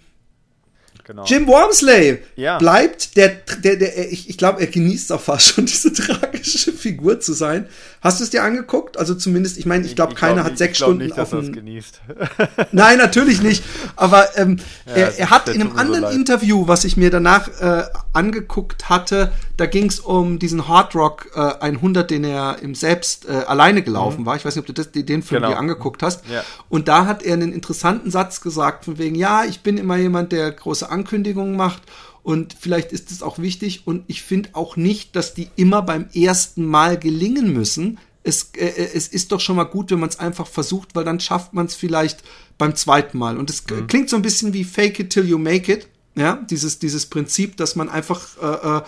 Genau. 1.03 1.25
Jim 1.25 1.47
Wormsley 1.47 2.19
ja. 2.35 2.57
bleibt 2.57 3.17
der, 3.17 3.29
der, 3.63 3.75
der 3.75 4.11
ich, 4.11 4.29
ich 4.29 4.37
glaube, 4.37 4.61
er 4.61 4.67
genießt 4.67 5.11
auch 5.11 5.21
fast 5.21 5.49
schon 5.49 5.65
diese 5.65 5.91
tragische 5.91 6.71
Figur 6.71 7.19
zu 7.19 7.33
sein. 7.33 7.67
Hast 8.01 8.19
du 8.19 8.23
es 8.23 8.31
dir 8.31 8.43
angeguckt? 8.43 8.97
Also 8.97 9.13
zumindest, 9.13 9.59
ich 9.59 9.67
meine, 9.67 9.85
ich 9.85 9.95
glaube, 9.95 10.15
keiner 10.15 10.41
glaub, 10.41 10.47
hat 10.47 10.57
sechs 10.57 10.77
Stunden 10.77 11.03
nicht, 11.05 11.19
auf 11.19 11.29
dem. 11.29 11.53
genießt. 11.53 12.01
Nein, 12.71 12.97
natürlich 12.97 13.43
nicht. 13.43 13.63
Aber 13.95 14.37
ähm, 14.37 14.57
ja, 14.87 14.93
er, 14.93 15.19
er 15.19 15.29
hat 15.29 15.49
in 15.49 15.61
einem 15.61 15.77
anderen 15.77 16.05
so 16.05 16.09
Interview, 16.09 16.67
was 16.67 16.83
ich 16.83 16.97
mir 16.97 17.11
danach 17.11 17.47
äh, 17.61 17.83
angeguckt 18.11 18.89
hatte, 18.89 19.31
da 19.57 19.67
ging 19.67 19.85
es 19.85 19.99
um 19.99 20.39
diesen 20.39 20.67
Hard 20.67 20.95
Rock 20.95 21.29
äh, 21.35 21.39
100, 21.39 22.09
den 22.09 22.23
er 22.23 22.57
im 22.63 22.73
selbst 22.73 23.29
äh, 23.29 23.33
alleine 23.33 23.83
gelaufen 23.83 24.21
mhm. 24.21 24.25
war. 24.25 24.35
Ich 24.35 24.45
weiß 24.45 24.55
nicht, 24.55 24.63
ob 24.63 24.67
du 24.67 24.73
das, 24.73 24.91
den 24.91 25.21
Film 25.21 25.43
genau. 25.43 25.53
dir 25.53 25.59
angeguckt 25.59 26.01
hast. 26.01 26.27
Ja. 26.27 26.43
Und 26.69 26.87
da 26.87 27.05
hat 27.05 27.21
er 27.21 27.33
einen 27.33 27.53
interessanten 27.53 28.09
Satz 28.09 28.41
gesagt, 28.41 28.85
von 28.85 28.97
wegen, 28.97 29.13
ja, 29.13 29.45
ich 29.45 29.61
bin 29.61 29.77
immer 29.77 29.97
jemand, 29.97 30.31
der 30.31 30.51
große 30.51 30.89
Ankündigungen 30.89 31.55
macht 31.55 31.83
und 32.23 32.55
vielleicht 32.59 32.91
ist 32.91 33.11
es 33.11 33.23
auch 33.23 33.39
wichtig 33.39 33.83
und 33.85 34.03
ich 34.07 34.21
finde 34.21 34.49
auch 34.53 34.75
nicht, 34.75 35.15
dass 35.15 35.33
die 35.33 35.49
immer 35.55 35.81
beim 35.81 36.07
ersten 36.13 36.65
Mal 36.65 36.99
gelingen 36.99 37.51
müssen. 37.51 37.97
Es, 38.23 38.51
äh, 38.55 38.65
äh 38.67 38.89
es 38.93 39.07
ist 39.07 39.31
doch 39.31 39.39
schon 39.39 39.55
mal 39.55 39.63
gut, 39.63 39.89
wenn 39.91 39.99
man 39.99 40.09
es 40.09 40.19
einfach 40.19 40.45
versucht, 40.45 40.95
weil 40.95 41.03
dann 41.03 41.19
schafft 41.19 41.53
man 41.53 41.65
es 41.65 41.75
vielleicht 41.75 42.23
beim 42.57 42.75
zweiten 42.75 43.17
Mal. 43.17 43.37
Und 43.37 43.49
es 43.49 43.65
mhm. 43.67 43.87
klingt 43.87 44.09
so 44.09 44.15
ein 44.15 44.21
bisschen 44.21 44.53
wie 44.53 44.63
Fake 44.63 44.99
it 44.99 45.09
till 45.09 45.27
you 45.27 45.39
make 45.39 45.71
it. 45.71 45.87
Ja, 46.13 46.35
dieses, 46.49 46.77
dieses 46.77 47.05
Prinzip, 47.05 47.57
dass 47.57 47.75
man 47.75 47.89
einfach 47.89 48.21
äh, 48.41 48.83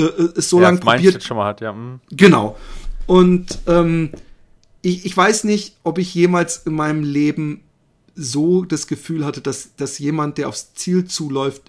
äh, 0.00 0.02
äh 0.02 0.28
es 0.36 0.50
so 0.50 0.60
ja, 0.60 0.64
lange 0.64 0.80
probiert. 0.80 1.22
schon 1.22 1.36
mal 1.36 1.46
hat, 1.46 1.60
ja. 1.60 1.72
Mhm. 1.72 2.00
Genau. 2.10 2.56
Und 3.06 3.60
ähm, 3.66 4.10
ich, 4.82 5.06
ich 5.06 5.16
weiß 5.16 5.44
nicht, 5.44 5.76
ob 5.84 5.98
ich 5.98 6.14
jemals 6.14 6.58
in 6.66 6.74
meinem 6.74 7.02
Leben 7.02 7.62
so 8.20 8.64
das 8.64 8.88
Gefühl 8.88 9.24
hatte, 9.24 9.40
dass, 9.40 9.76
dass 9.76 9.98
jemand, 10.00 10.38
der 10.38 10.48
aufs 10.48 10.74
Ziel 10.74 11.04
zuläuft, 11.06 11.62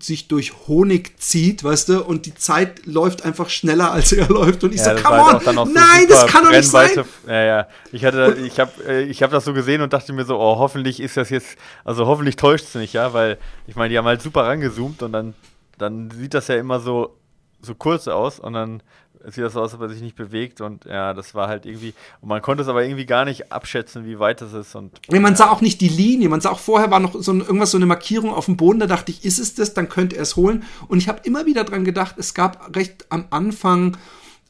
sich 0.00 0.28
durch 0.28 0.52
Honig 0.68 1.18
zieht, 1.18 1.64
weißt 1.64 1.88
du, 1.88 2.04
und 2.04 2.26
die 2.26 2.34
Zeit 2.34 2.86
läuft 2.86 3.24
einfach 3.24 3.50
schneller, 3.50 3.90
als 3.90 4.12
er 4.12 4.28
läuft. 4.32 4.62
Und 4.62 4.72
ich 4.72 4.80
ja, 4.80 4.96
so, 4.96 5.02
come 5.02 5.20
on, 5.20 5.40
so 5.40 5.64
nein, 5.64 6.06
das 6.08 6.26
kann 6.26 6.44
doch 6.44 6.52
nicht 6.52 6.70
sein. 6.70 7.04
Ja, 7.26 7.44
ja. 7.44 7.68
Ich 7.90 8.04
hatte, 8.04 8.36
ich 8.44 8.60
habe, 8.60 8.70
äh, 8.86 9.02
ich 9.02 9.22
habe 9.22 9.32
das 9.32 9.44
so 9.44 9.52
gesehen 9.52 9.82
und 9.82 9.92
dachte 9.92 10.12
mir 10.12 10.24
so, 10.24 10.38
oh, 10.38 10.58
hoffentlich 10.58 11.00
ist 11.00 11.16
das 11.16 11.30
jetzt, 11.30 11.56
also 11.84 12.06
hoffentlich 12.06 12.36
täuscht 12.36 12.66
es 12.66 12.74
nicht, 12.76 12.92
ja, 12.92 13.12
weil 13.12 13.38
ich 13.66 13.74
meine, 13.74 13.88
die 13.90 13.98
haben 13.98 14.06
halt 14.06 14.22
super 14.22 14.44
rangezoomt 14.44 15.02
und 15.02 15.12
dann, 15.12 15.34
dann 15.78 16.10
sieht 16.12 16.34
das 16.34 16.46
ja 16.46 16.54
immer 16.56 16.78
so, 16.78 17.16
so 17.62 17.74
kurz 17.74 18.06
aus 18.06 18.38
und 18.38 18.52
dann 18.52 18.82
es 19.24 19.34
sieht 19.34 19.50
so 19.50 19.60
aus, 19.60 19.72
als 19.72 19.74
ob 19.74 19.82
er 19.82 19.88
sich 19.88 20.02
nicht 20.02 20.16
bewegt 20.16 20.60
und 20.60 20.84
ja, 20.84 21.14
das 21.14 21.34
war 21.34 21.48
halt 21.48 21.66
irgendwie, 21.66 21.94
und 22.20 22.28
man 22.28 22.42
konnte 22.42 22.62
es 22.62 22.68
aber 22.68 22.84
irgendwie 22.84 23.06
gar 23.06 23.24
nicht 23.24 23.52
abschätzen, 23.52 24.06
wie 24.06 24.18
weit 24.18 24.42
es 24.42 24.52
ist 24.52 24.74
und. 24.74 25.00
Nee, 25.08 25.20
man 25.20 25.36
sah 25.36 25.50
auch 25.50 25.60
nicht 25.60 25.80
die 25.80 25.88
Linie, 25.88 26.28
man 26.28 26.40
sah 26.40 26.50
auch 26.50 26.58
vorher 26.58 26.90
war 26.90 27.00
noch 27.00 27.14
so 27.14 27.32
ein, 27.32 27.40
irgendwas, 27.40 27.70
so 27.70 27.78
eine 27.78 27.86
Markierung 27.86 28.32
auf 28.32 28.46
dem 28.46 28.56
Boden, 28.56 28.80
da 28.80 28.86
dachte 28.86 29.12
ich, 29.12 29.24
ist 29.24 29.38
es 29.38 29.54
das, 29.54 29.74
dann 29.74 29.88
könnte 29.88 30.16
er 30.16 30.22
es 30.22 30.36
holen 30.36 30.64
und 30.88 30.98
ich 30.98 31.08
habe 31.08 31.20
immer 31.24 31.46
wieder 31.46 31.64
dran 31.64 31.84
gedacht, 31.84 32.16
es 32.18 32.34
gab 32.34 32.76
recht 32.76 33.06
am 33.10 33.26
Anfang 33.30 33.96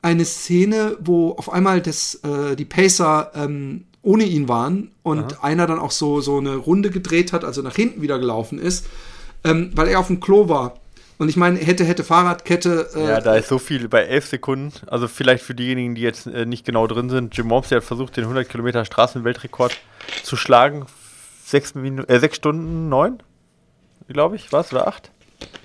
eine 0.03 0.25
Szene, 0.25 0.97
wo 1.01 1.33
auf 1.33 1.53
einmal 1.53 1.81
das, 1.81 2.17
äh, 2.17 2.55
die 2.57 2.65
Pacer 2.65 3.33
ähm, 3.35 3.85
ohne 4.03 4.25
ihn 4.25 4.49
waren 4.49 4.93
und 5.03 5.35
Aha. 5.35 5.43
einer 5.43 5.67
dann 5.67 5.81
auch 5.81 5.91
so, 5.91 6.21
so 6.21 6.39
eine 6.39 6.55
Runde 6.55 6.91
gedreht 6.91 7.33
hat, 7.33 7.45
also 7.45 7.61
nach 7.61 7.75
hinten 7.75 8.03
wieder 8.03 8.21
gelaufen 8.21 8.61
ist, 8.61 8.87
ähm, 9.43 9.73
weil 9.75 9.89
er 9.89 9.99
auf 9.99 10.07
dem 10.07 10.21
Klo 10.21 10.49
war. 10.49 10.75
Und 11.19 11.29
ich 11.29 11.37
meine, 11.37 11.59
hätte, 11.59 11.85
hätte 11.85 12.05
Fahrradkette. 12.05 12.91
Äh, 12.95 13.09
ja, 13.09 13.21
da 13.21 13.37
ist 13.37 13.49
so 13.49 13.59
viel 13.59 13.89
bei 13.89 14.03
elf 14.03 14.27
Sekunden. 14.27 14.73
Also 14.87 15.09
vielleicht 15.09 15.43
für 15.43 15.55
diejenigen, 15.55 15.95
die 15.95 16.03
jetzt 16.03 16.27
äh, 16.27 16.45
nicht 16.45 16.67
genau 16.67 16.87
drin 16.87 17.09
sind. 17.09 17.37
Jim 17.37 17.47
Mompsey 17.47 17.77
hat 17.77 17.85
versucht, 17.85 18.17
den 18.17 18.25
100 18.25 18.49
Kilometer 18.49 18.85
Straßenweltrekord 18.85 19.77
zu 20.23 20.37
schlagen. 20.37 20.87
Sechs, 21.45 21.75
Minu 21.75 22.03
äh, 22.03 22.19
sechs 22.19 22.37
Stunden 22.37 22.89
neun, 22.89 23.23
glaube 24.09 24.37
ich, 24.37 24.53
was? 24.53 24.73
Oder 24.73 24.89
acht? 24.89 25.11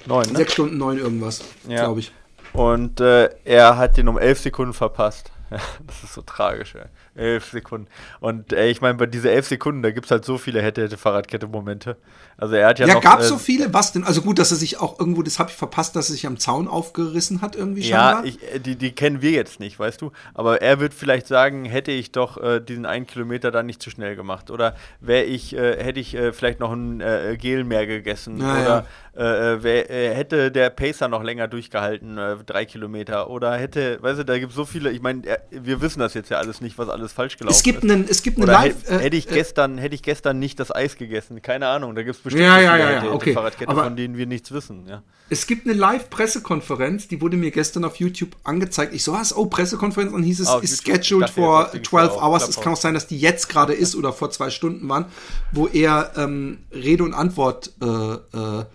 Neun, 0.05 0.27
ne? 0.31 0.37
Sechs 0.37 0.53
Stunden 0.53 0.77
neun 0.77 0.97
irgendwas, 0.97 1.41
ja. 1.67 1.85
glaube 1.85 1.99
ich. 1.99 2.11
Und 2.53 2.99
äh, 2.99 3.29
er 3.43 3.77
hat 3.77 3.97
den 3.97 4.07
um 4.07 4.17
elf 4.17 4.39
Sekunden 4.39 4.73
verpasst. 4.73 5.31
das 5.49 6.03
ist 6.03 6.13
so 6.13 6.21
tragisch, 6.21 6.75
ey. 6.75 6.85
Elf 7.15 7.51
Sekunden. 7.51 7.87
Und 8.19 8.53
ey, 8.53 8.71
ich 8.71 8.81
meine, 8.81 8.95
bei 8.95 9.05
diesen 9.05 9.29
elf 9.29 9.47
Sekunden, 9.47 9.81
da 9.81 9.91
gibt 9.91 10.05
es 10.05 10.11
halt 10.11 10.23
so 10.23 10.37
viele 10.37 10.61
hätte-hätte-Fahrradkette-Momente. 10.61 11.97
Also 12.37 12.55
er 12.55 12.69
hat 12.69 12.79
ja. 12.79 12.87
Ja, 12.87 12.95
noch, 12.95 13.01
gab 13.01 13.19
äh, 13.19 13.23
so 13.23 13.37
viele? 13.37 13.73
Was 13.73 13.91
denn? 13.91 14.03
Also 14.03 14.21
gut, 14.21 14.39
dass 14.39 14.51
er 14.51 14.57
sich 14.57 14.79
auch 14.79 14.99
irgendwo, 14.99 15.21
das 15.21 15.37
habe 15.37 15.49
ich 15.49 15.55
verpasst, 15.55 15.95
dass 15.95 16.09
er 16.09 16.13
sich 16.13 16.25
am 16.25 16.37
Zaun 16.37 16.67
aufgerissen 16.67 17.41
hat, 17.41 17.55
irgendwie 17.55 17.83
scheinbar. 17.83 18.25
Ja, 18.25 18.29
ich, 18.29 18.41
äh, 18.55 18.59
die, 18.59 18.75
die 18.77 18.93
kennen 18.93 19.21
wir 19.21 19.31
jetzt 19.31 19.59
nicht, 19.59 19.77
weißt 19.77 20.01
du? 20.01 20.11
Aber 20.33 20.61
er 20.61 20.79
wird 20.79 20.93
vielleicht 20.93 21.27
sagen, 21.27 21.65
hätte 21.65 21.91
ich 21.91 22.11
doch 22.11 22.37
äh, 22.41 22.61
diesen 22.61 22.85
einen 22.85 23.05
Kilometer 23.05 23.51
dann 23.51 23.65
nicht 23.65 23.81
zu 23.81 23.89
schnell 23.89 24.15
gemacht. 24.15 24.49
Oder 24.49 24.75
wäre 25.01 25.25
ich, 25.25 25.55
äh, 25.55 25.83
hätte 25.83 25.99
ich 25.99 26.15
äh, 26.15 26.31
vielleicht 26.31 26.59
noch 26.59 26.71
ein 26.71 27.01
äh, 27.01 27.37
Gel 27.39 27.63
mehr 27.65 27.85
gegessen. 27.85 28.39
Ja, 28.39 28.53
oder 28.53 28.61
ja. 28.63 28.85
Wär, 29.13 30.15
hätte 30.15 30.51
der 30.51 30.69
Pacer 30.69 31.09
noch 31.09 31.21
länger 31.21 31.49
durchgehalten, 31.49 32.17
drei 32.45 32.63
Kilometer. 32.63 33.29
Oder 33.29 33.57
hätte, 33.57 34.01
weißt 34.01 34.19
du, 34.19 34.23
da 34.23 34.39
gibt 34.39 34.51
es 34.51 34.55
so 34.55 34.63
viele, 34.63 34.89
ich 34.89 35.01
meine, 35.01 35.23
wir 35.49 35.81
wissen 35.81 35.99
das 35.99 36.13
jetzt 36.13 36.29
ja 36.29 36.37
alles 36.37 36.61
nicht, 36.61 36.77
was 36.77 36.87
alles 36.87 37.00
alles 37.01 37.13
falsch 37.13 37.37
gelaufen 37.37 37.55
es 37.55 37.63
gibt. 37.63 37.83
Einen, 37.83 38.07
es 38.07 38.23
gibt 38.23 38.37
eine 38.37 38.45
Oder 38.45 38.53
Live, 38.53 38.75
hätte, 38.83 38.99
hätte 38.99 39.17
ich 39.17 39.29
äh, 39.29 39.33
gestern, 39.33 39.77
hätte 39.77 39.95
ich 39.95 40.01
gestern 40.01 40.39
nicht 40.39 40.59
das 40.59 40.73
Eis 40.73 40.95
gegessen. 40.95 41.41
Keine 41.41 41.67
Ahnung, 41.67 41.95
da 41.95 42.03
gibt 42.03 42.15
es 42.15 42.21
bestimmt 42.21 42.43
ja, 42.43 42.59
ja, 42.59 42.77
ja, 42.77 43.03
ja, 43.03 43.11
okay. 43.11 43.33
Fahrradkette, 43.33 43.69
Aber 43.69 43.83
von 43.83 43.95
denen 43.95 44.17
wir 44.17 44.25
nichts 44.25 44.51
wissen. 44.51 44.87
Ja. 44.87 45.03
Es 45.29 45.47
gibt 45.47 45.65
eine 45.65 45.73
Live-Pressekonferenz, 45.73 47.07
die 47.07 47.21
wurde 47.21 47.37
mir 47.37 47.51
gestern 47.51 47.83
auf 47.83 47.97
YouTube 47.97 48.35
angezeigt. 48.43 48.93
Ich 48.93 49.03
so, 49.03 49.13
was? 49.13 49.35
Oh, 49.35 49.45
Pressekonferenz. 49.47 50.13
Und 50.13 50.23
hieß 50.23 50.39
es, 50.39 50.49
ist 50.61 50.85
scheduled 50.85 51.29
for 51.29 51.71
12 51.71 52.13
hours. 52.17 52.47
Es 52.47 52.59
kann 52.59 52.73
auch 52.73 52.77
sein, 52.77 52.93
dass 52.93 53.07
die 53.07 53.19
jetzt 53.19 53.49
gerade 53.49 53.73
ist 53.73 53.95
oder 53.95 54.13
vor 54.13 54.31
zwei 54.31 54.49
Stunden 54.49 54.87
waren, 54.87 55.05
wo 55.51 55.67
er 55.67 56.13
ähm, 56.15 56.59
Rede 56.73 57.03
und 57.03 57.13
Antwort 57.13 57.71
äh, 57.81 57.85
äh, 57.85 58.65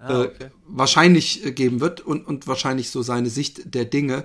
Ah, 0.00 0.22
okay. 0.22 0.44
äh, 0.44 0.50
wahrscheinlich 0.66 1.44
äh, 1.44 1.52
geben 1.52 1.80
wird 1.80 2.00
und, 2.00 2.26
und 2.26 2.46
wahrscheinlich 2.46 2.90
so 2.90 3.02
seine 3.02 3.28
Sicht 3.28 3.74
der 3.74 3.84
Dinge. 3.84 4.24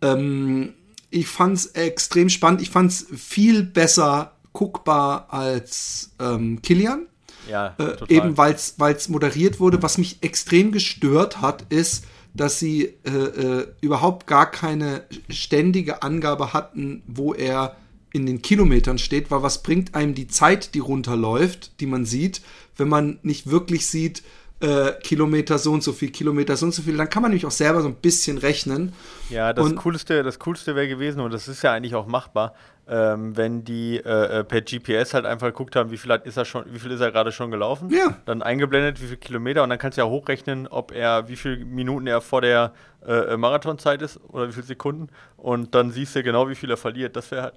Ähm, 0.00 0.72
ich 1.10 1.26
fand's 1.26 1.66
extrem 1.66 2.28
spannend. 2.28 2.62
Ich 2.62 2.70
fand's 2.70 3.06
viel 3.14 3.62
besser 3.62 4.32
guckbar 4.52 5.32
als 5.32 6.12
ähm, 6.18 6.62
Killian. 6.62 7.06
Ja, 7.48 7.74
äh, 7.78 7.96
eben 8.14 8.36
weil 8.36 8.54
es 8.54 9.08
moderiert 9.08 9.60
wurde. 9.60 9.82
Was 9.82 9.98
mich 9.98 10.18
extrem 10.22 10.72
gestört 10.72 11.40
hat, 11.40 11.66
ist, 11.70 12.04
dass 12.34 12.58
sie 12.58 12.94
äh, 13.04 13.10
äh, 13.10 13.66
überhaupt 13.80 14.26
gar 14.26 14.50
keine 14.50 15.04
ständige 15.28 16.02
Angabe 16.02 16.52
hatten, 16.52 17.02
wo 17.06 17.34
er 17.34 17.76
in 18.12 18.26
den 18.26 18.42
Kilometern 18.42 18.98
steht, 18.98 19.30
weil 19.30 19.42
was 19.42 19.62
bringt 19.62 19.94
einem 19.94 20.14
die 20.14 20.28
Zeit, 20.28 20.74
die 20.74 20.80
runterläuft, 20.80 21.80
die 21.80 21.86
man 21.86 22.04
sieht, 22.04 22.42
wenn 22.76 22.88
man 22.88 23.18
nicht 23.22 23.50
wirklich 23.50 23.86
sieht, 23.86 24.22
äh, 24.60 24.92
Kilometer 25.02 25.58
so 25.58 25.72
und 25.72 25.82
so 25.82 25.92
viel, 25.92 26.10
Kilometer 26.10 26.56
so 26.56 26.66
und 26.66 26.72
so 26.72 26.82
viel. 26.82 26.96
Dann 26.96 27.08
kann 27.08 27.22
man 27.22 27.30
nämlich 27.30 27.46
auch 27.46 27.50
selber 27.50 27.80
so 27.80 27.88
ein 27.88 27.94
bisschen 27.94 28.38
rechnen. 28.38 28.92
Ja, 29.30 29.52
das 29.52 29.64
und, 29.64 29.76
Coolste, 29.76 30.22
das 30.22 30.38
Coolste 30.38 30.74
wäre 30.74 30.88
gewesen, 30.88 31.20
und 31.20 31.32
das 31.32 31.48
ist 31.48 31.62
ja 31.62 31.72
eigentlich 31.72 31.94
auch 31.94 32.06
machbar, 32.06 32.54
ähm, 32.88 33.36
wenn 33.36 33.64
die 33.64 33.96
äh, 33.98 34.40
äh 34.40 34.44
per 34.44 34.62
GPS 34.62 35.14
halt 35.14 35.24
einfach 35.24 35.46
geguckt 35.46 35.76
haben, 35.76 35.90
wie 35.90 35.96
viel 35.96 36.10
hat, 36.10 36.26
ist 36.26 36.36
er 36.36 36.44
schon, 36.44 36.64
wie 36.72 36.78
viel 36.78 36.90
ist 36.90 37.00
er 37.00 37.12
gerade 37.12 37.30
schon 37.30 37.50
gelaufen, 37.50 37.88
ja. 37.90 38.16
dann 38.26 38.42
eingeblendet, 38.42 39.00
wie 39.00 39.06
viele 39.06 39.16
Kilometer 39.18 39.62
und 39.62 39.70
dann 39.70 39.78
kannst 39.78 39.96
du 39.96 40.02
ja 40.02 40.08
hochrechnen, 40.08 40.66
ob 40.66 40.92
er, 40.92 41.28
wie 41.28 41.36
viele 41.36 41.64
Minuten 41.64 42.08
er 42.08 42.20
vor 42.20 42.40
der 42.40 42.72
äh, 43.06 43.12
äh, 43.12 43.36
Marathonzeit 43.36 44.02
ist 44.02 44.18
oder 44.28 44.48
wie 44.48 44.52
viele 44.52 44.66
Sekunden 44.66 45.08
und 45.36 45.74
dann 45.74 45.92
siehst 45.92 46.16
du 46.16 46.22
genau, 46.22 46.48
wie 46.48 46.56
viel 46.56 46.70
er 46.70 46.76
verliert. 46.76 47.14
Das 47.14 47.30
wäre 47.30 47.42
halt, 47.44 47.54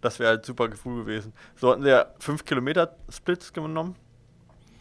das 0.00 0.20
wäre 0.20 0.30
halt 0.30 0.46
super 0.46 0.68
Gefühl 0.68 1.04
gewesen. 1.04 1.32
So 1.56 1.70
hatten 1.72 1.82
sie 1.82 1.90
ja 1.90 2.06
5 2.20 2.44
Kilometer 2.44 2.94
Splits 3.10 3.52
genommen, 3.52 3.96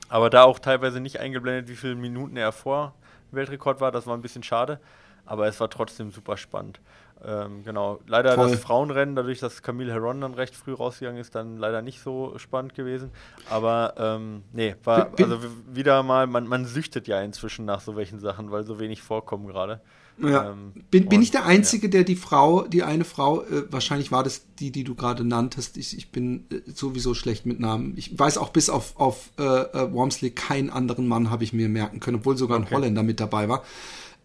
aber 0.10 0.30
da 0.30 0.44
auch 0.44 0.60
teilweise 0.60 1.00
nicht 1.00 1.20
eingeblendet, 1.20 1.68
wie 1.70 1.76
viele 1.76 1.96
Minuten 1.96 2.38
er 2.38 2.52
vor 2.52 2.94
Weltrekord 3.32 3.82
war. 3.82 3.92
Das 3.92 4.08
war 4.08 4.16
ein 4.16 4.22
bisschen 4.22 4.44
schade, 4.44 4.80
aber 5.26 5.48
es 5.48 5.60
war 5.60 5.70
trotzdem 5.70 6.12
super 6.12 6.38
spannend. 6.38 6.80
Ähm, 7.24 7.64
genau, 7.64 8.00
leider 8.08 8.34
Voll. 8.34 8.52
das 8.52 8.60
Frauenrennen, 8.60 9.16
dadurch, 9.16 9.40
dass 9.40 9.64
Camille 9.64 9.92
Heron 9.92 10.22
dann 10.22 10.34
recht 10.34 10.56
früh 10.56 10.74
rausgegangen 10.74 11.20
ist, 11.20 11.34
dann 11.34 11.58
leider 11.58 11.82
nicht 11.82 12.02
so 12.02 12.38
spannend 12.38 12.76
gewesen. 12.76 13.10
Aber 13.50 13.94
ähm, 13.98 14.44
nee, 14.52 14.76
war 14.84 15.12
also 15.18 15.40
wieder 15.72 16.04
mal, 16.04 16.28
man, 16.28 16.48
man 16.48 16.66
süchtet 16.66 17.08
ja 17.08 17.22
inzwischen 17.22 17.66
nach 17.66 17.82
so 17.82 17.96
welchen 17.96 18.20
Sachen, 18.20 18.52
weil 18.52 18.64
so 18.64 18.80
wenig 18.80 19.02
vorkommen 19.02 19.48
gerade. 19.48 19.82
Ja. 20.22 20.52
Ähm, 20.52 20.74
bin, 20.92 21.10
bin 21.10 21.18
und, 21.18 21.24
ich 21.24 21.32
der 21.32 21.46
Einzige, 21.46 21.88
ja. 21.88 21.92
der 21.92 22.04
die 22.04 22.16
Frau, 22.16 22.64
die 22.68 22.84
eine 22.84 23.04
Frau, 23.04 23.42
äh, 23.42 23.72
wahrscheinlich 23.72 24.12
war 24.12 24.24
das 24.24 24.46
die, 24.60 24.72
die 24.72 24.84
du 24.84 24.96
gerade 24.96 25.26
nanntest. 25.26 25.78
Ich, 25.78 25.98
ich 25.98 26.12
bin 26.12 26.46
äh, 26.50 26.62
sowieso 26.72 27.14
schlecht 27.14 27.46
mit 27.46 27.60
Namen. 27.60 27.94
Ich 27.98 28.18
weiß 28.18 28.38
auch 28.38 28.50
bis 28.50 28.70
auf, 28.70 28.98
auf 28.98 29.32
äh, 29.38 29.44
äh 29.44 29.92
Wormsley 29.92 30.32
keinen 30.32 30.70
anderen 30.70 31.08
Mann 31.08 31.30
habe 31.30 31.44
ich 31.44 31.54
mir 31.54 31.70
merken 31.70 32.00
können, 32.00 32.18
obwohl 32.18 32.38
sogar 32.38 32.58
ein 32.58 32.64
okay. 32.64 32.76
Holländer 32.76 33.04
mit 33.04 33.20
dabei 33.20 33.50
war 33.50 33.64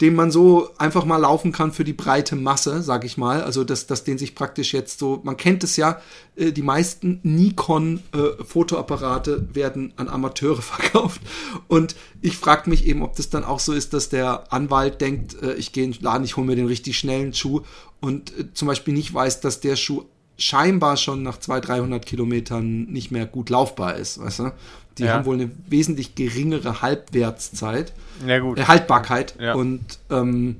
den 0.01 0.13
man 0.13 0.29
so 0.29 0.71
einfach 0.77 1.05
mal 1.05 1.15
laufen 1.17 1.53
kann 1.53 1.71
für 1.71 1.85
die 1.85 1.93
breite 1.93 2.35
Masse, 2.35 2.81
sag 2.81 3.05
ich 3.05 3.15
mal. 3.17 3.41
Also, 3.41 3.63
dass, 3.63 3.87
dass 3.87 4.03
den 4.03 4.17
sich 4.17 4.35
praktisch 4.35 4.73
jetzt 4.73 4.99
so, 4.99 5.21
man 5.23 5.37
kennt 5.37 5.63
es 5.63 5.77
ja, 5.77 6.01
äh, 6.35 6.51
die 6.51 6.63
meisten 6.63 7.21
Nikon-Fotoapparate 7.23 9.47
äh, 9.51 9.55
werden 9.55 9.93
an 9.95 10.09
Amateure 10.09 10.61
verkauft. 10.61 11.21
Und 11.67 11.95
ich 12.21 12.35
frage 12.37 12.69
mich 12.69 12.85
eben, 12.85 13.03
ob 13.03 13.15
das 13.15 13.29
dann 13.29 13.45
auch 13.45 13.59
so 13.59 13.71
ist, 13.71 13.93
dass 13.93 14.09
der 14.09 14.51
Anwalt 14.51 14.99
denkt, 14.99 15.41
äh, 15.41 15.53
ich 15.53 15.71
gehe 15.71 15.85
in 15.85 15.93
den 15.93 16.03
Laden, 16.03 16.25
ich 16.25 16.35
hole 16.35 16.47
mir 16.47 16.57
den 16.57 16.67
richtig 16.67 16.97
schnellen 16.97 17.33
Schuh 17.33 17.61
und 18.01 18.37
äh, 18.37 18.53
zum 18.53 18.67
Beispiel 18.67 18.93
nicht 18.93 19.13
weiß, 19.13 19.39
dass 19.39 19.61
der 19.61 19.77
Schuh 19.77 20.03
scheinbar 20.37 20.97
schon 20.97 21.23
nach 21.23 21.37
200, 21.37 21.69
300 21.69 22.05
Kilometern 22.05 22.83
nicht 22.85 23.11
mehr 23.11 23.25
gut 23.25 23.49
laufbar 23.49 23.95
ist, 23.95 24.19
weißt 24.19 24.39
du? 24.39 24.51
Die 24.97 25.03
ja. 25.03 25.13
haben 25.13 25.25
wohl 25.25 25.35
eine 25.35 25.51
wesentlich 25.67 26.15
geringere 26.15 26.81
Halbwertszeit, 26.81 27.93
ja, 28.25 28.39
gut. 28.39 28.57
Äh, 28.57 28.63
Haltbarkeit. 28.63 29.35
Ja. 29.39 29.53
Und 29.53 29.99
ähm, 30.09 30.57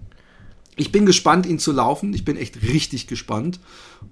ich 0.76 0.92
bin 0.92 1.06
gespannt, 1.06 1.46
ihn 1.46 1.60
zu 1.60 1.72
laufen. 1.72 2.14
Ich 2.14 2.26
bin 2.26 2.36
echt 2.36 2.62
richtig 2.62 3.08
gespannt. 3.08 3.60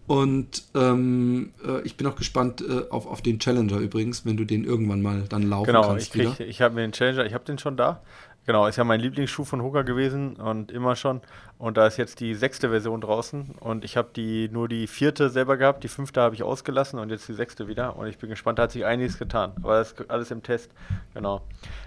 Und 0.08 0.64
ähm, 0.76 1.52
äh, 1.66 1.82
ich 1.84 1.98
bin 1.98 2.08
auch 2.08 2.16
gespannt 2.16 2.62
äh, 2.62 2.90
auf, 2.90 3.06
auf 3.06 3.22
den 3.22 3.40
Challenger 3.40 3.78
übrigens, 3.78 4.26
wenn 4.26 4.38
du 4.38 4.46
den 4.46 4.64
irgendwann 4.64 5.02
mal 5.02 5.24
dann 5.28 5.44
laufen 5.44 5.68
genau, 5.68 5.88
kannst. 5.90 6.14
Genau, 6.14 6.32
ich, 6.32 6.40
ich 6.40 6.62
habe 6.62 6.76
mir 6.76 6.82
den 6.82 6.94
Challenger, 6.94 7.26
ich 7.26 7.34
habe 7.34 7.44
den 7.44 7.58
schon 7.58 7.76
da. 7.76 8.02
Genau, 8.46 8.68
ist 8.68 8.76
ja 8.76 8.84
mein 8.84 9.00
Lieblingsschuh 9.00 9.46
von 9.46 9.62
Hoka 9.62 9.84
gewesen 9.84 10.36
und 10.36 10.70
immer 10.70 10.98
schon. 10.98 11.22
Und 11.58 11.78
da 11.78 11.88
ist 11.88 11.96
jetzt 11.96 12.20
die 12.20 12.36
sechste 12.36 12.70
Version 12.70 13.00
draußen 13.00 13.56
und 13.62 13.86
ich 13.86 13.96
habe 13.96 14.10
die 14.14 14.50
nur 14.50 14.68
die 14.68 14.88
vierte 14.88 15.30
selber 15.30 15.56
gehabt, 15.56 15.84
die 15.86 15.88
fünfte 15.88 16.20
habe 16.20 16.36
ich 16.36 16.44
ausgelassen 16.44 17.00
und 17.00 17.10
jetzt 17.10 17.26
die 17.30 17.34
sechste 17.34 17.70
wieder. 17.70 17.96
Und 17.96 18.08
ich 18.08 18.18
bin 18.18 18.30
gespannt, 18.30 18.60
da 18.60 18.64
hat 18.64 18.72
sich 18.72 18.84
einiges 18.84 19.18
getan. 19.18 19.54
Aber 19.64 19.78
das 19.78 19.94
ist 19.94 20.10
alles 20.10 20.30
im 20.32 20.44
Test. 20.44 20.72
Genau. 21.14 21.42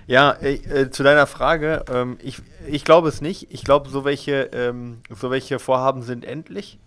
Ja, 0.07 0.31
äh, 0.31 0.55
äh, 0.55 0.90
zu 0.90 1.03
deiner 1.03 1.27
Frage, 1.27 1.85
ähm, 1.92 2.16
ich, 2.23 2.40
ich 2.66 2.87
glaube 2.87 3.11
es 3.11 3.21
nicht. 3.21 3.49
Ich 3.51 3.62
glaube, 3.62 3.90
so 3.90 4.07
welche, 4.07 4.49
ähm, 4.53 5.03
so 5.11 5.31
welche 5.31 5.59
Vorhaben 5.59 6.01
sind 6.01 6.25
endlich. 6.25 6.79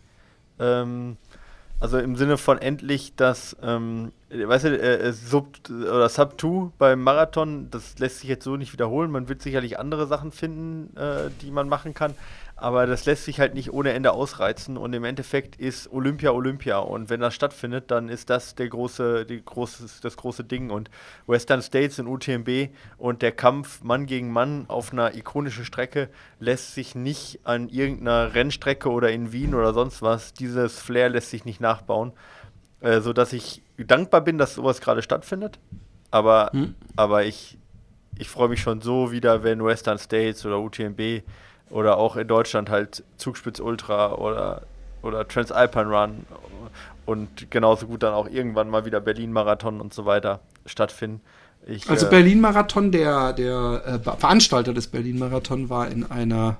Ähm, 0.60 1.17
also 1.79 1.97
im 1.97 2.15
Sinne 2.15 2.37
von 2.37 2.57
endlich 2.57 3.15
dass, 3.15 3.55
ähm, 3.61 4.11
weißt 4.29 4.65
du, 4.65 4.69
äh, 4.77 5.07
äh 5.07 5.13
Sub 5.13 5.47
oder 5.69 6.09
Sub 6.09 6.39
2 6.39 6.71
beim 6.77 7.01
Marathon, 7.01 7.69
das 7.71 7.97
lässt 7.99 8.19
sich 8.19 8.29
jetzt 8.29 8.43
so 8.43 8.57
nicht 8.57 8.73
wiederholen. 8.73 9.11
Man 9.11 9.29
wird 9.29 9.41
sicherlich 9.41 9.79
andere 9.79 10.07
Sachen 10.07 10.31
finden, 10.31 10.95
äh, 10.97 11.29
die 11.41 11.51
man 11.51 11.69
machen 11.69 11.93
kann 11.93 12.15
aber 12.62 12.88
das 12.88 13.06
lässt 13.06 13.26
sich 13.26 13.39
halt 13.39 13.54
nicht 13.54 13.72
ohne 13.72 13.93
Ende 13.93 14.12
ausreizen 14.12 14.78
und 14.78 14.93
im 14.93 15.04
Endeffekt 15.04 15.56
ist 15.56 15.91
Olympia 15.91 16.32
Olympia 16.32 16.80
und 16.80 17.10
wenn 17.10 17.19
das 17.19 17.34
stattfindet, 17.34 17.91
dann 17.91 18.10
ist 18.10 18.30
das 18.30 18.56
der 18.56 18.67
große, 18.67 19.26
die 19.26 19.43
große, 19.43 19.86
das 20.02 20.17
große 20.17 20.43
Ding 20.43 20.69
und 20.69 20.89
Western 21.28 21.62
States 21.62 22.00
und 22.00 22.08
UTMB 22.08 22.69
und 22.98 23.22
der 23.22 23.32
Kampf 23.32 23.84
Mann 23.84 24.06
gegen 24.06 24.32
Mann 24.32 24.65
auf 24.67 24.91
einer 24.91 25.15
ikonischen 25.15 25.65
Strecke 25.65 26.10
lässt 26.39 26.76
sich 26.76 26.95
nicht 26.95 27.39
an 27.45 27.69
irgendeiner 27.69 28.34
Rennstrecke 28.34 28.89
oder 28.89 29.12
in 29.12 29.32
Wien 29.32 29.56
oder 29.56 29.74
sonst 29.74 30.02
was, 30.02 30.34
dieses 30.34 30.80
Flair 30.80 31.10
lässt 31.10 31.30
sich 31.30 31.45
nicht 31.45 31.62
nachbauen, 31.62 32.12
äh, 32.82 33.00
sodass 33.00 33.34
ich 33.34 33.62
dankbar 33.78 34.22
bin, 34.22 34.38
dass 34.38 34.56
sowas 34.56 34.82
gerade 34.82 35.02
stattfindet, 35.02 35.60
aber, 36.12 36.50
hm. 36.52 36.76
aber 36.95 37.26
ich, 37.26 37.58
ich 38.17 38.30
freue 38.30 38.50
mich 38.50 38.62
schon 38.62 38.82
so 38.82 39.12
wieder, 39.12 39.43
wenn 39.43 39.63
Western 39.63 39.98
States 39.98 40.45
oder 40.45 40.60
UTMB 40.60 41.24
oder 41.69 41.97
auch 41.97 42.15
in 42.15 42.27
Deutschland 42.27 42.69
halt 42.69 43.03
Zugspitz 43.17 43.60
Ultra 43.60 44.13
oder, 44.13 44.63
oder 45.01 45.27
Transalpine 45.27 45.89
Run 45.89 46.25
und 47.05 47.51
genauso 47.51 47.88
gut 47.88 48.03
dann 48.03 48.13
auch 48.13 48.27
irgendwann 48.27 48.69
mal 48.69 48.86
wieder 48.86 48.99
Berlin-Marathon 48.99 49.82
und 49.82 49.93
so 49.93 50.05
weiter 50.05 50.39
stattfinden. 50.65 51.21
Ich, 51.67 51.89
also 51.89 52.08
äh, 52.08 52.10
Berlin-Marathon, 52.10 52.91
der, 52.91 53.34
der 53.34 53.84
äh, 53.86 53.99
Veranstalter 54.17 54.73
des 54.73 54.88
Berlin-Marathon 54.88 55.69
war 55.69 55.89
in 55.89 56.10
einer 56.10 56.58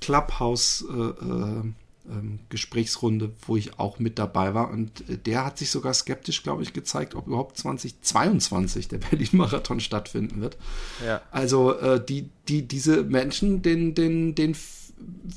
Clubhouse 0.00 0.84
äh, 0.90 1.24
äh 1.24 1.72
ähm, 2.10 2.40
Gesprächsrunde, 2.48 3.32
wo 3.46 3.56
ich 3.56 3.78
auch 3.78 3.98
mit 3.98 4.18
dabei 4.18 4.54
war. 4.54 4.70
Und 4.70 5.08
äh, 5.08 5.18
der 5.18 5.44
hat 5.44 5.58
sich 5.58 5.70
sogar 5.70 5.94
skeptisch, 5.94 6.42
glaube 6.42 6.62
ich, 6.62 6.72
gezeigt, 6.72 7.14
ob 7.14 7.26
überhaupt 7.26 7.58
2022 7.58 8.88
der 8.88 8.98
Berlin-Marathon 9.10 9.80
stattfinden 9.80 10.40
wird. 10.40 10.56
Ja. 11.04 11.22
Also 11.30 11.74
äh, 11.78 12.04
die, 12.04 12.28
die, 12.48 12.66
diese 12.66 13.04
Menschen, 13.04 13.62
den, 13.62 13.94
den, 13.94 14.34
den 14.34 14.56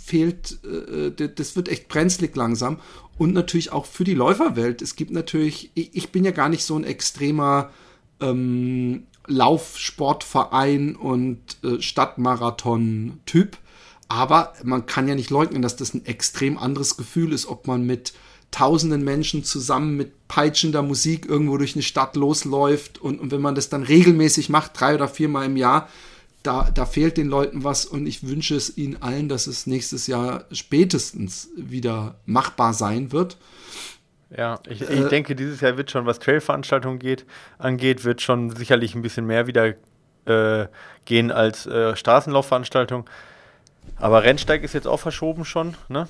fehlt, 0.04 0.60
äh, 0.63 1.12
das 1.12 1.56
wird 1.56 1.69
echt 1.69 1.88
brenzlig 1.88 2.36
langsam. 2.36 2.80
Und 3.17 3.34
natürlich 3.34 3.71
auch 3.71 3.86
für 3.86 4.04
die 4.04 4.13
Läuferwelt. 4.13 4.82
Es 4.82 4.95
gibt 4.95 5.12
natürlich, 5.12 5.71
ich, 5.73 5.95
ich 5.95 6.12
bin 6.12 6.25
ja 6.25 6.32
gar 6.32 6.49
nicht 6.49 6.65
so 6.65 6.75
ein 6.75 6.84
extremer 6.84 7.69
ähm, 8.19 9.08
Laufsportverein 9.28 10.95
und 10.95 11.39
äh, 11.63 11.82
Stadtmarathon-Typ. 11.82 13.58
Aber 14.07 14.53
man 14.63 14.85
kann 14.85 15.07
ja 15.07 15.15
nicht 15.15 15.29
leugnen, 15.29 15.61
dass 15.61 15.75
das 15.75 15.93
ein 15.93 16.05
extrem 16.05 16.57
anderes 16.57 16.97
Gefühl 16.97 17.33
ist, 17.33 17.47
ob 17.47 17.67
man 17.67 17.85
mit 17.85 18.13
tausenden 18.51 19.03
Menschen 19.03 19.43
zusammen 19.43 19.97
mit 19.97 20.27
peitschender 20.27 20.81
Musik 20.81 21.25
irgendwo 21.25 21.57
durch 21.57 21.75
eine 21.75 21.83
Stadt 21.83 22.15
losläuft 22.15 22.99
und, 22.99 23.19
und 23.19 23.31
wenn 23.31 23.41
man 23.41 23.55
das 23.55 23.69
dann 23.69 23.83
regelmäßig 23.83 24.49
macht, 24.49 24.79
drei 24.79 24.95
oder 24.95 25.07
viermal 25.07 25.45
im 25.45 25.57
Jahr, 25.57 25.89
da, 26.43 26.69
da 26.73 26.85
fehlt 26.85 27.17
den 27.17 27.27
Leuten 27.27 27.63
was 27.63 27.85
und 27.85 28.05
ich 28.05 28.27
wünsche 28.27 28.56
es 28.56 28.77
ihnen 28.77 29.01
allen, 29.01 29.29
dass 29.29 29.47
es 29.47 29.67
nächstes 29.67 30.08
Jahr 30.08 30.45
spätestens 30.51 31.49
wieder 31.58 32.15
machbar 32.25 32.73
sein 32.73 33.12
wird. 33.12 33.37
Ja, 34.35 34.60
ich, 34.67 34.81
ich 34.81 34.89
äh, 34.89 35.10
denke, 35.10 35.35
dieses 35.35 35.62
Jahr 35.62 35.77
wird 35.77 35.91
schon, 35.91 36.06
was 36.06 36.19
Trailveranstaltungen 36.19 36.99
geht, 36.99 37.25
angeht, 37.58 38.03
wird 38.03 38.21
schon 38.21 38.56
sicherlich 38.56 38.95
ein 38.95 39.01
bisschen 39.01 39.25
mehr 39.25 39.47
wieder 39.47 39.73
äh, 40.25 40.67
gehen 41.06 41.31
als 41.31 41.65
äh, 41.65 41.95
Straßenlaufveranstaltungen. 41.95 43.06
Aber 43.98 44.23
Rennsteig 44.23 44.63
ist 44.63 44.73
jetzt 44.73 44.88
auch 44.88 45.00
verschoben 45.00 45.46
schon, 45.46 45.75
ne? 45.88 46.08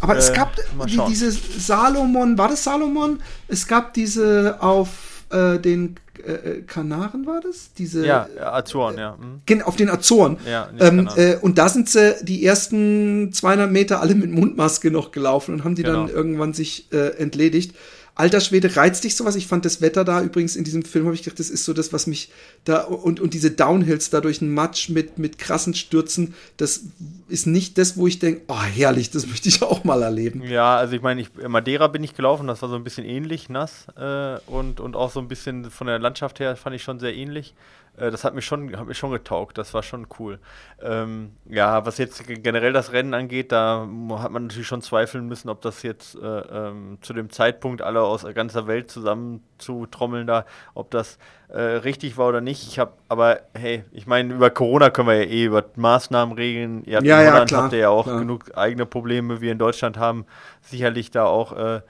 Aber 0.00 0.16
es 0.16 0.30
äh, 0.30 0.34
gab 0.34 0.56
die, 0.86 1.00
diese 1.08 1.30
Salomon, 1.30 2.36
war 2.36 2.48
das 2.48 2.64
Salomon? 2.64 3.20
Es 3.46 3.66
gab 3.66 3.94
diese 3.94 4.56
auf 4.60 5.24
äh, 5.30 5.58
den 5.58 5.96
äh, 6.26 6.32
äh, 6.32 6.62
Kanaren 6.62 7.26
war 7.26 7.40
das? 7.40 7.72
Diese, 7.74 8.06
ja, 8.06 8.26
Azoren, 8.40 8.98
ja. 8.98 9.16
Mhm. 9.16 9.62
Auf 9.62 9.76
den 9.76 9.88
Azoren. 9.88 10.38
Ja, 10.48 10.68
ähm, 10.78 11.08
äh, 11.16 11.36
und 11.36 11.58
da 11.58 11.68
sind 11.68 11.88
sie 11.88 12.16
die 12.22 12.44
ersten 12.44 13.32
200 13.32 13.70
Meter 13.70 14.00
alle 14.00 14.14
mit 14.14 14.30
Mundmaske 14.30 14.90
noch 14.90 15.12
gelaufen 15.12 15.54
und 15.54 15.64
haben 15.64 15.74
die 15.74 15.82
genau. 15.82 16.06
dann 16.06 16.08
irgendwann 16.14 16.54
sich 16.54 16.88
entledigt 16.90 17.74
alter 18.18 18.40
Schwede, 18.40 18.74
reizt 18.76 19.04
dich 19.04 19.16
sowas? 19.16 19.36
Ich 19.36 19.46
fand 19.46 19.64
das 19.64 19.80
Wetter 19.80 20.04
da 20.04 20.22
übrigens 20.22 20.56
in 20.56 20.64
diesem 20.64 20.82
Film, 20.82 21.06
habe 21.06 21.14
ich 21.14 21.22
gedacht, 21.22 21.38
das 21.38 21.50
ist 21.50 21.64
so 21.64 21.72
das, 21.72 21.92
was 21.92 22.06
mich 22.06 22.30
da 22.64 22.80
und, 22.80 23.20
und 23.20 23.32
diese 23.32 23.52
Downhills 23.52 24.10
da 24.10 24.20
durch 24.20 24.40
den 24.40 24.52
Matsch 24.52 24.88
mit, 24.88 25.18
mit 25.18 25.38
krassen 25.38 25.72
Stürzen, 25.74 26.34
das 26.56 26.82
ist 27.28 27.46
nicht 27.46 27.78
das, 27.78 27.96
wo 27.96 28.06
ich 28.06 28.18
denke, 28.18 28.42
oh 28.48 28.60
herrlich, 28.60 29.10
das 29.10 29.26
möchte 29.26 29.48
ich 29.48 29.62
auch 29.62 29.84
mal 29.84 30.02
erleben. 30.02 30.42
Ja, 30.42 30.76
also 30.76 30.96
ich 30.96 31.02
meine, 31.02 31.20
ich, 31.20 31.30
Madeira 31.46 31.86
bin 31.86 32.02
ich 32.02 32.14
gelaufen, 32.14 32.48
das 32.48 32.60
war 32.60 32.68
so 32.68 32.74
ein 32.74 32.84
bisschen 32.84 33.04
ähnlich, 33.04 33.48
nass 33.48 33.86
äh, 33.96 34.38
und, 34.46 34.80
und 34.80 34.96
auch 34.96 35.12
so 35.12 35.20
ein 35.20 35.28
bisschen 35.28 35.70
von 35.70 35.86
der 35.86 36.00
Landschaft 36.00 36.40
her 36.40 36.56
fand 36.56 36.74
ich 36.74 36.82
schon 36.82 36.98
sehr 36.98 37.14
ähnlich. 37.14 37.54
Äh, 37.98 38.10
das 38.10 38.24
hat 38.24 38.34
mir 38.34 38.42
schon, 38.42 38.76
hat 38.76 38.86
mir 38.86 38.94
schon 38.94 39.10
getaugt, 39.10 39.58
das 39.58 39.74
war 39.74 39.82
schon 39.82 40.06
cool. 40.18 40.38
Ähm, 40.80 41.32
ja, 41.46 41.84
was 41.84 41.98
jetzt 41.98 42.22
generell 42.26 42.72
das 42.72 42.92
Rennen 42.92 43.14
angeht, 43.14 43.52
da 43.52 43.80
hat 43.80 44.30
man 44.30 44.46
natürlich 44.46 44.66
schon 44.66 44.82
zweifeln 44.82 45.26
müssen, 45.26 45.48
ob 45.48 45.60
das 45.62 45.82
jetzt 45.82 46.14
äh, 46.16 46.26
ähm, 46.26 46.98
zu 47.00 47.12
dem 47.12 47.30
Zeitpunkt 47.30 47.82
alle 47.82 48.02
aus 48.02 48.24
ganzer 48.34 48.66
Welt 48.66 48.90
zusammen 48.90 49.42
zu 49.58 49.86
trommeln 49.86 50.26
da, 50.26 50.44
ob 50.74 50.90
das 50.90 51.18
äh, 51.48 51.60
richtig 51.60 52.16
war 52.16 52.28
oder 52.28 52.40
nicht. 52.40 52.66
Ich 52.68 52.78
habe, 52.78 52.92
aber 53.08 53.40
hey, 53.54 53.84
ich 53.92 54.06
meine, 54.06 54.34
über 54.34 54.50
Corona 54.50 54.90
können 54.90 55.08
wir 55.08 55.24
ja 55.24 55.30
eh 55.30 55.44
über 55.44 55.64
Maßnahmen 55.76 56.36
regeln. 56.36 56.84
Ihr 56.84 56.96
habt 56.96 57.06
ja, 57.06 57.20
in 57.20 57.26
Holland 57.28 57.50
ja, 57.50 57.56
klar, 57.56 57.62
habt 57.64 57.72
ihr 57.72 57.78
ja 57.80 57.88
auch 57.88 58.04
klar. 58.04 58.18
genug 58.18 58.56
eigene 58.56 58.86
Probleme, 58.86 59.40
wir 59.40 59.52
in 59.52 59.58
Deutschland 59.58 59.98
haben 59.98 60.26
sicherlich 60.62 61.10
da 61.10 61.24
auch 61.24 61.52
äh, 61.52 61.80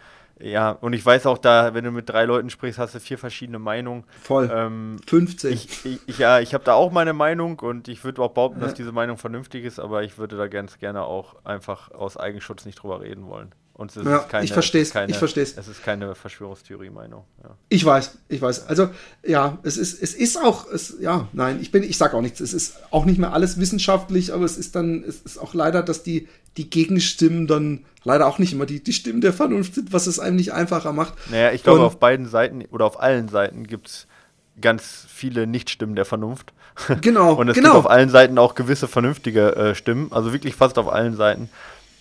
ja, 0.41 0.70
und 0.70 0.93
ich 0.93 1.05
weiß 1.05 1.26
auch 1.26 1.39
da, 1.39 1.74
wenn 1.74 1.84
du 1.84 1.91
mit 1.91 2.09
drei 2.09 2.24
Leuten 2.24 2.51
sprichst, 2.51 2.78
hast 2.78 2.95
du 2.95 3.01
vier 3.01 3.18
verschiedene 3.18 3.59
Meinungen. 3.59 4.05
Voll. 4.22 4.51
Ähm, 4.53 4.97
50. 5.07 5.84
Ich, 5.84 6.01
ich, 6.07 6.18
ja, 6.18 6.41
ich 6.41 6.55
habe 6.55 6.64
da 6.64 6.74
auch 6.74 6.93
meine 6.93 7.12
Meinung 7.12 7.59
und 7.59 7.89
ich 7.89 8.05
würde 8.05 8.22
auch 8.22 8.32
behaupten, 8.32 8.61
ja. 8.61 8.66
dass 8.66 8.74
diese 8.74 8.93
Meinung 8.93 9.16
vernünftig 9.16 9.64
ist, 9.64 9.78
aber 9.78 10.03
ich 10.03 10.18
würde 10.18 10.36
da 10.36 10.47
ganz 10.47 10.78
gerne 10.78 11.03
auch 11.03 11.45
einfach 11.45 11.91
aus 11.91 12.16
Eigenschutz 12.16 12.64
nicht 12.64 12.76
drüber 12.76 13.01
reden 13.01 13.26
wollen. 13.26 13.55
Und 13.78 13.95
es 13.95 14.05
ja, 14.05 14.16
ist 14.16 14.28
keine, 14.28 14.45
ich 14.45 14.53
verstehe 14.53 14.82
es. 14.82 14.93
Ich 15.07 15.18
verstehe 15.18 15.45
es. 15.45 15.57
Es 15.57 15.68
ist 15.68 15.84
keine 15.84 16.16
Verschwörungstheorie-Meinung. 16.16 17.22
Ja. 17.45 17.51
Ich 17.68 17.84
weiß, 17.84 18.18
ich 18.28 18.43
weiß. 18.43 18.66
Also 18.66 18.91
ja, 19.24 19.59
es 19.62 19.76
ist, 19.76 20.03
es 20.03 20.14
ist 20.14 20.36
auch, 20.36 20.66
es, 20.68 20.97
ja, 20.99 21.28
nein, 21.32 21.61
ich 21.61 21.70
bin, 21.70 21.84
ich 21.84 21.97
sage 21.97 22.16
auch 22.16 22.20
nichts. 22.20 22.41
Es 22.41 22.53
ist 22.53 22.80
auch 22.91 23.05
nicht 23.05 23.18
mehr 23.18 23.32
alles 23.32 23.61
wissenschaftlich, 23.61 24.34
aber 24.34 24.45
es 24.45 24.59
ist 24.59 24.74
dann, 24.74 25.05
es 25.05 25.20
ist 25.20 25.39
auch 25.39 25.55
leider, 25.55 25.84
dass 25.84 26.03
die 26.03 26.26
die 26.59 26.68
Gegenstimmen 26.68 27.46
dann 27.46 27.84
leider 28.04 28.26
auch 28.26 28.38
nicht 28.38 28.52
immer 28.52 28.66
die, 28.66 28.82
die 28.82 28.92
Stimmen 28.92 29.20
der 29.20 29.32
Vernunft 29.32 29.74
sind, 29.74 29.92
was 29.92 30.06
es 30.06 30.18
einem 30.18 30.36
nicht 30.36 30.52
einfacher 30.52 30.92
macht. 30.92 31.14
Naja, 31.30 31.52
ich 31.52 31.62
glaube, 31.62 31.82
auf 31.82 31.98
beiden 31.98 32.28
Seiten 32.28 32.64
oder 32.70 32.84
auf 32.84 33.00
allen 33.00 33.28
Seiten 33.28 33.66
gibt 33.66 33.88
es 33.88 34.06
ganz 34.61 35.06
viele 35.09 35.46
Nichtstimmen 35.46 35.96
der 35.96 36.04
Vernunft. 36.04 36.52
Genau. 37.00 37.34
Und 37.34 37.48
es 37.48 37.56
genau. 37.56 37.70
gibt 37.70 37.86
auf 37.86 37.90
allen 37.90 38.09
Seiten 38.09 38.38
auch 38.38 38.54
gewisse 38.54 38.86
vernünftige 38.86 39.56
äh, 39.56 39.74
Stimmen, 39.74 40.12
also 40.12 40.32
wirklich 40.32 40.54
fast 40.54 40.78
auf 40.78 40.88
allen 40.88 41.16
Seiten. 41.16 41.48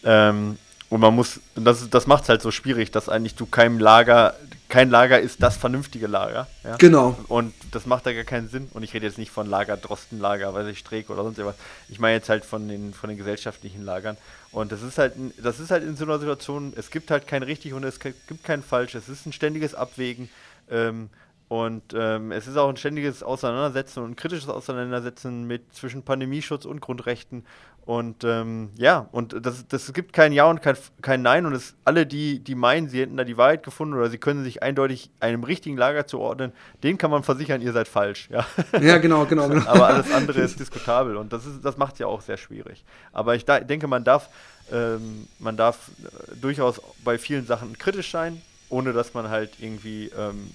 Ähm, 0.03 0.60
und 0.89 1.01
man 1.01 1.16
muss, 1.16 1.39
das, 1.55 1.89
das 1.89 2.05
macht 2.05 2.24
es 2.24 2.30
halt 2.30 2.43
so 2.43 2.51
schwierig, 2.51 2.91
dass 2.91 3.10
eigentlich 3.10 3.34
du 3.34 3.47
keinem 3.47 3.80
Lager, 3.80 4.36
kein 4.70 4.89
Lager 4.89 5.20
ist 5.20 5.41
das 5.41 5.55
vernünftige 5.55 6.07
Lager. 6.07 6.47
Ja? 6.63 6.76
Genau. 6.76 7.18
Und 7.28 7.53
das 7.72 7.86
macht 7.86 8.05
da 8.05 8.13
gar 8.13 8.24
keinen 8.26 8.49
Sinn. 8.49 8.70
Und 8.74 8.84
ich 8.84 8.93
rede 8.93 9.05
jetzt 9.05 9.18
nicht 9.18 9.32
von 9.32 9.47
Lager 9.49 9.78
Drostenlager, 9.78 10.53
weiß 10.53 10.68
ich, 10.68 10.80
Streeck 10.80 11.09
oder 11.09 11.24
sonst 11.24 11.38
irgendwas. 11.38 11.59
Ich 11.89 11.99
meine 11.99 12.15
jetzt 12.15 12.30
halt 12.30 12.43
von 12.43 12.68
den, 12.68 12.93
von 12.93 13.09
den 13.09 13.18
gesellschaftlichen 13.18 13.84
Lagern. 13.84 14.18
Und 14.51 14.72
das 14.72 14.82
ist 14.82 14.97
halt, 14.97 15.13
das 15.41 15.59
ist 15.59 15.72
halt 15.72 15.84
in 15.84 15.95
so 15.95 16.03
einer 16.03 16.20
Situation, 16.20 16.74
es 16.76 16.89
gibt 16.89 17.11
halt 17.11 17.28
kein 17.28 17.43
richtig 17.43 17.74
und 17.74 17.84
es 17.84 17.99
gibt 17.99 18.43
kein 18.43 18.61
falsch. 18.61 18.95
Es 18.95 19.07
ist 19.07 19.26
ein 19.26 19.34
ständiges 19.34 19.74
Abwägen. 19.74 20.30
Ähm, 20.70 21.09
und 21.49 21.93
ähm, 21.93 22.34
es 22.34 22.47
ist 22.47 22.57
auch 22.57 22.68
ein 22.68 22.76
ständiges 22.76 23.24
Auseinandersetzen 23.24 24.03
und 24.03 24.11
ein 24.11 24.15
kritisches 24.18 24.49
Auseinandersetzen 24.49 25.47
mit 25.47 25.74
zwischen 25.74 26.03
Pandemieschutz 26.03 26.65
und 26.65 26.82
Grundrechten. 26.82 27.45
Und 27.88 28.26
ähm, 28.26 28.72
ja, 28.78 29.08
und 29.14 29.46
das, 29.46 29.66
das 29.66 29.94
gibt 29.94 30.12
kein 30.12 30.34
Ja 30.34 30.44
und 30.50 30.62
kein, 30.62 30.76
kein 31.02 31.22
Nein. 31.22 31.46
Und 31.46 31.54
es, 31.54 31.74
alle, 31.86 32.06
die, 32.06 32.40
die 32.40 32.54
meinen, 32.54 32.90
sie 32.90 33.00
hätten 33.00 33.16
da 33.16 33.24
die 33.24 33.38
Wahrheit 33.38 33.64
gefunden 33.64 33.94
oder 33.94 34.10
sie 34.10 34.18
können 34.18 34.44
sich 34.44 34.62
eindeutig 34.62 35.10
einem 35.22 35.46
richtigen 35.46 35.78
Lager 35.78 36.06
zuordnen, 36.06 36.52
denen 36.84 36.98
kann 36.98 37.12
man 37.12 37.24
versichern, 37.24 37.62
ihr 37.62 37.72
seid 37.72 37.88
falsch. 37.88 38.28
Ja, 38.30 38.46
ja 38.82 38.98
genau, 38.98 39.26
genau, 39.26 39.48
genau. 39.48 39.66
Aber 39.68 39.88
alles 39.88 40.12
andere 40.12 40.42
ist 40.42 40.60
diskutabel 40.60 41.16
und 41.16 41.32
das, 41.32 41.44
das 41.64 41.78
macht 41.78 41.94
es 41.94 42.00
ja 42.00 42.08
auch 42.08 42.20
sehr 42.20 42.36
schwierig. 42.36 42.84
Aber 43.14 43.36
ich 43.36 43.46
da, 43.46 43.62
denke, 43.62 43.88
man 43.88 44.04
darf, 44.04 44.28
ähm, 44.70 45.26
man 45.40 45.56
darf 45.56 45.90
äh, 46.04 46.36
durchaus 46.42 46.82
bei 47.06 47.18
vielen 47.18 47.46
Sachen 47.46 47.78
kritisch 47.78 48.12
sein, 48.12 48.42
ohne 48.68 48.92
dass 48.92 49.14
man 49.14 49.30
halt 49.30 49.52
irgendwie 49.62 50.12
ähm, 50.20 50.52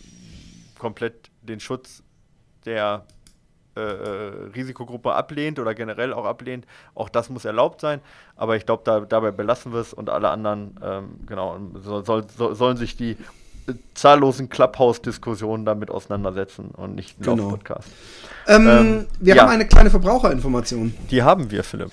komplett 0.79 1.31
den 1.41 1.61
Schutz 1.61 2.03
der 2.67 3.07
äh, 3.77 3.81
äh, 3.81 4.33
Risikogruppe 4.55 5.15
ablehnt 5.15 5.59
oder 5.59 5.75
generell 5.75 6.13
auch 6.13 6.27
ablehnt. 6.27 6.67
Auch 6.95 7.09
das 7.09 7.31
muss 7.31 7.45
erlaubt 7.45 7.81
sein. 7.81 8.01
Aber 8.37 8.57
ich 8.57 8.67
glaube, 8.67 8.83
da, 8.85 9.01
dabei 9.01 9.31
belassen 9.31 9.73
wir 9.73 9.81
es 9.81 9.95
und 9.95 10.11
alle 10.11 10.29
anderen, 10.29 10.77
ähm, 10.83 11.05
genau, 11.27 11.59
so, 11.83 12.03
soll, 12.03 12.25
so, 12.37 12.53
sollen 12.53 12.77
sich 12.77 12.97
die 12.97 13.13
äh, 13.67 13.75
zahllosen 13.95 14.51
Clubhouse-Diskussionen 14.51 15.65
damit 15.65 15.91
auseinandersetzen 15.91 16.71
und 16.77 16.95
nicht 16.95 17.19
ein 17.19 17.23
genau. 17.23 17.49
Podcast. 17.49 17.89
Ähm, 18.47 18.69
ähm, 18.69 19.07
wir 19.21 19.37
ja. 19.37 19.43
haben 19.43 19.51
eine 19.51 19.67
kleine 19.67 19.89
Verbraucherinformation. 19.89 20.95
Die 21.11 21.23
haben 21.23 21.51
wir, 21.51 21.65
Philipp. 21.65 21.93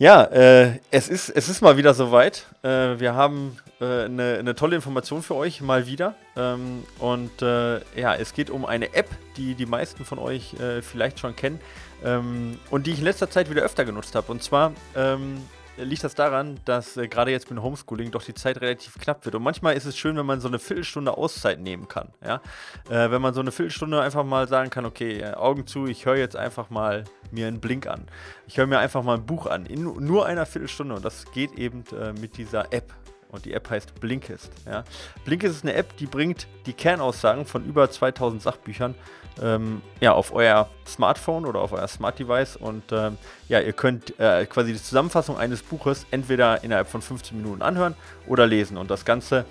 Ja, 0.00 0.24
äh, 0.24 0.78
es, 0.90 1.10
ist, 1.10 1.28
es 1.28 1.50
ist 1.50 1.60
mal 1.60 1.76
wieder 1.76 1.92
soweit. 1.92 2.46
Äh, 2.62 2.98
wir 2.98 3.14
haben 3.14 3.58
äh, 3.82 4.04
eine, 4.04 4.38
eine, 4.38 4.54
tolle 4.54 4.74
Information 4.74 5.22
für 5.22 5.34
euch 5.34 5.60
mal 5.60 5.86
wieder. 5.86 6.14
Ähm, 6.38 6.84
und 7.00 7.42
äh, 7.42 7.80
ja, 8.00 8.14
es 8.14 8.32
geht 8.32 8.48
um 8.48 8.64
eine 8.64 8.94
App, 8.94 9.10
die 9.36 9.54
die 9.54 9.66
meisten 9.66 10.06
von 10.06 10.18
euch 10.18 10.54
äh, 10.54 10.80
vielleicht 10.80 11.20
schon 11.20 11.36
kennen 11.36 11.60
ähm, 12.02 12.58
und 12.70 12.86
die 12.86 12.92
ich 12.92 13.00
in 13.00 13.04
letzter 13.04 13.28
Zeit 13.28 13.50
wieder 13.50 13.60
öfter 13.60 13.84
genutzt 13.84 14.14
habe. 14.14 14.32
Und 14.32 14.42
zwar 14.42 14.72
ähm, 14.96 15.42
liegt 15.84 16.04
das 16.04 16.14
daran, 16.14 16.60
dass 16.64 16.96
äh, 16.96 17.08
gerade 17.08 17.30
jetzt 17.30 17.50
mit 17.50 17.62
Homeschooling 17.62 18.10
doch 18.10 18.22
die 18.22 18.34
Zeit 18.34 18.60
relativ 18.60 18.98
knapp 18.98 19.24
wird. 19.24 19.34
Und 19.34 19.42
manchmal 19.42 19.74
ist 19.76 19.84
es 19.84 19.96
schön, 19.96 20.16
wenn 20.16 20.26
man 20.26 20.40
so 20.40 20.48
eine 20.48 20.58
Viertelstunde 20.58 21.16
Auszeit 21.16 21.60
nehmen 21.60 21.88
kann. 21.88 22.08
Ja? 22.24 22.40
Äh, 22.88 23.10
wenn 23.10 23.22
man 23.22 23.34
so 23.34 23.40
eine 23.40 23.52
Viertelstunde 23.52 24.00
einfach 24.00 24.24
mal 24.24 24.48
sagen 24.48 24.70
kann, 24.70 24.84
okay, 24.84 25.20
äh, 25.20 25.34
Augen 25.34 25.66
zu, 25.66 25.86
ich 25.86 26.06
höre 26.06 26.16
jetzt 26.16 26.36
einfach 26.36 26.70
mal 26.70 27.04
mir 27.30 27.46
einen 27.46 27.60
Blink 27.60 27.86
an. 27.86 28.06
Ich 28.46 28.58
höre 28.58 28.66
mir 28.66 28.78
einfach 28.78 29.02
mal 29.02 29.16
ein 29.16 29.26
Buch 29.26 29.46
an, 29.46 29.66
in 29.66 29.82
nur 29.82 30.26
einer 30.26 30.46
Viertelstunde. 30.46 30.94
Und 30.94 31.04
das 31.04 31.30
geht 31.32 31.52
eben 31.52 31.84
äh, 31.98 32.12
mit 32.12 32.36
dieser 32.36 32.72
App. 32.72 32.92
Und 33.30 33.44
die 33.44 33.52
App 33.52 33.70
heißt 33.70 34.00
Blinkist. 34.00 34.50
Ja? 34.66 34.84
Blinkist 35.24 35.56
ist 35.56 35.64
eine 35.64 35.74
App, 35.74 35.96
die 35.96 36.06
bringt 36.06 36.48
die 36.66 36.72
Kernaussagen 36.72 37.46
von 37.46 37.64
über 37.64 37.90
2000 37.90 38.42
Sachbüchern 38.42 38.94
ähm, 39.40 39.82
ja, 40.00 40.12
auf 40.12 40.34
euer 40.34 40.68
Smartphone 40.86 41.46
oder 41.46 41.60
auf 41.60 41.72
euer 41.72 41.86
Smart 41.88 42.18
Device 42.18 42.56
und 42.56 42.82
ähm, 42.92 43.16
ja, 43.48 43.60
ihr 43.60 43.72
könnt 43.72 44.18
äh, 44.18 44.44
quasi 44.46 44.72
die 44.72 44.82
Zusammenfassung 44.82 45.38
eines 45.38 45.62
Buches 45.62 46.06
entweder 46.10 46.62
innerhalb 46.64 46.88
von 46.88 47.02
15 47.02 47.36
Minuten 47.36 47.62
anhören 47.62 47.94
oder 48.26 48.46
lesen 48.46 48.76
und 48.76 48.90
das 48.90 49.04
Ganze 49.04 49.44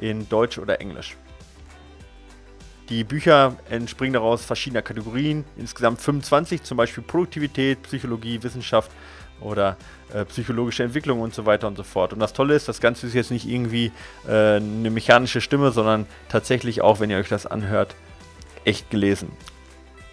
in 0.00 0.28
Deutsch 0.28 0.58
oder 0.58 0.80
Englisch. 0.80 1.16
Die 2.90 3.02
Bücher 3.02 3.56
entspringen 3.70 4.12
daraus 4.12 4.44
verschiedener 4.44 4.82
Kategorien, 4.82 5.44
insgesamt 5.56 6.02
25, 6.02 6.62
zum 6.62 6.76
Beispiel 6.76 7.02
Produktivität, 7.02 7.82
Psychologie, 7.82 8.42
Wissenschaft 8.42 8.90
oder 9.40 9.76
äh, 10.12 10.24
psychologische 10.24 10.82
Entwicklung 10.82 11.20
und 11.20 11.34
so 11.34 11.46
weiter 11.46 11.66
und 11.66 11.76
so 11.76 11.82
fort. 11.82 12.12
Und 12.12 12.20
das 12.20 12.32
Tolle 12.32 12.54
ist, 12.54 12.68
das 12.68 12.80
Ganze 12.80 13.06
ist 13.06 13.14
jetzt 13.14 13.30
nicht 13.30 13.48
irgendwie 13.48 13.92
äh, 14.26 14.56
eine 14.56 14.90
mechanische 14.90 15.40
Stimme, 15.40 15.70
sondern 15.70 16.06
tatsächlich 16.28 16.82
auch, 16.82 17.00
wenn 17.00 17.10
ihr 17.10 17.18
euch 17.18 17.28
das 17.28 17.46
anhört, 17.46 17.94
echt 18.64 18.90
gelesen. 18.90 19.30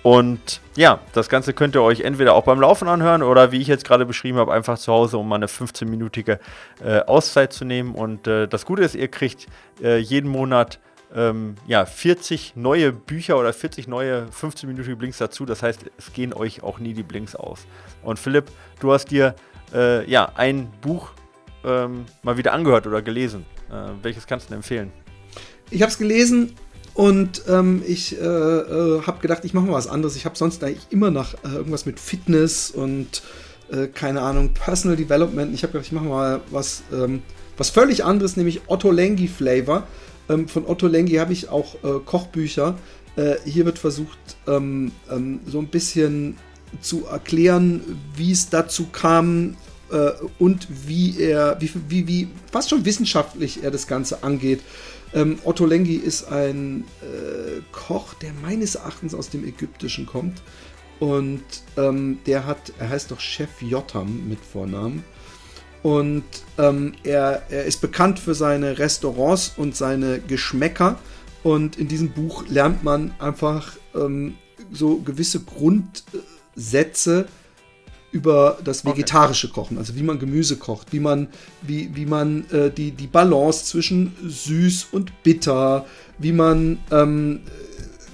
Und 0.04 0.62
ja, 0.76 1.00
das 1.14 1.30
Ganze 1.30 1.54
könnt 1.54 1.76
ihr 1.76 1.84
euch 1.84 2.02
entweder 2.02 2.34
auch 2.34 2.44
beim 2.44 2.60
Laufen 2.60 2.88
anhören 2.88 3.22
oder 3.22 3.52
wie 3.52 3.62
ich 3.62 3.68
jetzt 3.68 3.86
gerade 3.86 4.06
beschrieben 4.06 4.40
habe, 4.40 4.52
einfach 4.52 4.80
zu 4.80 4.92
Hause, 4.92 5.18
um 5.20 5.30
mal 5.30 5.36
eine 5.36 5.46
15-minütige 5.46 6.40
äh, 6.84 7.02
Auszeit 7.02 7.54
zu 7.54 7.66
nehmen. 7.66 7.94
Und 7.94 8.26
äh, 8.26 8.48
das 8.48 8.66
Gute 8.66 8.82
ist, 8.82 8.96
ihr 8.96 9.10
kriegt 9.10 9.48
äh, 9.82 9.98
jeden 9.98 10.30
Monat 10.30 10.80
ähm, 11.16 11.56
ja, 11.68 11.86
40 11.86 12.54
neue 12.56 12.92
Bücher 12.92 13.38
oder 13.38 13.54
40 13.54 13.88
neue 13.88 14.28
15-minütige 14.28 14.96
Blinks 14.96 15.18
dazu. 15.18 15.46
Das 15.46 15.62
heißt, 15.62 15.86
es 15.98 16.14
gehen 16.14 16.34
euch 16.34 16.64
auch 16.64 16.80
nie 16.80 16.94
die 16.94 17.04
Blinks 17.04 17.36
aus. 17.36 17.60
Und 18.04 18.20
Philipp, 18.20 18.46
du 18.80 18.92
hast 18.92 19.12
dir 19.12 19.36
äh, 19.74 20.10
ja 20.10 20.32
ein 20.36 20.72
Buch 20.82 21.10
ähm, 21.64 22.06
mal 22.24 22.38
wieder 22.38 22.54
angehört 22.54 22.88
oder 22.88 23.02
gelesen. 23.02 23.46
Äh, 23.70 23.92
welches 24.02 24.26
kannst 24.28 24.48
du 24.48 24.50
denn 24.50 24.58
empfehlen? 24.58 24.92
Ich 25.70 25.82
habe 25.82 25.92
es 25.92 25.98
gelesen 25.98 26.54
und 26.94 27.44
ähm, 27.48 27.84
ich 27.88 28.20
äh, 28.20 28.26
äh, 28.26 29.02
habe 29.04 29.22
gedacht, 29.22 29.46
ich 29.46 29.54
mache 29.54 29.66
mal 29.66 29.74
was 29.74 29.88
anderes. 29.88 30.16
Ich 30.16 30.26
habe 30.26 30.38
sonst 30.38 30.64
eigentlich 30.64 30.88
immer 30.90 31.12
nach 31.12 31.34
äh, 31.44 31.48
irgendwas 31.48 31.86
mit 31.86 32.00
Fitness 32.00 32.72
und 32.72 33.22
äh, 33.72 33.88
keine 33.88 34.22
Ahnung, 34.22 34.54
Personal 34.54 34.98
Development. 34.98 35.54
Ich 35.54 35.64
habe 35.64 35.74
gedacht, 35.74 35.88
ich 35.88 35.94
mache 35.94 36.06
mal 36.06 36.42
was, 36.50 36.84
ähm, 36.92 37.22
was 37.58 37.70
völlig 37.70 38.04
anderes, 38.04 38.36
nämlich 38.36 38.62
Otto 38.68 38.92
Lengi 38.92 39.28
Flavor. 39.28 39.88
Ähm, 40.30 40.48
von 40.48 40.66
Otto 40.66 40.88
Lengi 40.88 41.16
habe 41.16 41.34
ich 41.34 41.50
auch 41.50 41.76
äh, 41.84 42.00
Kochbücher. 42.06 42.78
Äh, 43.16 43.36
hier 43.46 43.66
wird 43.66 43.80
versucht, 43.80 44.20
ähm, 44.48 44.92
ähm, 45.12 45.42
so 45.46 45.60
ein 45.60 45.68
bisschen 45.68 46.38
zu 46.80 47.06
erklären, 47.06 47.82
wie 48.16 48.32
es 48.32 48.50
dazu 48.50 48.88
kam 48.92 49.58
äh, 49.92 50.12
und 50.40 50.68
wie 50.88 51.20
er, 51.20 51.58
wie, 51.60 51.72
wie, 51.90 52.08
wie, 52.08 52.28
fast 52.52 52.70
schon 52.70 52.86
wissenschaftlich 52.86 53.64
er 53.64 53.72
das 53.72 53.88
Ganze 53.88 54.24
angeht. 54.24 54.62
Ähm, 55.14 55.40
Otto 55.44 55.66
Lengi 55.66 55.96
ist 55.96 56.32
ein 56.32 56.86
äh, 57.02 57.62
Koch, 57.74 58.14
der 58.14 58.32
meines 58.42 58.76
Erachtens 58.76 59.14
aus 59.14 59.30
dem 59.30 59.46
Ägyptischen 59.46 60.06
kommt. 60.06 60.42
Und 61.00 61.44
ähm, 61.78 62.20
der 62.28 62.46
hat, 62.46 62.74
er 62.78 62.90
heißt 62.90 63.12
doch 63.12 63.20
Chef 63.20 63.50
Jotam 63.60 64.30
mit 64.30 64.40
Vornamen. 64.40 65.04
Und 65.84 66.24
ähm, 66.58 66.94
er, 67.04 67.44
er 67.50 67.66
ist 67.66 67.82
bekannt 67.82 68.20
für 68.20 68.36
seine 68.36 68.78
Restaurants 68.78 69.54
und 69.58 69.76
seine 69.76 70.20
Geschmäcker. 70.20 71.00
Und 71.44 71.78
in 71.78 71.88
diesem 71.88 72.12
Buch 72.12 72.46
lernt 72.48 72.84
man 72.84 73.14
einfach 73.20 73.74
ähm, 73.96 74.36
so 74.72 74.98
gewisse 74.98 75.40
Grundsätze 75.40 77.26
über 78.12 78.60
das 78.64 78.86
vegetarische 78.86 79.48
okay. 79.48 79.56
Kochen, 79.56 79.78
also 79.78 79.96
wie 79.96 80.04
man 80.04 80.20
Gemüse 80.20 80.58
kocht, 80.58 80.92
wie 80.92 81.00
man, 81.00 81.30
wie, 81.62 81.96
wie 81.96 82.06
man 82.06 82.50
äh, 82.52 82.70
die, 82.70 82.92
die 82.92 83.08
Balance 83.08 83.66
zwischen 83.66 84.14
süß 84.22 84.88
und 84.92 85.24
bitter, 85.24 85.86
wie 86.18 86.34
man 86.34 86.80
ähm, 86.92 87.40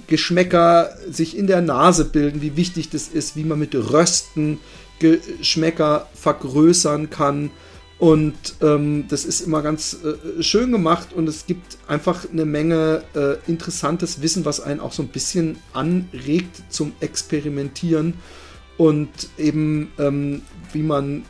Geschmäcker 0.06 0.96
sich 1.10 1.36
in 1.36 1.46
der 1.46 1.60
Nase 1.60 2.06
bilden, 2.06 2.40
wie 2.40 2.56
wichtig 2.56 2.88
das 2.90 3.08
ist, 3.08 3.36
wie 3.36 3.44
man 3.44 3.58
mit 3.58 3.74
Rösten 3.74 4.58
Geschmäcker 4.98 6.08
vergrößern 6.14 7.10
kann. 7.10 7.50
Und 7.98 8.54
ähm, 8.62 9.06
das 9.08 9.24
ist 9.24 9.40
immer 9.40 9.60
ganz 9.60 9.98
äh, 10.04 10.42
schön 10.42 10.70
gemacht 10.70 11.12
und 11.12 11.28
es 11.28 11.46
gibt 11.46 11.78
einfach 11.88 12.30
eine 12.30 12.44
Menge 12.44 13.02
äh, 13.14 13.36
interessantes 13.50 14.22
Wissen, 14.22 14.44
was 14.44 14.60
einen 14.60 14.78
auch 14.78 14.92
so 14.92 15.02
ein 15.02 15.08
bisschen 15.08 15.58
anregt 15.72 16.62
zum 16.68 16.92
Experimentieren 17.00 18.14
und 18.76 19.10
eben 19.36 19.90
ähm, 19.98 20.42
wie 20.72 20.84
man 20.84 21.24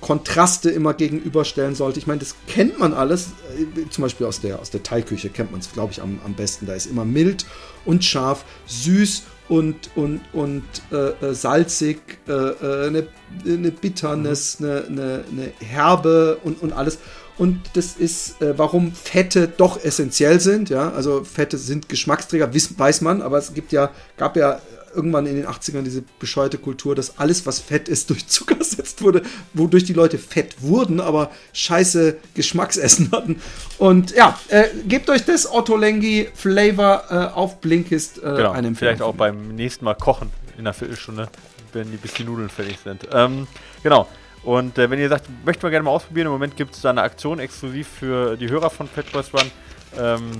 Kontraste 0.00 0.70
immer 0.70 0.94
gegenüberstellen 0.94 1.74
sollte. 1.74 1.98
Ich 1.98 2.06
meine, 2.06 2.20
das 2.20 2.34
kennt 2.48 2.78
man 2.78 2.92
alles, 2.92 3.28
äh, 3.56 3.88
zum 3.90 4.02
Beispiel 4.02 4.26
aus 4.26 4.40
der, 4.40 4.58
aus 4.58 4.70
der 4.70 4.82
Thai-Küche 4.82 5.28
kennt 5.28 5.52
man 5.52 5.60
es, 5.60 5.72
glaube 5.72 5.92
ich, 5.92 6.02
am, 6.02 6.18
am 6.24 6.34
besten. 6.34 6.66
Da 6.66 6.74
ist 6.74 6.86
immer 6.86 7.04
mild 7.04 7.46
und 7.84 8.04
scharf, 8.04 8.44
süß 8.66 9.22
und, 9.50 9.90
und, 9.96 10.20
und 10.32 10.62
äh, 10.92 11.08
äh 11.26 11.34
salzig, 11.34 11.98
äh, 12.28 12.32
äh, 12.32 12.86
eine, 12.86 13.08
eine 13.44 13.70
Bitternis, 13.72 14.60
mhm. 14.60 14.66
eine, 14.66 14.84
eine, 14.86 15.24
eine, 15.30 15.52
Herbe 15.58 16.38
und, 16.44 16.62
und 16.62 16.72
alles. 16.72 16.98
Und 17.36 17.58
das 17.74 17.96
ist, 17.96 18.40
äh, 18.40 18.56
warum 18.56 18.92
Fette 18.92 19.48
doch 19.48 19.82
essentiell 19.82 20.40
sind. 20.40 20.70
Ja, 20.70 20.92
also 20.92 21.24
Fette 21.24 21.58
sind 21.58 21.88
Geschmacksträger, 21.88 22.50
weiß 22.52 23.00
man, 23.00 23.22
aber 23.22 23.38
es 23.38 23.52
gibt 23.52 23.72
ja, 23.72 23.90
gab 24.16 24.36
ja 24.36 24.60
irgendwann 24.94 25.26
in 25.26 25.36
den 25.36 25.46
80ern 25.46 25.82
diese 25.82 26.02
bescheuerte 26.18 26.58
Kultur, 26.58 26.94
dass 26.94 27.18
alles, 27.18 27.46
was 27.46 27.58
fett 27.58 27.88
ist, 27.88 28.10
durch 28.10 28.26
Zucker 28.26 28.58
ersetzt 28.58 29.02
wurde, 29.02 29.22
wodurch 29.54 29.84
die 29.84 29.92
Leute 29.92 30.18
fett 30.18 30.56
wurden, 30.60 31.00
aber 31.00 31.30
scheiße 31.52 32.16
Geschmacksessen 32.34 33.12
hatten. 33.12 33.40
Und 33.78 34.14
ja, 34.14 34.38
äh, 34.48 34.64
gebt 34.86 35.10
euch 35.10 35.24
das 35.24 35.50
Otto 35.50 35.76
Lengi 35.76 36.28
Flavor 36.34 37.04
äh, 37.10 37.14
auf 37.36 37.60
Blinkist 37.60 38.18
äh, 38.18 38.22
genau, 38.22 38.52
eine 38.52 38.74
Vielleicht 38.74 39.02
auch 39.02 39.14
beim 39.14 39.54
nächsten 39.54 39.84
Mal 39.84 39.94
kochen 39.94 40.30
in 40.54 40.60
einer 40.60 40.74
Viertelstunde, 40.74 41.28
wenn 41.72 41.90
die 41.90 41.96
bis 41.96 42.14
die 42.14 42.24
Nudeln 42.24 42.48
fertig 42.48 42.78
sind. 42.82 43.08
Ähm, 43.12 43.46
genau. 43.82 44.08
Und 44.42 44.78
äh, 44.78 44.90
wenn 44.90 44.98
ihr 44.98 45.08
sagt, 45.08 45.26
möchten 45.44 45.62
wir 45.62 45.70
gerne 45.70 45.84
mal 45.84 45.90
ausprobieren, 45.90 46.26
im 46.26 46.32
Moment 46.32 46.56
gibt 46.56 46.74
es 46.74 46.80
da 46.80 46.90
eine 46.90 47.02
Aktion 47.02 47.38
exklusiv 47.40 47.88
für 47.88 48.36
die 48.36 48.48
Hörer 48.48 48.70
von 48.70 48.88
Fatboys 48.88 49.32
Run. 49.34 49.50
Ähm, 49.98 50.30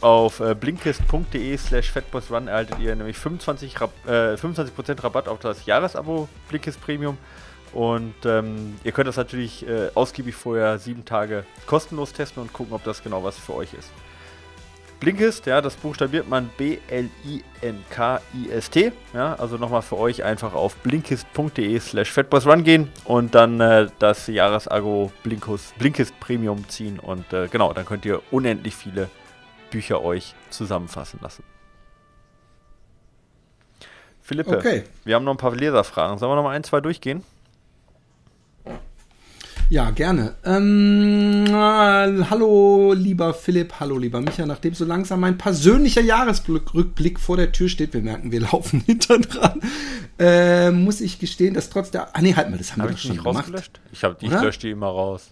auf 0.00 0.40
äh, 0.40 0.54
blinkist.de 0.54 1.56
slash 1.56 1.90
fatboysrun 1.90 2.48
erhaltet 2.48 2.78
ihr 2.78 2.94
nämlich 2.96 3.16
25%, 3.16 3.80
Rab 3.80 3.92
äh, 4.06 4.36
25 4.36 5.04
Rabatt 5.04 5.28
auf 5.28 5.38
das 5.38 5.66
Jahresabo 5.66 6.28
Blinkist 6.48 6.80
Premium. 6.80 7.18
Und 7.72 8.14
ähm, 8.24 8.78
ihr 8.82 8.92
könnt 8.92 9.08
das 9.08 9.16
natürlich 9.16 9.66
äh, 9.66 9.90
ausgiebig 9.94 10.34
vorher 10.34 10.78
sieben 10.78 11.04
Tage 11.04 11.44
kostenlos 11.66 12.12
testen 12.12 12.42
und 12.42 12.52
gucken, 12.52 12.74
ob 12.74 12.82
das 12.84 13.02
genau 13.02 13.22
was 13.22 13.38
für 13.38 13.54
euch 13.54 13.74
ist. 13.74 13.90
Blinkist, 14.98 15.46
ja, 15.46 15.62
das 15.62 15.76
buchstabiert 15.76 16.28
man 16.28 16.50
B-L-I-N-K-I-S-T. 16.58 17.12
Ja, 19.14 19.34
also 19.36 19.56
nochmal 19.56 19.80
für 19.80 19.96
euch 19.96 20.24
einfach 20.24 20.52
auf 20.52 20.76
blinkist.de 20.76 21.80
slash 21.80 22.12
fatboysrun 22.12 22.64
gehen 22.64 22.92
und 23.04 23.34
dann 23.34 23.60
äh, 23.60 23.86
das 23.98 24.26
Jahresago 24.26 25.10
Blinkist 25.22 26.20
Premium 26.20 26.68
ziehen. 26.68 26.98
Und 26.98 27.32
äh, 27.32 27.48
genau, 27.48 27.72
dann 27.72 27.86
könnt 27.86 28.04
ihr 28.04 28.20
unendlich 28.30 28.76
viele 28.76 29.08
Bücher 29.70 30.02
euch 30.02 30.34
zusammenfassen 30.50 31.20
lassen. 31.22 31.44
Philippe, 34.20 34.56
okay. 34.56 34.84
wir 35.04 35.16
haben 35.16 35.24
noch 35.24 35.34
ein 35.34 35.38
paar 35.38 35.54
Leserfragen. 35.54 36.18
Sollen 36.18 36.30
wir 36.30 36.36
noch 36.36 36.44
mal 36.44 36.54
ein, 36.54 36.62
zwei 36.62 36.80
durchgehen? 36.80 37.24
Ja, 39.70 39.90
gerne. 39.92 40.34
Ähm, 40.44 41.46
äh, 41.46 42.24
hallo, 42.28 42.92
lieber 42.92 43.32
Philipp, 43.32 43.74
hallo, 43.78 43.98
lieber 43.98 44.20
Micha. 44.20 44.44
Nachdem 44.44 44.74
so 44.74 44.84
langsam 44.84 45.20
mein 45.20 45.38
persönlicher 45.38 46.00
Jahresrückblick 46.00 47.20
vor 47.20 47.36
der 47.36 47.52
Tür 47.52 47.68
steht, 47.68 47.94
wir 47.94 48.02
merken, 48.02 48.32
wir 48.32 48.40
laufen 48.52 48.80
hinter 48.80 49.20
dran, 49.20 49.60
äh, 50.18 50.72
muss 50.72 51.00
ich 51.00 51.20
gestehen, 51.20 51.54
dass 51.54 51.70
trotz 51.70 51.92
der. 51.92 52.16
Ah, 52.16 52.20
nee, 52.20 52.34
halt 52.34 52.50
mal, 52.50 52.58
das 52.58 52.72
haben 52.72 52.82
hab 52.82 52.88
wir 52.88 52.94
doch 52.94 53.00
schon 53.00 53.12
nicht 53.12 53.22
gemacht. 53.22 53.44
Rausgelöscht? 53.44 53.80
Ich, 53.92 54.02
hab, 54.02 54.20
ich 54.20 54.30
lösche 54.30 54.58
die 54.58 54.70
immer 54.70 54.88
raus. 54.88 55.30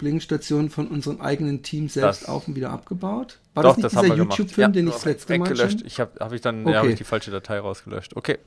Blinkenstation 0.00 0.70
von 0.70 0.88
unserem 0.88 1.20
eigenen 1.20 1.62
Team 1.62 1.88
selbst 1.88 2.22
das, 2.22 2.28
auf 2.28 2.48
und 2.48 2.56
wieder 2.56 2.70
abgebaut? 2.70 3.38
War 3.54 3.62
doch, 3.62 3.76
das 3.76 3.92
nicht 3.92 4.04
dieser 4.04 4.16
YouTube-Film, 4.16 4.68
ja, 4.68 4.72
den 4.72 4.88
ich 4.88 4.94
das 4.94 5.04
letzte 5.04 5.38
Mal 5.38 5.48
gelöscht. 5.48 5.82
Ich 5.84 6.00
habe 6.00 6.12
hab 6.18 6.32
ich 6.32 6.40
dann 6.40 6.62
okay. 6.62 6.72
ja, 6.72 6.78
hab 6.82 6.88
ich 6.88 6.96
die 6.96 7.04
falsche 7.04 7.30
Datei 7.30 7.58
rausgelöscht. 7.60 8.16
Okay. 8.16 8.38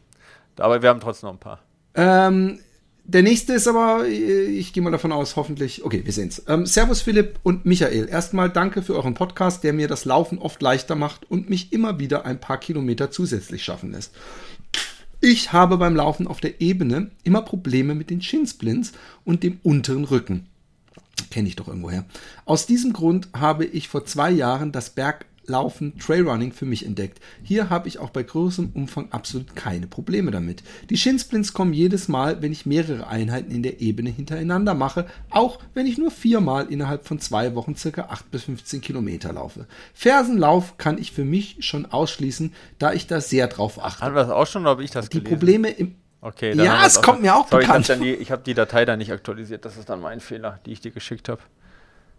Aber 0.58 0.82
wir 0.82 0.90
haben 0.90 1.00
trotzdem 1.00 1.28
noch 1.28 1.36
ein 1.36 1.40
paar. 1.40 1.60
Ähm, 1.96 2.60
der 3.06 3.22
nächste 3.22 3.54
ist 3.54 3.68
aber, 3.68 4.08
ich 4.08 4.72
gehe 4.74 4.82
mal 4.82 4.92
davon 4.92 5.12
aus, 5.12 5.36
hoffentlich. 5.36 5.84
Okay, 5.84 6.02
wir 6.06 6.14
sehen's. 6.14 6.44
Ähm, 6.48 6.66
Servus 6.66 7.02
Philipp 7.02 7.40
und 7.44 7.66
Michael. 7.66 8.08
Erstmal 8.10 8.50
danke 8.50 8.82
für 8.82 8.96
euren 8.96 9.14
Podcast, 9.14 9.64
der 9.64 9.74
mir 9.74 9.88
das 9.88 10.06
Laufen 10.06 10.40
oft 10.40 10.62
leichter 10.62 10.96
macht 10.96 11.30
und 11.30 11.50
mich 11.50 11.74
immer 11.74 12.00
wieder 12.00 12.26
ein 12.26 12.40
paar 12.40 12.60
Kilometer 12.60 13.12
zusätzlich 13.12 13.64
schaffen 13.64 13.92
lässt. 13.92 14.14
Ich 15.20 15.54
habe 15.54 15.78
beim 15.78 15.96
Laufen 15.96 16.28
auf 16.28 16.40
der 16.42 16.60
Ebene 16.60 17.12
immer 17.24 17.42
Probleme 17.42 17.96
mit 17.96 18.10
den 18.10 18.22
Shinsplints 18.22 18.92
und 19.24 19.44
dem 19.44 19.60
unteren 19.64 20.04
Rücken. 20.04 20.48
Kenne 21.30 21.48
ich 21.48 21.56
doch 21.56 21.68
irgendwoher. 21.68 22.06
Aus 22.46 22.66
diesem 22.66 22.94
Grund 22.94 23.30
habe 23.34 23.66
ich 23.66 23.88
vor 23.88 24.06
zwei 24.06 24.32
Jahren 24.32 24.72
das 24.72 24.92
Berglaufen 24.92 25.98
Trailrunning 25.98 26.52
für 26.52 26.66
mich 26.66 26.86
entdeckt. 26.86 27.20
Hier 27.44 27.70
habe 27.70 27.88
ich 27.88 28.00
auch 28.00 28.10
bei 28.10 28.24
größerem 28.24 28.72
Umfang 28.74 29.12
absolut 29.12 29.56
keine 29.56 29.88
Probleme 29.88 30.32
damit. 30.32 30.64
Die 30.90 30.98
Shinsplints 30.98 31.54
kommen 31.54 31.74
jedes 31.74 32.08
Mal, 32.08 32.42
wenn 32.42 32.52
ich 32.52 32.66
mehrere 32.66 33.08
Einheiten 33.08 33.52
in 33.52 33.64
der 33.64 33.82
Ebene 33.82 34.10
hintereinander 34.10 34.74
mache, 34.74 35.06
auch 35.30 35.60
wenn 35.74 35.86
ich 35.86 35.98
nur 35.98 36.12
viermal 36.12 36.68
innerhalb 36.68 37.08
von 37.08 37.20
zwei 37.20 37.56
Wochen 37.56 37.76
circa 37.76 38.04
8 38.04 38.32
bis 38.32 38.44
15 38.44 38.82
Kilometer 38.82 39.34
laufe. 39.34 39.68
Fersenlauf 39.94 40.78
kann 40.78 40.98
ich 40.98 41.12
für 41.12 41.26
mich 41.26 41.58
schon 41.60 41.86
ausschließen, 41.86 42.54
da 42.80 42.94
ich 42.94 43.08
da 43.08 43.22
sehr 43.22 43.48
drauf 43.48 43.84
achte. 43.84 44.04
Haben 44.04 44.16
wir 44.16 44.22
das 44.22 44.32
auch 44.32 44.48
schon, 44.48 44.64
oder 44.64 44.72
habe 44.72 44.84
ich 44.84 44.92
das 44.92 45.10
Die 45.10 45.20
gelesen? 45.20 45.40
Probleme 45.40 45.70
im 45.70 45.96
Okay, 46.24 46.56
ja, 46.56 46.86
es 46.86 47.02
kommt 47.02 47.22
mir 47.22 47.36
auch 47.36 47.50
sorry, 47.50 47.66
bekannt. 47.66 47.90
Ich 47.90 48.32
habe 48.32 48.42
die, 48.46 48.54
Datei 48.54 48.86
da 48.86 48.96
nicht 48.96 49.12
aktualisiert. 49.12 49.66
Das 49.66 49.76
ist 49.76 49.90
dann 49.90 50.00
mein 50.00 50.22
Fehler, 50.22 50.60
die 50.66 50.72
ich 50.72 50.80
dir 50.80 50.92
geschickt 50.92 51.28
habe. 51.28 51.42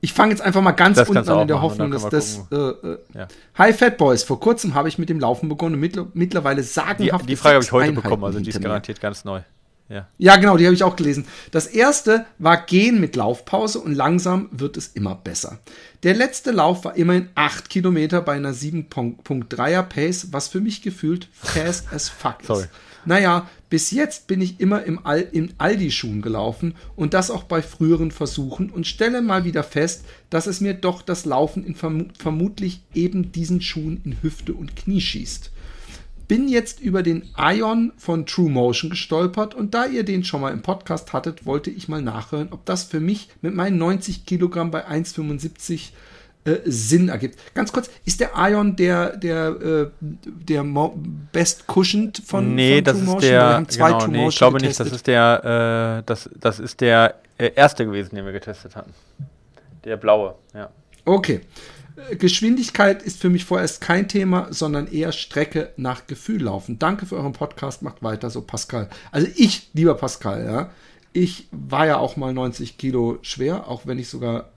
Ich 0.02 0.12
fange 0.12 0.32
jetzt 0.32 0.42
einfach 0.42 0.60
mal 0.60 0.72
ganz 0.72 0.98
das 0.98 1.08
unten 1.08 1.26
an 1.26 1.40
in 1.40 1.48
der 1.48 1.56
machen, 1.56 1.70
Hoffnung, 1.70 1.90
dass 1.90 2.10
das. 2.10 2.42
Äh, 2.52 2.56
äh, 2.56 2.98
ja. 3.14 3.28
Hi 3.54 3.72
Fat 3.72 3.96
Boys, 3.96 4.22
vor 4.22 4.38
kurzem 4.38 4.74
habe 4.74 4.88
ich 4.88 4.98
mit 4.98 5.08
dem 5.08 5.18
Laufen 5.18 5.48
begonnen 5.48 5.82
und 5.82 6.14
mittlerweile 6.14 6.62
sagenhaft. 6.62 7.22
Die, 7.22 7.28
die 7.28 7.36
Frage 7.36 7.54
habe 7.54 7.64
ich 7.64 7.72
heute 7.72 7.84
Einheiten 7.84 8.02
bekommen, 8.02 8.24
also 8.24 8.40
die 8.40 8.50
ist 8.50 8.60
garantiert 8.60 9.00
ganz 9.00 9.24
neu. 9.24 9.40
Ja. 9.88 10.08
ja, 10.16 10.36
genau, 10.36 10.56
die 10.56 10.64
habe 10.64 10.74
ich 10.74 10.82
auch 10.82 10.96
gelesen. 10.96 11.26
Das 11.50 11.66
erste 11.66 12.24
war 12.38 12.56
Gehen 12.56 13.00
mit 13.00 13.16
Laufpause 13.16 13.80
und 13.80 13.94
langsam 13.94 14.48
wird 14.50 14.78
es 14.78 14.88
immer 14.88 15.14
besser. 15.14 15.58
Der 16.02 16.14
letzte 16.14 16.52
Lauf 16.52 16.86
war 16.86 16.96
immerhin 16.96 17.28
8 17.34 17.68
Kilometer 17.68 18.22
bei 18.22 18.32
einer 18.32 18.52
7.3er 18.52 19.82
Pace, 19.82 20.28
was 20.32 20.48
für 20.48 20.60
mich 20.60 20.80
gefühlt 20.80 21.28
fast 21.34 21.92
as 21.92 22.08
fuck 22.08 22.40
ist. 22.40 22.46
Sorry. 22.46 22.64
Naja, 23.06 23.48
bis 23.70 23.90
jetzt 23.90 24.26
bin 24.26 24.40
ich 24.40 24.60
immer 24.60 24.84
im, 24.84 25.04
Al 25.04 25.26
im 25.32 25.50
Aldi-Schuhen 25.58 26.22
gelaufen 26.22 26.74
und 26.96 27.14
das 27.14 27.30
auch 27.30 27.44
bei 27.44 27.60
früheren 27.60 28.10
Versuchen 28.10 28.70
und 28.70 28.86
stelle 28.86 29.20
mal 29.20 29.44
wieder 29.44 29.62
fest, 29.62 30.04
dass 30.30 30.46
es 30.46 30.60
mir 30.60 30.74
doch 30.74 31.02
das 31.02 31.24
Laufen 31.24 31.64
in 31.64 31.74
verm 31.74 32.08
vermutlich 32.18 32.82
eben 32.94 33.32
diesen 33.32 33.60
Schuhen 33.60 34.00
in 34.04 34.22
Hüfte 34.22 34.54
und 34.54 34.76
Knie 34.76 35.00
schießt. 35.00 35.50
Bin 36.26 36.48
jetzt 36.48 36.80
über 36.80 37.02
den 37.02 37.24
Ion 37.36 37.92
von 37.98 38.24
True 38.24 38.50
Motion 38.50 38.90
gestolpert 38.90 39.54
und 39.54 39.74
da 39.74 39.84
ihr 39.84 40.04
den 40.04 40.24
schon 40.24 40.40
mal 40.40 40.52
im 40.52 40.62
Podcast 40.62 41.12
hattet, 41.12 41.44
wollte 41.44 41.70
ich 41.70 41.88
mal 41.88 42.00
nachhören, 42.00 42.48
ob 42.50 42.64
das 42.64 42.84
für 42.84 43.00
mich 43.00 43.28
mit 43.42 43.54
meinen 43.54 43.76
90 43.76 44.24
Kilogramm 44.24 44.70
bei 44.70 44.88
1,75 44.88 45.90
äh, 46.44 46.58
Sinn 46.64 47.08
ergibt. 47.08 47.38
Ganz 47.54 47.72
kurz, 47.72 47.90
ist 48.04 48.20
der 48.20 48.32
Ion 48.36 48.76
der, 48.76 49.16
der, 49.16 49.48
äh, 49.48 49.86
der 50.00 50.64
Best 51.32 51.64
Cushioned 51.66 52.22
von, 52.24 52.54
nee, 52.54 52.76
von 52.76 52.84
das? 52.84 52.96
Ist 52.98 53.22
der, 53.22 53.64
genau, 53.68 54.06
nee, 54.06 54.28
ich 54.28 54.36
glaube 54.36 54.58
getestet. 54.58 54.86
nicht, 54.86 54.92
das 54.92 54.96
ist 54.96 55.06
der, 55.06 55.98
äh, 55.98 56.02
das, 56.06 56.30
das 56.38 56.58
ist 56.60 56.80
der 56.80 57.14
äh, 57.38 57.50
erste 57.54 57.86
gewesen, 57.86 58.14
den 58.14 58.24
wir 58.24 58.32
getestet 58.32 58.76
hatten. 58.76 58.92
Der 59.84 59.96
blaue, 59.96 60.34
ja. 60.54 60.70
Okay. 61.04 61.42
Geschwindigkeit 62.18 63.02
ist 63.02 63.20
für 63.20 63.30
mich 63.30 63.44
vorerst 63.44 63.80
kein 63.80 64.08
Thema, 64.08 64.48
sondern 64.50 64.88
eher 64.88 65.12
Strecke 65.12 65.72
nach 65.76 66.06
Gefühl 66.06 66.42
laufen. 66.42 66.78
Danke 66.78 67.06
für 67.06 67.16
euren 67.16 67.32
Podcast, 67.32 67.82
macht 67.82 68.02
weiter 68.02 68.30
so, 68.30 68.42
Pascal. 68.42 68.88
Also 69.12 69.28
ich, 69.36 69.70
lieber 69.74 69.94
Pascal, 69.94 70.44
ja, 70.44 70.70
ich 71.12 71.46
war 71.52 71.86
ja 71.86 71.98
auch 71.98 72.16
mal 72.16 72.34
90 72.34 72.76
Kilo 72.76 73.18
schwer, 73.22 73.68
auch 73.68 73.86
wenn 73.86 73.98
ich 73.98 74.08
sogar, 74.08 74.40
äh, 74.40 74.53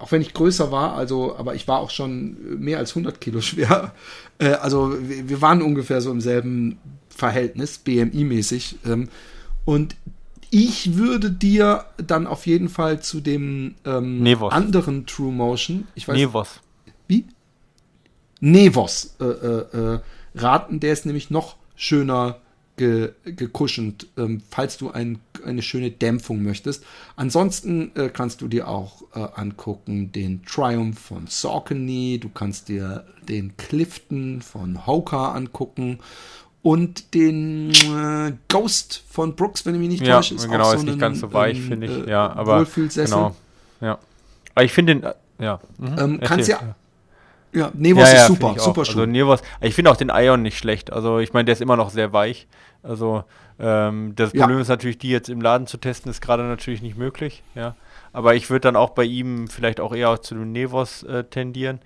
auch 0.00 0.12
wenn 0.12 0.22
ich 0.22 0.34
größer 0.34 0.70
war, 0.70 0.94
also, 0.94 1.36
aber 1.36 1.54
ich 1.54 1.68
war 1.68 1.80
auch 1.80 1.90
schon 1.90 2.58
mehr 2.58 2.78
als 2.78 2.90
100 2.90 3.20
Kilo 3.20 3.40
schwer. 3.40 3.92
Äh, 4.40 4.50
also 4.50 4.94
wir, 5.00 5.28
wir, 5.28 5.42
waren 5.42 5.62
ungefähr 5.62 6.00
so 6.00 6.12
im 6.12 6.20
selben 6.20 6.78
Verhältnis, 7.08 7.80
BMI-mäßig. 7.84 8.76
Ähm, 8.86 9.08
und 9.64 9.96
ich 10.50 10.94
würde 10.94 11.32
dir 11.32 11.86
dann 11.96 12.28
auf 12.28 12.46
jeden 12.46 12.68
Fall 12.68 13.02
zu 13.02 13.20
dem 13.20 13.74
ähm, 13.84 14.24
anderen 14.48 15.06
True 15.06 15.32
Motion, 15.32 15.88
ich 15.96 16.06
weiß, 16.06 16.14
Nevos 16.14 16.60
wie? 17.08 17.24
Nevos 18.40 19.16
äh, 19.20 19.24
äh, 19.24 19.94
äh, 19.94 20.00
raten. 20.36 20.78
Der 20.78 20.92
ist 20.92 21.06
nämlich 21.06 21.30
noch 21.30 21.56
schöner 21.74 22.36
ge, 22.78 23.12
gekuschend, 23.24 24.06
ähm, 24.16 24.40
falls 24.48 24.78
du 24.78 24.90
ein, 24.90 25.18
eine 25.44 25.60
schöne 25.60 25.90
Dämpfung 25.90 26.42
möchtest. 26.42 26.84
Ansonsten 27.16 27.92
äh, 27.94 28.08
kannst 28.08 28.40
du 28.40 28.48
dir 28.48 28.68
auch 28.68 29.02
äh, 29.14 29.26
angucken 29.34 30.10
den 30.12 30.42
Triumph 30.44 30.98
von 30.98 31.26
Saucony, 31.26 32.18
du 32.18 32.30
kannst 32.30 32.70
dir 32.70 33.04
den 33.28 33.54
Clifton 33.58 34.40
von 34.40 34.86
Hoka 34.86 35.32
angucken 35.32 35.98
und 36.62 37.14
den 37.14 37.70
äh, 37.70 38.32
Ghost 38.48 39.04
von 39.08 39.36
Brooks, 39.36 39.66
wenn 39.66 39.74
ich 39.74 39.80
mich 39.80 39.88
nicht 39.90 40.06
ja, 40.06 40.16
täusche. 40.16 40.34
Ist 40.34 40.50
genau, 40.50 40.72
ist 40.72 40.80
so 40.80 40.86
nicht 40.86 40.94
ein, 40.94 40.98
ganz 40.98 41.20
so 41.20 41.32
weich, 41.32 41.60
finde 41.60 41.86
ich. 41.86 42.06
Äh, 42.06 42.10
ja, 42.10 42.32
aber 42.34 42.64
genau. 42.64 43.36
Ja. 43.80 43.98
Aber 44.54 44.64
ich 44.64 44.72
finde 44.72 44.94
den, 44.94 45.02
äh, 45.04 45.14
ja. 45.38 45.60
Mhm. 45.78 45.98
Ähm, 45.98 46.20
kannst 46.20 46.48
ja, 46.48 46.74
ja, 47.52 47.70
Nevos 47.74 48.04
ja, 48.04 48.14
ja, 48.14 48.20
ist 48.22 48.26
super, 48.28 48.54
super 48.58 48.84
Schuh. 48.84 49.00
Also 49.00 49.06
Nevos, 49.06 49.40
ich 49.60 49.74
finde 49.74 49.90
auch 49.90 49.96
den 49.96 50.10
Ion 50.10 50.42
nicht 50.42 50.58
schlecht. 50.58 50.92
Also 50.92 51.18
ich 51.18 51.32
meine, 51.32 51.46
der 51.46 51.54
ist 51.54 51.62
immer 51.62 51.76
noch 51.76 51.90
sehr 51.90 52.12
weich. 52.12 52.46
Also 52.82 53.24
ähm, 53.58 54.14
das 54.14 54.30
Problem 54.30 54.56
ja. 54.56 54.62
ist 54.62 54.68
natürlich, 54.68 54.98
die 54.98 55.10
jetzt 55.10 55.28
im 55.28 55.40
Laden 55.40 55.66
zu 55.66 55.78
testen, 55.78 56.10
ist 56.10 56.20
gerade 56.20 56.44
natürlich 56.44 56.82
nicht 56.82 56.96
möglich. 56.96 57.42
Ja, 57.54 57.74
aber 58.12 58.34
ich 58.34 58.50
würde 58.50 58.60
dann 58.60 58.76
auch 58.76 58.90
bei 58.90 59.04
ihm 59.04 59.48
vielleicht 59.48 59.80
auch 59.80 59.94
eher 59.94 60.22
zu 60.22 60.34
dem 60.34 60.52
Nevos 60.52 61.02
äh, 61.02 61.24
tendieren. 61.24 61.80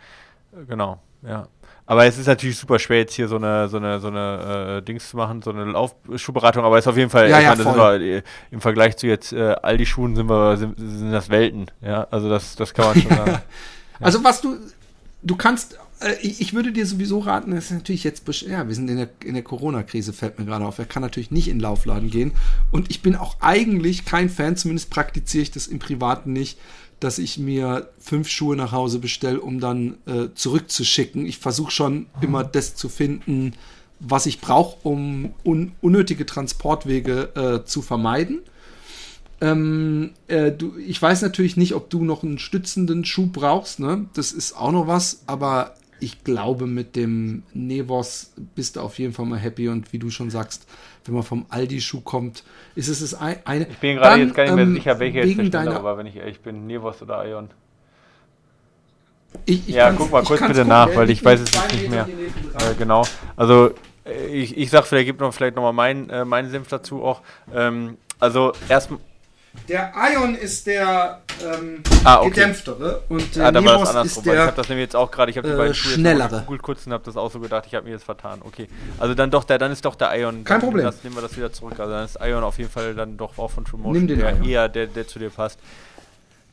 Genau, 0.68 1.01
ja. 1.22 1.49
Aber 1.84 2.07
es 2.07 2.16
ist 2.16 2.26
natürlich 2.26 2.59
super 2.59 2.78
schwer, 2.78 2.99
jetzt 2.99 3.14
hier 3.14 3.26
so 3.26 3.36
eine, 3.36 3.68
so 3.68 3.76
eine, 3.76 3.99
so 3.99 4.09
eine 4.09 4.78
äh, 4.78 4.82
Dings 4.82 5.11
zu 5.11 5.16
machen, 5.16 5.43
so 5.43 5.51
eine 5.51 5.64
Laufschuhberatung, 5.64 6.64
aber 6.64 6.78
es 6.78 6.84
ist 6.84 6.88
auf 6.88 6.97
jeden 6.97 7.11
Fall, 7.11 7.28
ja, 7.28 7.40
ja, 7.40 7.57
meine, 7.57 8.01
wir, 8.01 8.18
äh, 8.18 8.22
im 8.51 8.61
Vergleich 8.61 8.97
zu 8.97 9.09
jetzt 9.09 9.32
äh, 9.32 9.57
Aldi-Schuhen 9.61 10.14
sind 10.14 10.28
wir, 10.28 10.57
sind, 10.57 10.78
sind 10.78 11.11
das 11.11 11.28
Welten, 11.28 11.66
ja, 11.80 12.07
also 12.11 12.30
das, 12.30 12.55
das 12.55 12.72
kann 12.72 12.86
man 12.86 13.03
schon 13.03 13.11
sagen. 13.11 13.43
Also 14.01 14.24
was 14.24 14.40
du, 14.40 14.57
du 15.22 15.36
kannst, 15.36 15.78
ich 16.20 16.53
würde 16.53 16.72
dir 16.72 16.86
sowieso 16.86 17.20
raten, 17.20 17.53
das 17.53 17.66
ist 17.66 17.70
natürlich 17.72 18.05
jetzt, 18.05 18.24
ja, 18.42 18.66
wir 18.66 18.74
sind 18.74 18.88
in 18.90 18.96
der, 18.96 19.11
in 19.24 19.34
der 19.34 19.42
Corona-Krise, 19.42 20.12
fällt 20.12 20.38
mir 20.38 20.44
gerade 20.44 20.64
auf. 20.64 20.78
Er 20.78 20.84
kann 20.84 21.03
natürlich 21.03 21.30
nicht 21.30 21.48
in 21.48 21.59
den 21.59 21.62
Laufladen 21.62 22.11
gehen. 22.11 22.32
Und 22.70 22.90
ich 22.90 23.03
bin 23.03 23.16
auch 23.16 23.36
eigentlich 23.40 24.05
kein 24.05 24.28
Fan, 24.28 24.57
zumindest 24.57 24.90
praktiziere 24.90 25.42
ich 25.42 25.50
das 25.50 25.66
im 25.66 25.78
Privaten 25.78 26.32
nicht, 26.32 26.59
dass 27.00 27.18
ich 27.18 27.38
mir 27.38 27.90
fünf 27.98 28.28
Schuhe 28.28 28.57
nach 28.57 28.72
Hause 28.72 28.98
bestelle, 28.98 29.40
um 29.40 29.61
dann 29.61 29.98
äh, 30.07 30.28
zurückzuschicken. 30.34 31.26
Ich 31.26 31.38
versuche 31.38 31.72
schon 31.72 32.07
immer 32.20 32.44
das 32.44 32.76
zu 32.76 32.88
finden, 32.88 33.55
was 33.98 34.26
ich 34.26 34.40
brauche, 34.40 34.76
um 34.82 35.34
un 35.44 35.72
unnötige 35.80 36.26
Transportwege 36.26 37.62
äh, 37.62 37.66
zu 37.66 37.82
vermeiden. 37.82 38.40
Ähm, 39.40 40.11
äh, 40.28 40.53
du, 40.53 40.76
ich 40.78 41.03
weiß 41.03 41.22
natürlich 41.22 41.57
nicht, 41.57 41.74
ob 41.74 41.90
du 41.90 42.05
noch 42.05 42.22
einen 42.22 42.38
stützenden 42.38 43.05
Schuh 43.05 43.26
brauchst, 43.26 43.80
ne? 43.80 44.07
Das 44.14 44.30
ist 44.30 44.57
auch 44.57 44.70
noch 44.70 44.86
was, 44.86 45.22
aber 45.26 45.74
ich 46.03 46.24
glaube, 46.24 46.66
mit 46.66 46.96
dem 46.96 47.44
Nevos 47.55 48.32
bist 48.55 48.76
du 48.76 48.80
auf 48.80 48.98
jeden 48.98 49.12
Fall 49.12 49.24
mal 49.24 49.38
happy 49.38 49.68
und 49.68 49.92
wie 49.92 49.98
du 49.98 50.11
schon 50.11 50.30
sagst, 50.30 50.66
wenn 51.05 51.14
man 51.14 51.22
vom 51.22 51.46
Aldi-Schuh 51.48 52.00
kommt, 52.00 52.42
ist 52.74 52.88
es 52.88 53.00
das 53.00 53.14
eine. 53.14 53.68
Ich 53.68 53.78
bin 53.78 53.96
gerade 53.96 54.20
jetzt 54.20 54.34
gar 54.34 54.44
nicht 54.44 54.55
mehr 54.55 54.64
ähm, 54.64 54.74
sicher, 54.74 54.98
welche 54.98 55.20
jetzt 55.20 55.38
der 55.38 55.48
deiner, 55.48 55.76
aber 55.76 55.96
wenn 55.98 56.07
ich 56.07 56.16
ehrlich 56.16 56.40
bin, 56.40 56.66
Nevos 56.66 57.00
oder 57.03 57.24
Ion. 57.28 57.50
Ich, 59.46 59.68
ich 59.68 59.74
ja, 59.76 59.92
guck 59.92 60.11
mal 60.11 60.22
kurz 60.24 60.40
bitte 60.40 60.53
gucken, 60.53 60.68
nach, 60.68 60.94
weil 60.94 61.09
ich 61.09 61.24
weiß 61.24 61.40
es 61.40 61.53
jetzt 61.53 61.72
nicht 61.72 61.88
mehr. 61.88 62.07
Äh, 62.07 62.74
genau. 62.76 63.05
Also 63.36 63.70
äh, 64.05 64.26
ich, 64.26 64.57
ich 64.57 64.70
sag 64.70 64.84
vielleicht, 64.86 65.07
gib 65.07 65.20
noch 65.20 65.32
vielleicht 65.32 65.57
nochmal 65.57 65.72
meinen 65.72 66.11
äh, 66.11 66.24
meinen 66.24 66.50
Senf 66.50 66.68
dazu 66.68 67.03
auch. 67.03 67.22
Ähm, 67.55 67.96
also 68.18 68.53
erstmal 68.68 69.00
der 69.68 69.92
Ion 70.12 70.34
ist 70.34 70.66
der 70.66 71.20
ähm, 71.42 71.82
ah, 72.05 72.20
okay. 72.20 72.30
gedämpftere 72.30 73.03
und 73.09 73.36
der 73.36 73.46
ah, 73.46 73.53
Nemos 73.53 73.94
ist 74.05 74.24
der 74.26 74.34
ich 74.34 74.40
habe 74.40 74.57
das 74.57 74.68
nämlich 74.68 74.84
jetzt 74.84 74.96
auch 74.96 75.11
gerade, 75.11 75.30
ich 75.30 75.38
habe 75.38 75.48
die 75.48 75.55
äh, 75.55 75.57
beiden 75.57 75.74
schnellere. 75.74 76.40
gegoogelt 76.40 76.62
kurz 76.62 76.86
und 76.86 76.92
habe 76.92 77.05
das 77.05 77.16
auch 77.16 77.30
so 77.30 77.40
gedacht, 77.40 77.64
ich 77.66 77.74
habe 77.74 77.84
mir 77.84 77.92
jetzt 77.92 78.05
vertan. 78.05 78.40
Okay, 78.42 78.68
also 78.98 79.14
dann 79.14 79.30
doch 79.30 79.44
der, 79.44 79.59
dann 79.59 79.72
ist 79.72 79.84
doch 79.84 79.94
der 79.94 80.14
Ion. 80.18 80.44
Kein 80.44 80.61
Problem. 80.61 80.84
Das, 80.84 81.03
nehmen 81.05 81.16
wir 81.16 81.22
das 81.22 81.36
wieder 81.36 81.53
zurück. 81.53 81.78
Also 81.78 81.92
dann 81.92 82.05
ist 82.05 82.18
Ion 82.20 82.42
auf 82.42 82.59
jeden 82.59 82.70
Fall 82.70 82.94
dann 82.94 83.16
doch 83.16 83.38
auch 83.38 83.50
von 83.50 83.64
True 83.64 83.80
Motion 83.80 84.07
der 84.07 84.36
Ion. 84.36 84.44
eher 84.44 84.68
der, 84.68 84.86
der 84.86 85.07
zu 85.07 85.18
dir 85.18 85.30
passt. 85.30 85.59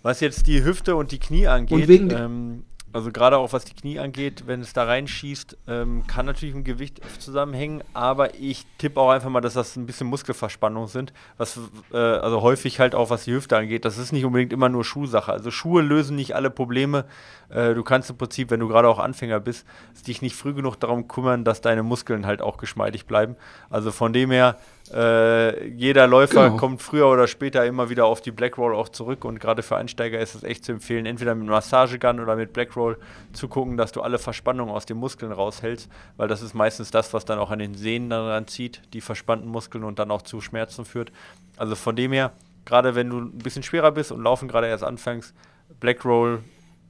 Was 0.02 0.22
jetzt 0.22 0.47
die 0.47 0.64
Hüfte 0.64 0.95
und 0.95 1.12
die 1.12 1.20
Knie 1.20 1.47
angeht, 1.47 1.89
ähm, 1.89 2.64
also 2.92 3.12
gerade 3.12 3.38
auch 3.38 3.54
was 3.54 3.66
die 3.66 3.76
Knie 3.76 4.00
angeht, 4.00 4.44
wenn 4.48 4.62
es 4.62 4.74
da 4.74 4.86
reinschießt, 4.86 5.58
ähm, 5.68 6.08
kann 6.08 6.26
natürlich 6.26 6.56
im 6.56 6.64
Gewicht 6.64 7.02
zusammenhängen, 7.20 7.84
aber 7.94 8.36
ich 8.36 8.66
tippe 8.78 9.00
auch 9.00 9.10
einfach 9.12 9.30
mal, 9.30 9.42
dass 9.42 9.54
das 9.54 9.76
ein 9.76 9.86
bisschen 9.86 10.08
Muskelverspannung 10.08 10.88
sind, 10.88 11.14
was 11.38 11.60
äh, 11.94 11.98
also 11.98 12.42
häufig 12.42 12.80
halt 12.80 12.96
auch 12.96 13.10
was 13.10 13.26
die 13.26 13.34
Hüfte 13.34 13.58
angeht. 13.58 13.86
Das 13.86 13.98
ist 13.98 14.12
nicht 14.12 14.26
unbedingt 14.26 14.54
immer 14.54 14.70
nur 14.70 14.84
Schuhsache. 14.84 15.32
Also 15.32 15.52
Schuhe 15.52 15.82
lösen 15.82 16.16
nicht 16.16 16.36
alle 16.36 16.50
Probleme. 16.50 17.06
Äh, 17.50 17.74
du 17.74 17.84
kannst 17.84 18.10
im 18.10 18.18
Prinzip, 18.18 18.50
wenn 18.50 18.60
du 18.60 18.68
gerade 18.68 18.88
auch 18.88 19.00
Anfänger 19.00 19.40
bist, 19.40 19.66
dich 20.08 20.22
nicht 20.22 20.36
früh 20.36 20.54
genug 20.54 20.78
darum 20.78 21.08
kümmern, 21.08 21.44
dass 21.44 21.62
deine 21.62 21.84
Muskeln 21.84 22.26
halt 22.26 22.42
auch 22.42 22.58
geschmeidig 22.58 23.06
bleiben. 23.06 23.36
Also 23.70 23.92
von 23.92 24.14
dem 24.14 24.32
her 24.32 24.58
äh, 24.94 25.68
jeder 25.68 26.08
Läufer 26.08 26.46
genau. 26.46 26.58
kommt 26.58 26.82
früher 26.82 27.08
oder 27.08 27.28
später 27.28 27.66
immer 27.66 27.90
wieder 27.90 28.06
auf 28.06 28.22
die 28.22 28.32
Blackroll 28.32 28.74
auch 28.76 28.90
zurück 28.90 29.26
und 29.26 29.40
gerade 29.40 29.62
für 29.62 29.76
Einsteiger 29.78 30.20
ist 30.20 30.36
es 30.36 30.44
echt 30.44 30.66
zu 30.66 30.72
empfehlen, 30.72 31.06
entweder 31.06 31.36
mit 31.36 31.48
Massagegun 31.48 32.20
oder 32.20 32.36
mit 32.36 32.54
Blackroll 32.54 32.98
zu 33.34 33.48
gucken, 33.48 33.78
dass 33.78 33.92
du 33.92 34.02
alle 34.02 34.18
Verspannungen 34.18 34.74
aus 34.74 34.86
den 34.86 34.98
Muskeln 34.98 35.32
raushältst, 35.32 35.90
weil 36.18 36.28
das 36.28 36.42
ist 36.42 36.54
meistens 36.54 36.92
das, 36.92 37.14
was 37.14 37.26
dann 37.26 37.40
auch 37.40 37.52
an 37.52 37.60
den 37.60 37.76
Sehnen 37.76 38.10
daran 38.10 38.48
zieht, 38.48 38.82
die 38.94 39.02
verspannten 39.02 39.50
Muskeln 39.50 39.84
und 39.84 40.00
dann 40.00 40.12
auch 40.12 40.24
zu 40.24 40.42
Schmerzen 40.42 40.86
führt. 40.86 41.12
Also 41.58 41.76
von 41.76 41.96
dem 41.96 42.12
her, 42.12 42.32
gerade 42.66 42.96
wenn 42.96 43.10
du 43.10 43.20
ein 43.20 43.38
bisschen 43.38 43.64
schwerer 43.64 43.92
bist 43.92 44.12
und 44.12 44.24
laufen 44.24 44.48
gerade 44.48 44.68
erst 44.68 44.84
anfängst, 44.84 45.34
Blackroll 45.80 46.44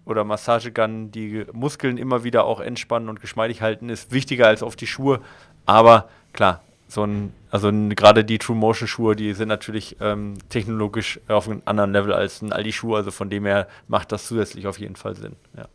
oder 0.05 0.23
Massagegun 0.23 1.11
die 1.11 1.45
Muskeln 1.53 1.97
immer 1.97 2.23
wieder 2.23 2.45
auch 2.45 2.61
entspannen 2.61 3.09
und 3.09 3.21
geschmeidig 3.21 3.61
halten, 3.61 3.89
ist 3.89 4.11
wichtiger 4.11 4.47
als 4.47 4.63
auf 4.63 4.75
die 4.75 4.87
Schuhe. 4.87 5.19
Aber 5.65 6.09
klar, 6.33 6.61
so 6.87 7.03
ein, 7.03 7.33
also 7.51 7.71
gerade 7.71 8.23
die 8.23 8.37
True 8.37 8.55
Motion 8.55 8.87
Schuhe, 8.87 9.15
die 9.15 9.33
sind 9.33 9.47
natürlich 9.47 9.97
ähm, 9.99 10.35
technologisch 10.49 11.19
auf 11.27 11.49
einem 11.49 11.61
anderen 11.65 11.91
Level 11.91 12.13
als 12.13 12.41
ein 12.41 12.51
Aldi 12.51 12.73
Schuh, 12.73 12.95
also 12.95 13.11
von 13.11 13.29
dem 13.29 13.45
her 13.45 13.67
macht 13.87 14.11
das 14.11 14.27
zusätzlich 14.27 14.67
auf 14.67 14.79
jeden 14.79 14.95
Fall 14.95 15.15
Sinn. 15.15 15.35
Ja. 15.57 15.67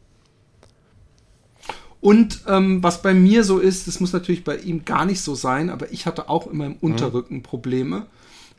Und 2.01 2.43
ähm, 2.49 2.83
was 2.83 3.01
bei 3.01 3.15
mir 3.15 3.45
so 3.45 3.59
ist, 3.59 3.89
das 3.89 3.99
muss 3.99 4.13
natürlich 4.13 4.45
bei 4.45 4.59
ihm 4.59 4.85
gar 4.85 5.07
nicht 5.07 5.23
so 5.23 5.35
sein, 5.35 5.71
aber 5.71 5.91
ich 5.91 6.05
hatte 6.05 6.29
auch 6.29 6.47
immer 6.47 6.67
im 6.67 6.73
mhm. 6.73 6.79
Unterrücken 6.81 7.43
Probleme. 7.43 8.07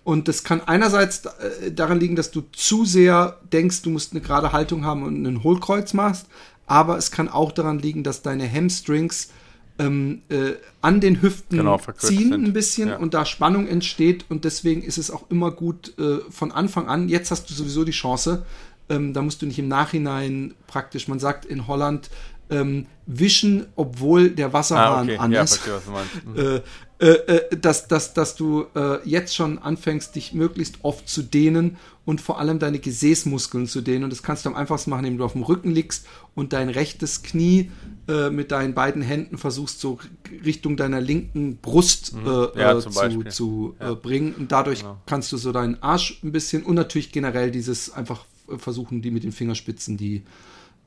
Und 0.04 0.28
das 0.28 0.44
kann 0.44 0.62
einerseits 0.62 1.26
äh, 1.26 1.72
daran 1.72 2.00
liegen, 2.00 2.16
dass 2.16 2.32
du 2.32 2.42
zu 2.52 2.86
sehr 2.86 3.40
denkst, 3.54 3.84
du 3.84 3.92
musst 3.92 4.14
eine 4.14 4.22
gerade 4.22 4.52
Haltung 4.52 4.84
haben 4.84 5.04
und 5.04 5.16
einen 5.16 5.44
Hohlkreuz 5.44 5.94
machst, 5.94 6.28
aber 6.68 6.98
es 6.98 7.12
kann 7.12 7.30
auch 7.30 7.52
daran 7.52 7.80
liegen, 7.80 8.04
dass 8.04 8.24
deine 8.24 8.52
Hamstrings 8.52 9.30
ähm, 9.78 10.22
äh, 10.30 10.54
an 10.82 11.02
den 11.02 11.22
Hüften 11.22 11.58
genau, 11.58 11.80
ziehen 11.98 12.32
sind. 12.32 12.46
ein 12.46 12.54
bisschen 12.54 12.90
ja. 12.90 12.98
und 12.98 13.14
da 13.14 13.26
Spannung 13.26 13.68
entsteht 13.68 14.26
und 14.30 14.46
deswegen 14.46 14.82
ist 14.84 14.98
es 14.98 15.12
auch 15.12 15.30
immer 15.30 15.52
gut 15.52 15.98
äh, 16.00 16.20
von 16.30 16.52
Anfang 16.52 16.88
an, 16.88 17.10
jetzt 17.10 17.32
hast 17.32 17.50
du 17.50 17.54
sowieso 17.54 17.84
die 17.84 17.92
Chance, 17.92 18.46
ähm, 18.90 19.14
da 19.14 19.22
musst 19.22 19.42
du 19.42 19.46
nicht 19.46 19.60
im 19.60 19.68
Nachhinein 19.68 20.54
praktisch, 20.68 21.08
man 21.08 21.20
sagt 21.20 21.46
in 21.46 21.68
Holland, 21.68 22.10
ähm, 22.50 22.86
wischen, 23.08 23.66
obwohl 23.76 24.30
der 24.30 24.54
Wasserhahn 24.54 25.10
ah, 25.10 25.14
okay. 25.14 25.18
an 25.18 25.32
ja, 25.32 25.42
ist. 25.42 25.58
Verstehe. 25.58 25.82
Mhm. 26.26 26.40
Äh, 26.40 26.62
äh, 27.00 27.58
dass, 27.58 27.90
dass, 27.90 28.14
dass 28.14 28.36
du 28.36 28.68
äh, 28.74 29.08
jetzt 29.08 29.36
schon 29.36 29.58
anfängst, 29.60 30.16
dich 30.16 30.34
möglichst 30.34 30.78
oft 30.84 31.10
zu 31.10 31.24
dehnen 31.24 31.76
und 32.06 32.22
vor 32.22 32.40
allem 32.40 32.58
deine 32.58 32.80
Gesäßmuskeln 32.80 33.68
zu 33.68 33.82
dehnen. 33.82 34.06
Und 34.06 34.12
das 34.12 34.24
kannst 34.24 34.46
du 34.46 34.50
am 34.50 34.56
einfachsten 34.56 34.92
machen, 34.92 35.04
indem 35.04 35.18
du 35.18 35.26
auf 35.26 35.34
dem 35.34 35.44
Rücken 35.44 35.72
liegst 35.72 36.08
und 36.36 36.54
dein 36.54 36.70
rechtes 36.70 37.22
Knie 37.22 37.70
äh, 38.08 38.30
mit 38.30 38.52
deinen 38.52 38.74
beiden 38.76 39.02
Händen 39.02 39.38
versuchst, 39.38 39.82
so 39.82 40.00
Richtung 40.46 40.78
deiner 40.78 41.02
linken 41.02 41.58
Brust 41.58 42.14
mhm. 42.14 42.28
Äh, 42.56 42.60
ja, 42.62 42.80
zu, 42.80 43.24
zu 43.24 43.76
ja. 43.80 43.94
bringen. 43.96 44.34
Und 44.34 44.54
dadurch 44.54 44.80
genau. 44.80 44.98
kannst 45.06 45.34
du 45.34 45.38
so 45.38 45.52
deinen 45.52 45.82
Arsch 45.84 46.22
ein 46.24 46.32
bisschen 46.32 46.64
und 46.64 46.76
natürlich 46.76 47.12
generell 47.12 47.52
dieses 47.52 47.92
einfach 47.92 48.26
versuchen, 48.58 49.02
die 49.02 49.12
mit 49.12 49.24
den 49.24 49.34
Fingerspitzen 49.34 49.98
die 49.98 50.24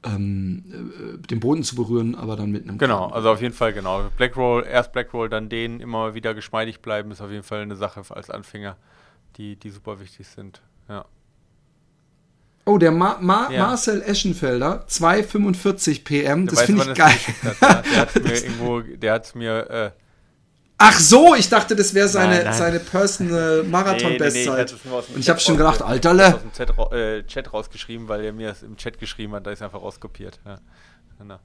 ähm, 0.04 0.64
äh, 0.70 1.26
den 1.26 1.40
Boden 1.40 1.62
zu 1.62 1.74
berühren, 1.74 2.14
aber 2.14 2.36
dann 2.36 2.50
mit 2.50 2.64
einem. 2.64 2.78
Genau, 2.78 3.08
also 3.08 3.30
auf 3.30 3.40
jeden 3.40 3.54
Fall, 3.54 3.72
genau. 3.72 4.10
Black 4.16 4.36
Roll, 4.36 4.64
erst 4.64 4.92
Black 4.92 5.12
Roll, 5.12 5.28
dann 5.28 5.48
den 5.48 5.80
immer 5.80 6.14
wieder 6.14 6.34
geschmeidig 6.34 6.80
bleiben, 6.80 7.10
ist 7.10 7.20
auf 7.20 7.30
jeden 7.30 7.42
Fall 7.42 7.62
eine 7.62 7.76
Sache 7.76 8.02
als 8.10 8.30
Anfänger, 8.30 8.76
die, 9.36 9.56
die 9.56 9.70
super 9.70 10.00
wichtig 10.00 10.26
sind. 10.28 10.62
Ja. 10.88 11.04
Oh, 12.64 12.78
der 12.78 12.92
Ma 12.92 13.18
Ma 13.20 13.50
ja. 13.50 13.66
Marcel 13.66 14.02
Eschenfelder, 14.02 14.86
245 14.86 16.04
PM, 16.04 16.46
das 16.46 16.62
finde 16.62 16.84
ich 16.90 16.94
geil. 16.94 17.16
Hat, 17.60 17.86
der 17.86 17.96
hat 17.96 18.16
es 18.16 18.22
mir 18.22 18.34
irgendwo, 18.34 18.80
der 18.80 19.12
hat 19.14 19.24
es 19.24 19.34
mir 19.34 19.70
äh, 19.70 19.90
Ach 20.80 20.98
so, 20.98 21.34
ich 21.34 21.48
dachte, 21.48 21.74
das 21.74 21.92
wäre 21.92 22.06
seine, 22.06 22.36
nein, 22.36 22.44
nein. 22.44 22.54
seine 22.54 22.78
Personal 22.78 23.64
Marathon-Bestzeit. 23.64 24.70
Nee, 24.70 24.90
nee, 24.90 24.90
nee, 24.90 25.14
und 25.14 25.20
ich 25.20 25.28
habe 25.28 25.40
schon 25.40 25.56
gedacht, 25.56 25.82
Alterle. 25.82 26.28
Ich 26.28 26.34
aus 26.34 26.42
dem 26.42 26.52
Chat, 26.52 26.92
äh, 26.92 27.22
Chat, 27.24 27.52
rausgeschrieben, 27.52 28.06
weil 28.06 28.24
er 28.24 28.32
mir 28.32 28.48
das 28.50 28.62
im 28.62 28.76
Chat 28.76 29.00
geschrieben 29.00 29.34
hat, 29.34 29.44
da 29.44 29.50
ist 29.50 29.60
einfach 29.60 29.82
rauskopiert. 29.82 30.38
Ja. 30.46 30.60
Genau. 31.18 31.40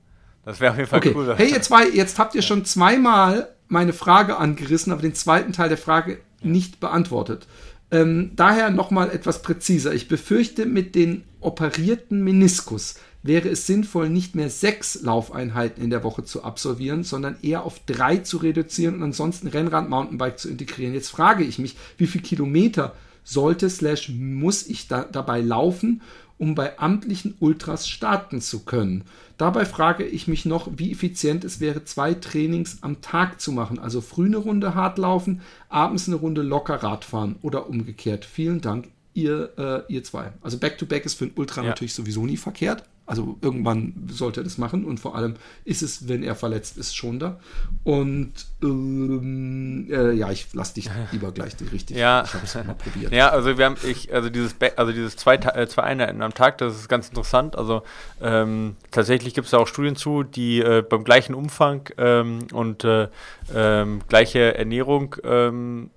Das 0.46 0.60
wäre 0.60 0.72
auf 0.74 0.78
jeden 0.78 0.90
Fall 0.90 1.00
okay. 1.00 1.14
cool. 1.16 1.34
Hey, 1.36 1.52
ihr 1.52 1.62
zwei, 1.64 1.90
jetzt 1.90 2.20
habt 2.20 2.36
ihr 2.36 2.44
schon 2.44 2.64
zweimal 2.64 3.50
meine 3.68 3.94
Frage 3.94 4.38
angerissen, 4.38 4.94
aber 4.94 5.02
den 5.02 5.16
zweiten 5.16 5.52
Teil 5.52 5.70
der 5.70 5.80
Frage 5.80 6.20
nicht 6.42 6.80
beantwortet. 6.80 7.48
Ähm, 7.90 8.34
daher 8.36 8.70
nochmal 8.70 9.10
etwas 9.10 9.42
präziser. 9.42 9.94
Ich 9.94 10.08
befürchte, 10.08 10.66
mit 10.66 10.94
den 10.94 11.24
operierten 11.40 12.24
Meniskus 12.24 12.96
wäre 13.24 13.50
es 13.50 13.66
sinnvoll, 13.66 14.10
nicht 14.10 14.36
mehr 14.36 14.50
sechs 14.50 15.02
Laufeinheiten 15.02 15.82
in 15.82 15.90
der 15.90 16.04
Woche 16.04 16.26
zu 16.26 16.44
absolvieren, 16.44 17.04
sondern 17.04 17.38
eher 17.42 17.64
auf 17.64 17.80
drei 17.86 18.18
zu 18.18 18.38
reduzieren 18.38 18.96
und 18.96 19.04
ansonsten 19.04 19.48
Rennrad 19.48 19.90
Mountainbike 19.90 20.38
zu 20.38 20.50
integrieren. 20.50 20.94
Jetzt 20.94 21.10
frage 21.10 21.44
ich 21.44 21.58
mich, 21.58 21.78
wie 21.98 22.08
viel 22.08 22.22
Kilometer 22.22 22.94
sollte 23.24 23.70
slash 23.70 24.10
muss 24.10 24.68
ich 24.68 24.90
da, 24.90 25.04
dabei 25.04 25.40
laufen, 25.40 26.02
um 26.38 26.56
bei 26.56 26.78
amtlichen 26.78 27.36
Ultras 27.40 27.88
starten 27.88 28.42
zu 28.42 28.66
können? 28.66 29.06
Dabei 29.38 29.66
frage 29.66 30.06
ich 30.06 30.28
mich 30.28 30.46
noch, 30.46 30.70
wie 30.76 30.92
effizient 30.92 31.46
es 31.46 31.62
wäre, 31.62 31.86
zwei 31.86 32.14
Trainings 32.14 32.80
am 32.82 33.02
Tag 33.02 33.40
zu 33.40 33.54
machen. 33.54 33.80
Also 33.80 34.02
früh 34.02 34.26
eine 34.26 34.38
Runde 34.38 34.76
hart 34.76 34.98
laufen, 34.98 35.42
abends 35.70 36.08
eine 36.08 36.18
Runde 36.18 36.42
locker 36.42 36.76
Radfahren 36.76 37.38
oder 37.42 37.70
umgekehrt. 37.70 38.26
Vielen 38.26 38.60
Dank, 38.60 38.90
ihr, 39.14 39.54
äh, 39.58 39.94
ihr 39.94 40.04
zwei. 40.04 40.34
Also 40.42 40.58
Back-to-Back 40.58 41.04
-back 41.04 41.06
ist 41.06 41.16
für 41.16 41.26
ein 41.26 41.32
Ultra 41.36 41.62
ja. 41.62 41.70
natürlich 41.70 41.94
sowieso 41.94 42.26
nie 42.26 42.38
verkehrt. 42.38 42.84
Also 43.06 43.38
irgendwann 43.42 44.08
sollte 44.10 44.42
er 44.42 44.44
das 44.46 44.58
machen 44.58 44.86
und 44.86 44.98
vor 44.98 45.16
allem 45.16 45.36
ist 45.66 45.82
es, 45.82 46.08
wenn 46.08 46.24
er 46.24 46.36
verletzt 46.36 46.78
ist, 46.78 46.96
schon 46.96 47.20
da. 47.20 47.38
Und 47.84 48.32
ähm, 48.62 49.88
äh, 49.92 50.14
ja, 50.14 50.32
ich 50.32 50.54
lasse 50.54 50.76
dich 50.76 50.90
lieber 51.12 51.32
gleich 51.34 51.56
die 51.58 51.66
richtig. 51.66 51.98
Ja. 51.98 52.24
Ich 52.24 52.34
habe 52.34 52.46
es 52.46 52.56
mal 52.56 52.76
probiert. 52.76 53.12
Ja, 53.12 53.30
also 53.30 53.58
wir 53.58 53.66
haben, 53.66 53.76
ich, 53.84 54.14
also 54.14 54.30
dieses, 54.30 54.56
also 54.78 54.94
dieses 54.94 55.18
zwei, 55.18 55.36
äh, 55.36 55.68
zwei 55.68 55.84
Einheiten 55.84 56.22
am 56.22 56.34
Tag, 56.34 56.58
das 56.60 56.76
ist 56.76 56.88
ganz 56.88 57.10
interessant. 57.10 57.58
Also 57.58 57.84
ähm, 58.22 58.78
tatsächlich 58.92 59.34
gibt 59.34 59.46
es 59.46 59.52
da 59.52 59.58
auch 59.58 59.68
Studien 59.68 59.98
zu, 59.98 60.24
die 60.24 60.62
äh, 60.62 60.82
beim 60.82 61.04
gleichen 61.04 61.36
Umfang 61.36 61.90
ähm, 61.98 62.40
und 62.54 62.86
äh, 62.86 63.10
ähm, 63.54 64.00
gleiche 64.08 64.58
Ernährung 64.58 65.18
ähm, 65.26 65.90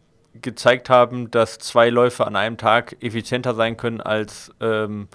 gezeigt 0.43 0.91
haben, 0.91 1.31
dass 1.31 1.59
zwei 1.59 1.89
Läufe 1.91 2.27
an 2.27 2.37
einem 2.37 2.57
Tag 2.57 2.97
effizienter 3.01 3.55
sein 3.55 3.77
können 3.77 4.01
als 4.01 4.53
ähm, 4.61 5.09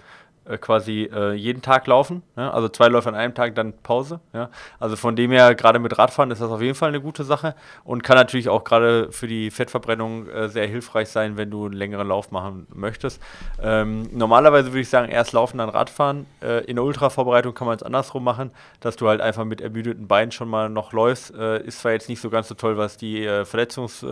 äh, 0.45 0.57
quasi 0.57 1.09
äh, 1.13 1.33
jeden 1.33 1.61
Tag 1.61 1.87
laufen. 1.87 2.23
Ja? 2.35 2.51
Also 2.51 2.69
zwei 2.69 2.87
Läufe 2.87 3.09
an 3.09 3.15
einem 3.15 3.33
Tag, 3.33 3.55
dann 3.55 3.73
Pause. 3.83 4.19
Ja? 4.33 4.49
Also 4.79 4.95
von 4.95 5.15
dem 5.15 5.31
her, 5.31 5.55
gerade 5.55 5.79
mit 5.79 5.97
Radfahren 5.97 6.31
ist 6.31 6.41
das 6.41 6.51
auf 6.51 6.61
jeden 6.61 6.75
Fall 6.75 6.89
eine 6.89 7.01
gute 7.01 7.23
Sache 7.23 7.55
und 7.83 8.03
kann 8.03 8.17
natürlich 8.17 8.49
auch 8.49 8.63
gerade 8.63 9.11
für 9.11 9.27
die 9.27 9.51
Fettverbrennung 9.51 10.27
äh, 10.29 10.49
sehr 10.49 10.67
hilfreich 10.67 11.09
sein, 11.09 11.37
wenn 11.37 11.51
du 11.51 11.65
einen 11.65 11.73
längeren 11.73 12.07
Lauf 12.07 12.31
machen 12.31 12.67
möchtest. 12.73 13.21
Ähm, 13.61 14.09
normalerweise 14.11 14.69
würde 14.69 14.81
ich 14.81 14.89
sagen, 14.89 15.11
erst 15.11 15.33
laufen, 15.33 15.59
dann 15.59 15.69
Radfahren. 15.69 16.25
Äh, 16.41 16.65
in 16.65 16.75
der 16.75 16.85
Ultra-Vorbereitung 16.85 17.53
kann 17.53 17.67
man 17.67 17.75
es 17.75 17.83
andersrum 17.83 18.23
machen, 18.23 18.51
dass 18.79 18.95
du 18.95 19.07
halt 19.07 19.21
einfach 19.21 19.45
mit 19.45 19.61
ermüdeten 19.61 20.07
Beinen 20.07 20.31
schon 20.31 20.49
mal 20.49 20.69
noch 20.69 20.93
läufst. 20.93 21.33
Äh, 21.35 21.63
ist 21.63 21.81
zwar 21.81 21.91
jetzt 21.91 22.09
nicht 22.09 22.21
so 22.21 22.29
ganz 22.29 22.47
so 22.47 22.55
toll, 22.55 22.77
was 22.77 22.97
die 22.97 23.27
Verletzungs- 23.27 24.05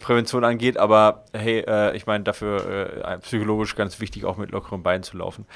Prävention 0.00 0.44
angeht, 0.44 0.76
aber 0.76 1.24
hey, 1.32 1.60
äh, 1.60 1.96
ich 1.96 2.06
meine, 2.06 2.24
dafür 2.24 3.04
äh, 3.04 3.18
psychologisch 3.18 3.76
ganz 3.76 4.00
wichtig, 4.00 4.24
auch 4.24 4.36
mit 4.36 4.50
lockeren 4.50 4.82
Beinen 4.82 5.02
zu 5.02 5.16
laufen. 5.16 5.46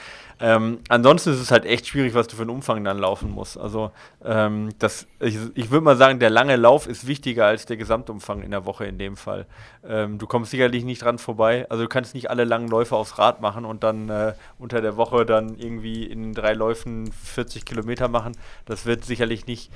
Ähm, 0.41 0.79
ansonsten 0.89 1.31
ist 1.31 1.41
es 1.41 1.51
halt 1.51 1.65
echt 1.65 1.87
schwierig, 1.87 2.15
was 2.15 2.27
du 2.27 2.37
für 2.37 2.43
einen 2.43 2.51
Umfang 2.51 2.83
dann 2.83 2.99
laufen 2.99 3.31
musst. 3.31 3.59
Also 3.59 3.93
ähm, 4.25 4.71
das, 4.79 5.07
ich, 5.21 5.39
ich 5.55 5.71
würde 5.71 5.85
mal 5.85 5.97
sagen, 5.97 6.19
der 6.19 6.31
lange 6.31 6.57
Lauf 6.57 6.87
ist 6.87 7.07
wichtiger 7.07 7.47
als 7.47 7.67
der 7.67 7.77
Gesamtumfang 7.77 8.43
in 8.43 8.51
der 8.51 8.67
Woche 8.67 8.85
in 8.85 8.99
dem 8.99 9.17
Fall. 9.17 9.47
Ähm, 9.87 10.19
du 10.19 10.27
kommst 10.27 10.51
sicherlich 10.51 10.85
nicht 10.85 11.03
dran 11.03 11.19
vorbei. 11.19 11.67
Also 11.69 11.85
du 11.85 11.89
kannst 11.89 12.15
nicht 12.15 12.31
alle 12.31 12.45
langen 12.45 12.69
Läufe 12.69 12.97
aufs 12.97 13.19
Rad 13.19 13.41
machen 13.41 13.65
und 13.65 13.85
dann 13.85 14.09
äh, 14.09 14.35
unter 14.59 14.81
der 14.81 14.97
Woche 14.97 15.25
dann 15.25 15.57
irgendwie 15.57 16.05
in 16.05 16.33
drei 16.33 16.55
Läufen 16.55 17.13
40 17.13 17.65
Kilometer 17.65 18.09
machen. 18.09 18.33
Das 18.67 18.87
wird 18.87 19.05
sicherlich 19.05 19.47
nicht 19.47 19.71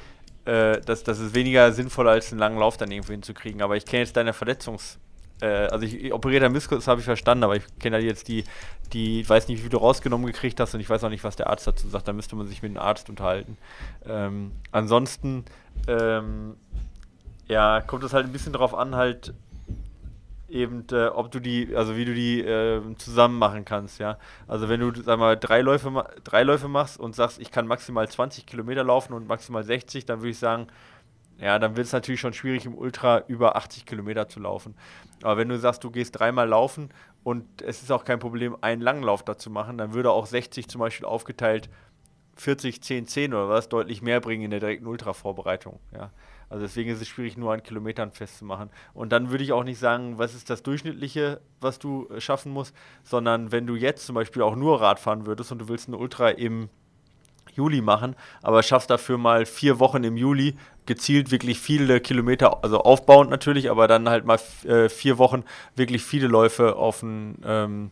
äh, 0.47 0.81
das, 0.81 1.05
das 1.05 1.19
ist 1.19 1.35
weniger 1.35 1.73
sinnvoll, 1.73 2.09
als 2.09 2.33
einen 2.33 2.39
langen 2.39 2.59
Lauf 2.59 2.77
dann 2.77 2.91
irgendwo 2.91 3.13
hinzukriegen. 3.13 3.63
Aber 3.63 3.77
ich 3.77 3.85
kenne 3.85 4.03
jetzt 4.03 4.17
deine 4.17 4.33
Verletzungs- 4.33 4.99
äh, 5.41 5.47
also 5.47 5.85
ich, 5.85 5.95
ich 6.05 6.13
operierte 6.13 6.49
Meniskus 6.49 6.89
habe 6.89 7.01
ich 7.01 7.05
verstanden, 7.05 7.45
aber 7.45 7.57
ich 7.57 7.65
kenne 7.79 7.97
halt 7.97 8.05
jetzt 8.05 8.29
die, 8.29 8.45
die, 8.93 9.21
ich 9.21 9.29
weiß 9.29 9.49
nicht, 9.49 9.65
wie 9.65 9.69
du 9.69 9.79
rausgenommen 9.79 10.27
gekriegt 10.27 10.61
hast 10.61 10.75
und 10.75 10.81
ich 10.81 10.89
weiß 10.89 11.05
auch 11.05 11.11
nicht, 11.11 11.25
was 11.25 11.37
der 11.37 11.49
Arzt 11.49 11.67
dazu 11.67 11.89
sagt. 11.89 12.09
Da 12.09 12.13
müsste 12.13 12.37
man 12.37 12.47
sich 12.47 12.63
mit 12.63 12.73
dem 12.73 12.81
Arzt 12.81 13.09
unterhalten. 13.09 13.59
Ähm, 14.07 14.53
ansonsten, 14.73 15.45
ähm, 15.89 16.57
ja, 17.49 17.81
kommt 17.81 18.05
es 18.05 18.13
halt 18.13 18.27
ein 18.27 18.33
bisschen 18.33 18.53
darauf 18.53 18.75
an, 18.75 18.97
halt, 18.97 19.35
eben, 20.49 20.87
äh, 20.93 21.07
ob 21.07 21.31
du 21.31 21.41
die, 21.41 21.75
also 21.75 21.97
wie 21.97 22.05
du 22.05 22.15
die 22.15 22.41
äh, 22.41 22.81
zusammen 22.97 23.39
machen 23.39 23.65
kannst, 23.65 23.99
ja. 23.99 24.19
Also 24.47 24.69
wenn 24.69 24.81
du, 24.81 24.93
sag 25.03 25.19
mal, 25.19 25.37
drei 25.37 25.61
Läufe, 25.61 26.05
drei 26.25 26.43
Läufe 26.43 26.69
machst 26.69 26.99
und 26.99 27.15
sagst, 27.15 27.41
ich 27.41 27.51
kann 27.51 27.67
maximal 27.67 28.09
20 28.09 28.47
Kilometer 28.47 28.85
laufen 28.85 29.13
und 29.13 29.27
maximal 29.27 29.65
60, 29.65 30.07
dann 30.07 30.21
würde 30.21 30.31
ich 30.31 30.39
sagen, 30.39 30.69
ja, 31.39 31.59
dann 31.59 31.77
wird 31.77 31.87
es 31.87 31.93
natürlich 31.93 32.21
schon 32.21 32.33
schwierig, 32.33 32.65
im 32.65 32.75
Ultra 32.75 33.25
über 33.29 33.57
80 33.57 33.85
Kilometer 33.85 34.29
zu 34.29 34.41
laufen. 34.41 34.75
Aber 35.23 35.37
wenn 35.37 35.49
du 35.49 35.59
sagst, 35.59 35.85
du 35.85 35.91
gehst 35.91 36.19
dreimal 36.19 36.49
laufen 36.49 36.91
und 37.25 37.63
es 37.63 37.83
ist 37.83 37.91
auch 37.93 38.05
kein 38.05 38.19
Problem, 38.19 38.57
einen 38.63 38.81
langen 38.81 39.03
Lauf 39.03 39.23
dazu 39.23 39.51
machen, 39.51 39.77
dann 39.79 39.93
würde 39.93 40.11
auch 40.11 40.27
60 40.27 40.69
zum 40.69 40.81
Beispiel 40.81 41.07
aufgeteilt 41.07 41.69
40, 42.37 42.83
10, 42.83 43.07
10 43.07 43.35
oder 43.35 43.49
was 43.49 43.69
deutlich 43.69 44.03
mehr 44.03 44.21
bringen 44.21 44.45
in 44.45 44.51
der 44.51 44.61
direkten 44.61 44.87
Ultra-Vorbereitung, 44.87 45.81
ja. 45.95 46.11
Also 46.49 46.63
deswegen 46.63 46.91
ist 46.91 47.01
es 47.01 47.09
schwierig, 47.09 47.37
nur 47.37 47.53
an 47.53 47.63
Kilometern 47.63 48.13
festzumachen. 48.13 48.71
Und 48.95 49.11
dann 49.11 49.31
würde 49.31 49.43
ich 49.43 49.53
auch 49.53 49.65
nicht 49.65 49.79
sagen, 49.79 50.19
was 50.19 50.35
ist 50.35 50.49
das 50.49 50.63
Durchschnittliche, 50.63 51.41
was 51.61 51.79
du 51.79 52.09
äh, 52.09 52.21
schaffen 52.21 52.53
musst, 52.53 52.75
sondern 53.03 53.53
wenn 53.53 53.67
du 53.67 53.75
jetzt 53.75 54.07
zum 54.07 54.15
Beispiel 54.15 54.43
auch 54.43 54.57
nur 54.57 54.81
Rad 54.81 55.01
fahren 55.01 55.27
würdest 55.27 55.53
und 55.53 55.59
du 55.59 55.69
willst 55.69 55.89
eine 55.89 55.99
Ultra 55.99 56.31
im 56.31 56.69
Juli 57.55 57.81
machen, 57.81 58.15
aber 58.43 58.63
schaffst 58.63 58.91
dafür 58.91 59.19
mal 59.19 59.47
vier 59.47 59.79
Wochen 59.79 60.05
im 60.05 60.17
Juli 60.17 60.57
gezielt 60.85 61.31
wirklich 61.31 61.59
viele 61.59 62.01
Kilometer, 62.01 62.63
also 62.63 62.81
aufbauend 62.81 63.31
natürlich, 63.31 63.71
aber 63.71 63.89
dann 63.89 64.09
halt 64.09 64.25
mal 64.25 64.39
äh, 64.65 64.89
vier 64.89 65.19
Wochen 65.19 65.43
wirklich 65.75 66.05
viele 66.05 66.29
Läufe 66.29 66.77
auf 66.77 67.03
ein 67.03 67.39
ähm, 67.45 67.91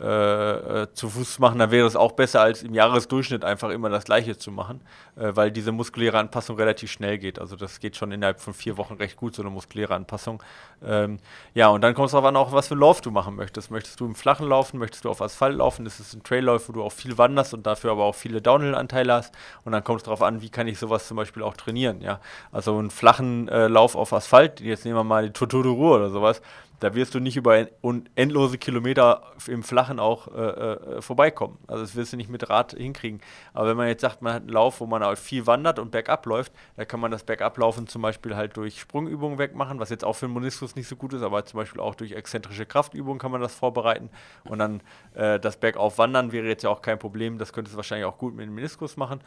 äh, 0.00 0.82
äh, 0.82 0.92
zu 0.92 1.08
Fuß 1.08 1.34
zu 1.34 1.40
machen, 1.40 1.58
dann 1.58 1.70
wäre 1.70 1.86
es 1.86 1.94
auch 1.94 2.12
besser, 2.12 2.40
als 2.40 2.64
im 2.64 2.74
Jahresdurchschnitt 2.74 3.44
einfach 3.44 3.70
immer 3.70 3.90
das 3.90 4.04
Gleiche 4.04 4.36
zu 4.36 4.50
machen, 4.50 4.80
äh, 5.16 5.30
weil 5.34 5.52
diese 5.52 5.70
muskuläre 5.70 6.18
Anpassung 6.18 6.56
relativ 6.56 6.90
schnell 6.90 7.16
geht. 7.18 7.38
Also 7.38 7.54
das 7.54 7.78
geht 7.78 7.96
schon 7.96 8.10
innerhalb 8.10 8.40
von 8.40 8.54
vier 8.54 8.76
Wochen 8.76 8.94
recht 8.94 9.16
gut, 9.16 9.36
so 9.36 9.42
eine 9.42 9.50
muskuläre 9.50 9.94
Anpassung. 9.94 10.42
Ähm, 10.84 11.18
ja, 11.54 11.68
und 11.68 11.80
dann 11.82 11.94
kommt 11.94 12.06
es 12.06 12.12
darauf 12.12 12.26
an, 12.26 12.36
auch 12.36 12.52
was 12.52 12.68
für 12.68 12.74
einen 12.74 12.80
Lauf 12.80 13.02
du 13.02 13.12
machen 13.12 13.36
möchtest. 13.36 13.70
Möchtest 13.70 14.00
du 14.00 14.06
im 14.06 14.16
Flachen 14.16 14.48
laufen, 14.48 14.78
möchtest 14.78 15.04
du 15.04 15.10
auf 15.10 15.22
Asphalt 15.22 15.58
laufen, 15.58 15.84
das 15.84 16.00
ist 16.00 16.12
ein 16.12 16.24
Traillauf, 16.24 16.68
wo 16.68 16.72
du 16.72 16.82
auch 16.82 16.92
viel 16.92 17.16
wanderst 17.16 17.54
und 17.54 17.64
dafür 17.64 17.92
aber 17.92 18.04
auch 18.04 18.16
viele 18.16 18.42
Downhill-Anteile 18.42 19.12
hast. 19.12 19.34
Und 19.64 19.72
dann 19.72 19.84
kommt 19.84 20.00
es 20.00 20.04
darauf 20.04 20.22
an, 20.22 20.42
wie 20.42 20.50
kann 20.50 20.66
ich 20.66 20.78
sowas 20.78 21.06
zum 21.06 21.16
Beispiel 21.16 21.44
auch 21.44 21.56
trainieren. 21.56 22.00
Ja? 22.00 22.20
Also 22.50 22.76
einen 22.76 22.90
flachen 22.90 23.46
äh, 23.48 23.68
Lauf 23.68 23.94
auf 23.94 24.12
Asphalt, 24.12 24.60
jetzt 24.60 24.84
nehmen 24.84 24.96
wir 24.96 25.04
mal 25.04 25.26
die 25.26 25.32
Tour 25.32 25.46
de 25.46 25.70
Ruhr 25.70 25.96
oder 25.96 26.10
sowas, 26.10 26.42
da 26.84 26.94
wirst 26.94 27.14
du 27.14 27.18
nicht 27.18 27.38
über 27.38 27.66
endlose 28.14 28.58
Kilometer 28.58 29.22
im 29.46 29.62
Flachen 29.62 29.98
auch 29.98 30.28
äh, 30.28 30.40
äh, 30.40 31.00
vorbeikommen. 31.00 31.56
Also 31.66 31.82
das 31.82 31.96
wirst 31.96 32.12
du 32.12 32.18
nicht 32.18 32.28
mit 32.28 32.50
Rad 32.50 32.72
hinkriegen. 32.72 33.22
Aber 33.54 33.70
wenn 33.70 33.78
man 33.78 33.88
jetzt 33.88 34.02
sagt, 34.02 34.20
man 34.20 34.34
hat 34.34 34.42
einen 34.42 34.50
Lauf, 34.50 34.80
wo 34.80 34.86
man 34.86 35.02
halt 35.02 35.18
viel 35.18 35.46
wandert 35.46 35.78
und 35.78 35.92
bergab 35.92 36.26
läuft, 36.26 36.52
da 36.76 36.84
kann 36.84 37.00
man 37.00 37.10
das 37.10 37.24
Bergablaufen 37.24 37.86
zum 37.86 38.02
Beispiel 38.02 38.36
halt 38.36 38.58
durch 38.58 38.80
Sprungübungen 38.80 39.38
wegmachen, 39.38 39.80
was 39.80 39.88
jetzt 39.88 40.04
auch 40.04 40.12
für 40.12 40.26
den 40.26 40.34
Moniskus 40.34 40.76
nicht 40.76 40.86
so 40.86 40.94
gut 40.94 41.14
ist, 41.14 41.22
aber 41.22 41.46
zum 41.46 41.56
Beispiel 41.56 41.80
auch 41.80 41.94
durch 41.94 42.12
exzentrische 42.12 42.66
Kraftübungen 42.66 43.18
kann 43.18 43.30
man 43.30 43.40
das 43.40 43.54
vorbereiten. 43.54 44.10
Und 44.44 44.58
dann 44.58 44.82
äh, 45.14 45.40
das 45.40 45.56
Bergauf 45.56 45.96
wandern 45.96 46.32
wäre 46.32 46.46
jetzt 46.46 46.64
ja 46.64 46.68
auch 46.68 46.82
kein 46.82 46.98
Problem. 46.98 47.38
Das 47.38 47.54
könnte 47.54 47.70
es 47.70 47.76
wahrscheinlich 47.78 48.04
auch 48.04 48.18
gut 48.18 48.34
mit 48.34 48.44
dem 48.46 48.54
Meniskus 48.54 48.98
machen. 48.98 49.20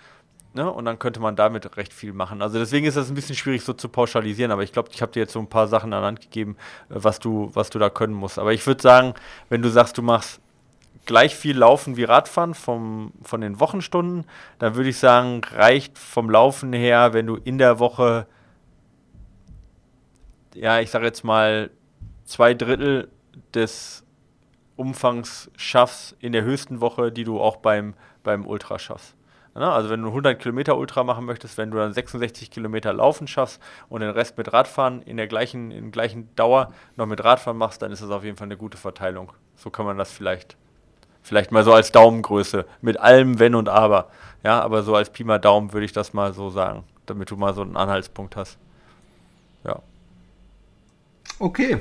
Ne? 0.53 0.71
Und 0.71 0.85
dann 0.85 0.97
könnte 0.97 1.19
man 1.19 1.35
damit 1.35 1.77
recht 1.77 1.93
viel 1.93 2.13
machen. 2.13 2.41
Also 2.41 2.57
deswegen 2.57 2.85
ist 2.85 2.97
das 2.97 3.09
ein 3.09 3.15
bisschen 3.15 3.35
schwierig 3.35 3.63
so 3.63 3.73
zu 3.73 3.89
pauschalisieren, 3.89 4.51
aber 4.51 4.63
ich 4.63 4.71
glaube, 4.71 4.89
ich 4.91 5.01
habe 5.01 5.11
dir 5.11 5.19
jetzt 5.19 5.33
so 5.33 5.39
ein 5.39 5.47
paar 5.47 5.67
Sachen 5.67 5.93
an 5.93 6.03
Hand 6.03 6.21
gegeben, 6.21 6.57
äh, 6.89 6.95
was 6.95 7.19
du, 7.19 7.51
was 7.53 7.69
du 7.69 7.79
da 7.79 7.89
können 7.89 8.13
musst. 8.13 8.39
Aber 8.39 8.53
ich 8.53 8.65
würde 8.65 8.81
sagen, 8.81 9.13
wenn 9.49 9.61
du 9.61 9.69
sagst, 9.69 9.97
du 9.97 10.01
machst 10.01 10.41
gleich 11.05 11.35
viel 11.35 11.57
Laufen 11.57 11.97
wie 11.97 12.03
Radfahren 12.03 12.53
vom, 12.53 13.13
von 13.23 13.41
den 13.41 13.59
Wochenstunden, 13.59 14.25
dann 14.59 14.75
würde 14.75 14.89
ich 14.89 14.97
sagen, 14.97 15.41
reicht 15.51 15.97
vom 15.97 16.29
Laufen 16.29 16.73
her, 16.73 17.13
wenn 17.13 17.25
du 17.25 17.35
in 17.35 17.57
der 17.57 17.79
Woche, 17.79 18.27
ja, 20.53 20.79
ich 20.79 20.91
sage 20.91 21.05
jetzt 21.05 21.23
mal, 21.23 21.71
zwei 22.25 22.53
Drittel 22.53 23.09
des 23.53 24.03
Umfangs 24.75 25.49
schaffst 25.55 26.15
in 26.19 26.33
der 26.33 26.43
höchsten 26.43 26.81
Woche, 26.81 27.11
die 27.11 27.23
du 27.23 27.39
auch 27.39 27.57
beim, 27.57 27.95
beim 28.23 28.45
Ultra 28.45 28.77
schaffst. 28.77 29.16
Ne? 29.57 29.71
Also 29.71 29.89
wenn 29.89 30.01
du 30.01 30.09
100 30.09 30.39
Kilometer 30.39 30.77
Ultra 30.77 31.03
machen 31.03 31.25
möchtest, 31.25 31.57
wenn 31.57 31.71
du 31.71 31.77
dann 31.77 31.93
66 31.93 32.51
Kilometer 32.51 32.93
Laufen 32.93 33.27
schaffst 33.27 33.61
und 33.89 34.01
den 34.01 34.11
Rest 34.11 34.37
mit 34.37 34.53
Radfahren 34.53 35.01
in 35.01 35.17
der 35.17 35.27
gleichen, 35.27 35.71
in 35.71 35.91
gleichen 35.91 36.33
Dauer 36.35 36.73
noch 36.95 37.07
mit 37.07 37.23
Radfahren 37.23 37.57
machst, 37.57 37.81
dann 37.81 37.91
ist 37.91 38.01
das 38.01 38.11
auf 38.11 38.23
jeden 38.23 38.37
Fall 38.37 38.45
eine 38.45 38.57
gute 38.57 38.77
Verteilung. 38.77 39.31
So 39.55 39.69
kann 39.69 39.85
man 39.85 39.97
das 39.97 40.11
vielleicht, 40.11 40.55
vielleicht 41.23 41.51
mal 41.51 41.63
so 41.63 41.73
als 41.73 41.91
Daumengröße 41.91 42.65
mit 42.81 42.99
allem 42.99 43.39
Wenn 43.39 43.55
und 43.55 43.69
Aber. 43.69 44.09
Ja, 44.43 44.61
aber 44.61 44.83
so 44.83 44.95
als 44.95 45.09
Pi 45.09 45.23
mal 45.23 45.39
Daumen 45.39 45.73
würde 45.73 45.85
ich 45.85 45.93
das 45.93 46.13
mal 46.13 46.33
so 46.33 46.49
sagen, 46.49 46.83
damit 47.05 47.31
du 47.31 47.35
mal 47.35 47.53
so 47.53 47.61
einen 47.61 47.75
Anhaltspunkt 47.75 48.35
hast. 48.35 48.57
Ja. 49.63 49.79
Okay. 51.39 51.79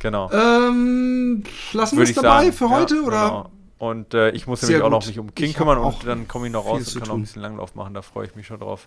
Genau. 0.00 0.30
Ähm, 0.32 1.44
lassen 1.72 1.96
wir 1.96 2.04
es 2.04 2.14
dabei 2.14 2.44
sagen, 2.44 2.52
für 2.52 2.70
heute 2.70 2.96
ja, 2.96 3.02
oder? 3.02 3.28
Genau. 3.28 3.50
Und 3.82 4.14
äh, 4.14 4.30
ich 4.30 4.46
muss 4.46 4.62
nämlich 4.62 4.80
auch 4.80 4.90
noch 4.90 5.04
mich 5.04 5.18
um 5.18 5.34
King 5.34 5.54
kümmern 5.54 5.78
und 5.78 6.06
dann 6.06 6.28
komme 6.28 6.46
ich 6.46 6.52
noch 6.52 6.66
raus 6.66 6.94
und 6.94 7.00
kann 7.00 7.08
noch 7.08 7.16
ein 7.16 7.22
bisschen 7.22 7.42
Langlauf 7.42 7.74
machen. 7.74 7.94
Da 7.94 8.02
freue 8.02 8.28
ich 8.28 8.36
mich 8.36 8.46
schon 8.46 8.60
drauf. 8.60 8.86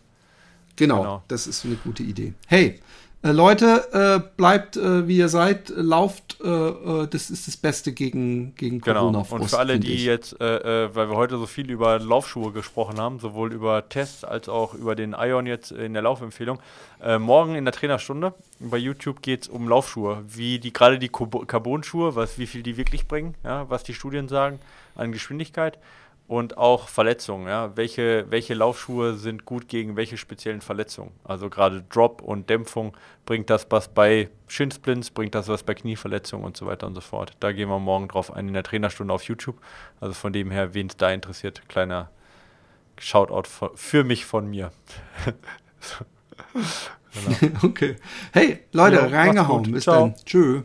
Genau, 0.77 0.99
genau, 0.99 1.23
das 1.27 1.47
ist 1.47 1.65
eine 1.65 1.75
gute 1.75 2.01
Idee. 2.01 2.33
Hey, 2.47 2.79
äh, 3.21 3.33
Leute, 3.33 3.89
äh, 3.91 4.29
bleibt 4.37 4.77
äh, 4.77 5.05
wie 5.05 5.17
ihr 5.17 5.27
seid, 5.27 5.67
lauft, 5.75 6.37
äh, 6.41 6.47
äh, 6.47 7.07
das 7.07 7.29
ist 7.29 7.45
das 7.45 7.57
Beste 7.57 7.91
gegen, 7.91 8.55
gegen 8.55 8.79
Corona. 8.79 9.23
Genau. 9.23 9.35
Und 9.35 9.49
für 9.49 9.59
alle, 9.59 9.81
die 9.81 9.95
ich. 9.95 10.05
jetzt, 10.05 10.39
weil 10.39 10.93
wir 10.95 11.15
heute 11.17 11.39
so 11.39 11.45
viel 11.45 11.69
über 11.69 11.99
Laufschuhe 11.99 12.53
gesprochen 12.53 12.97
haben, 12.97 13.19
sowohl 13.19 13.51
über 13.51 13.89
Tests 13.89 14.23
als 14.23 14.47
auch 14.47 14.75
über 14.75 14.95
den 14.95 15.13
Ion 15.19 15.45
jetzt 15.45 15.71
in 15.71 15.91
der 15.91 16.03
Laufempfehlung, 16.03 16.59
morgen 17.19 17.55
in 17.55 17.65
der 17.65 17.73
Trainerstunde 17.73 18.33
bei 18.59 18.77
YouTube 18.77 19.21
geht 19.21 19.43
es 19.43 19.47
um 19.49 19.67
Laufschuhe, 19.67 20.23
wie 20.25 20.59
die 20.59 20.71
gerade 20.71 20.99
die 20.99 21.09
Carbon-Schuhe, 21.09 22.15
was, 22.15 22.39
wie 22.39 22.47
viel 22.47 22.63
die 22.63 22.77
wirklich 22.77 23.09
bringen, 23.09 23.35
ja, 23.43 23.69
was 23.69 23.83
die 23.83 23.93
Studien 23.93 24.29
sagen 24.29 24.59
an 24.95 25.11
Geschwindigkeit 25.11 25.79
und 26.27 26.57
auch 26.57 26.87
Verletzungen. 26.87 27.47
Ja? 27.47 27.75
Welche, 27.75 28.25
welche 28.29 28.53
Laufschuhe 28.53 29.15
sind 29.15 29.45
gut 29.45 29.67
gegen 29.67 29.95
welche 29.95 30.17
speziellen 30.17 30.61
Verletzungen? 30.61 31.11
Also 31.23 31.49
gerade 31.49 31.83
Drop 31.89 32.21
und 32.21 32.49
Dämpfung, 32.49 32.95
bringt 33.25 33.49
das 33.49 33.67
was 33.69 33.89
bei 33.89 34.29
Shinsplints, 34.47 35.11
bringt 35.11 35.35
das 35.35 35.47
was 35.47 35.63
bei 35.63 35.73
Knieverletzungen 35.73 36.45
und 36.45 36.57
so 36.57 36.65
weiter 36.65 36.87
und 36.87 36.95
so 36.95 37.01
fort. 37.01 37.33
Da 37.39 37.51
gehen 37.51 37.69
wir 37.69 37.79
morgen 37.79 38.07
drauf 38.07 38.33
ein 38.33 38.47
in 38.47 38.53
der 38.53 38.63
Trainerstunde 38.63 39.13
auf 39.13 39.23
YouTube. 39.23 39.57
Also 39.99 40.13
von 40.13 40.33
dem 40.33 40.51
her, 40.51 40.73
wen 40.73 40.87
es 40.87 40.97
da 40.97 41.11
interessiert, 41.11 41.67
kleiner 41.69 42.09
Shoutout 42.97 43.49
für 43.75 44.03
mich 44.03 44.25
von 44.25 44.49
mir. 44.49 44.71
Okay. 47.63 47.95
Hey, 48.33 48.59
Leute, 48.73 48.97
ja, 48.97 49.05
reingehauen. 49.05 49.71
Bis 49.71 49.83
Ciao. 49.83 50.13
dann. 50.13 50.15
Tschö. 50.25 50.63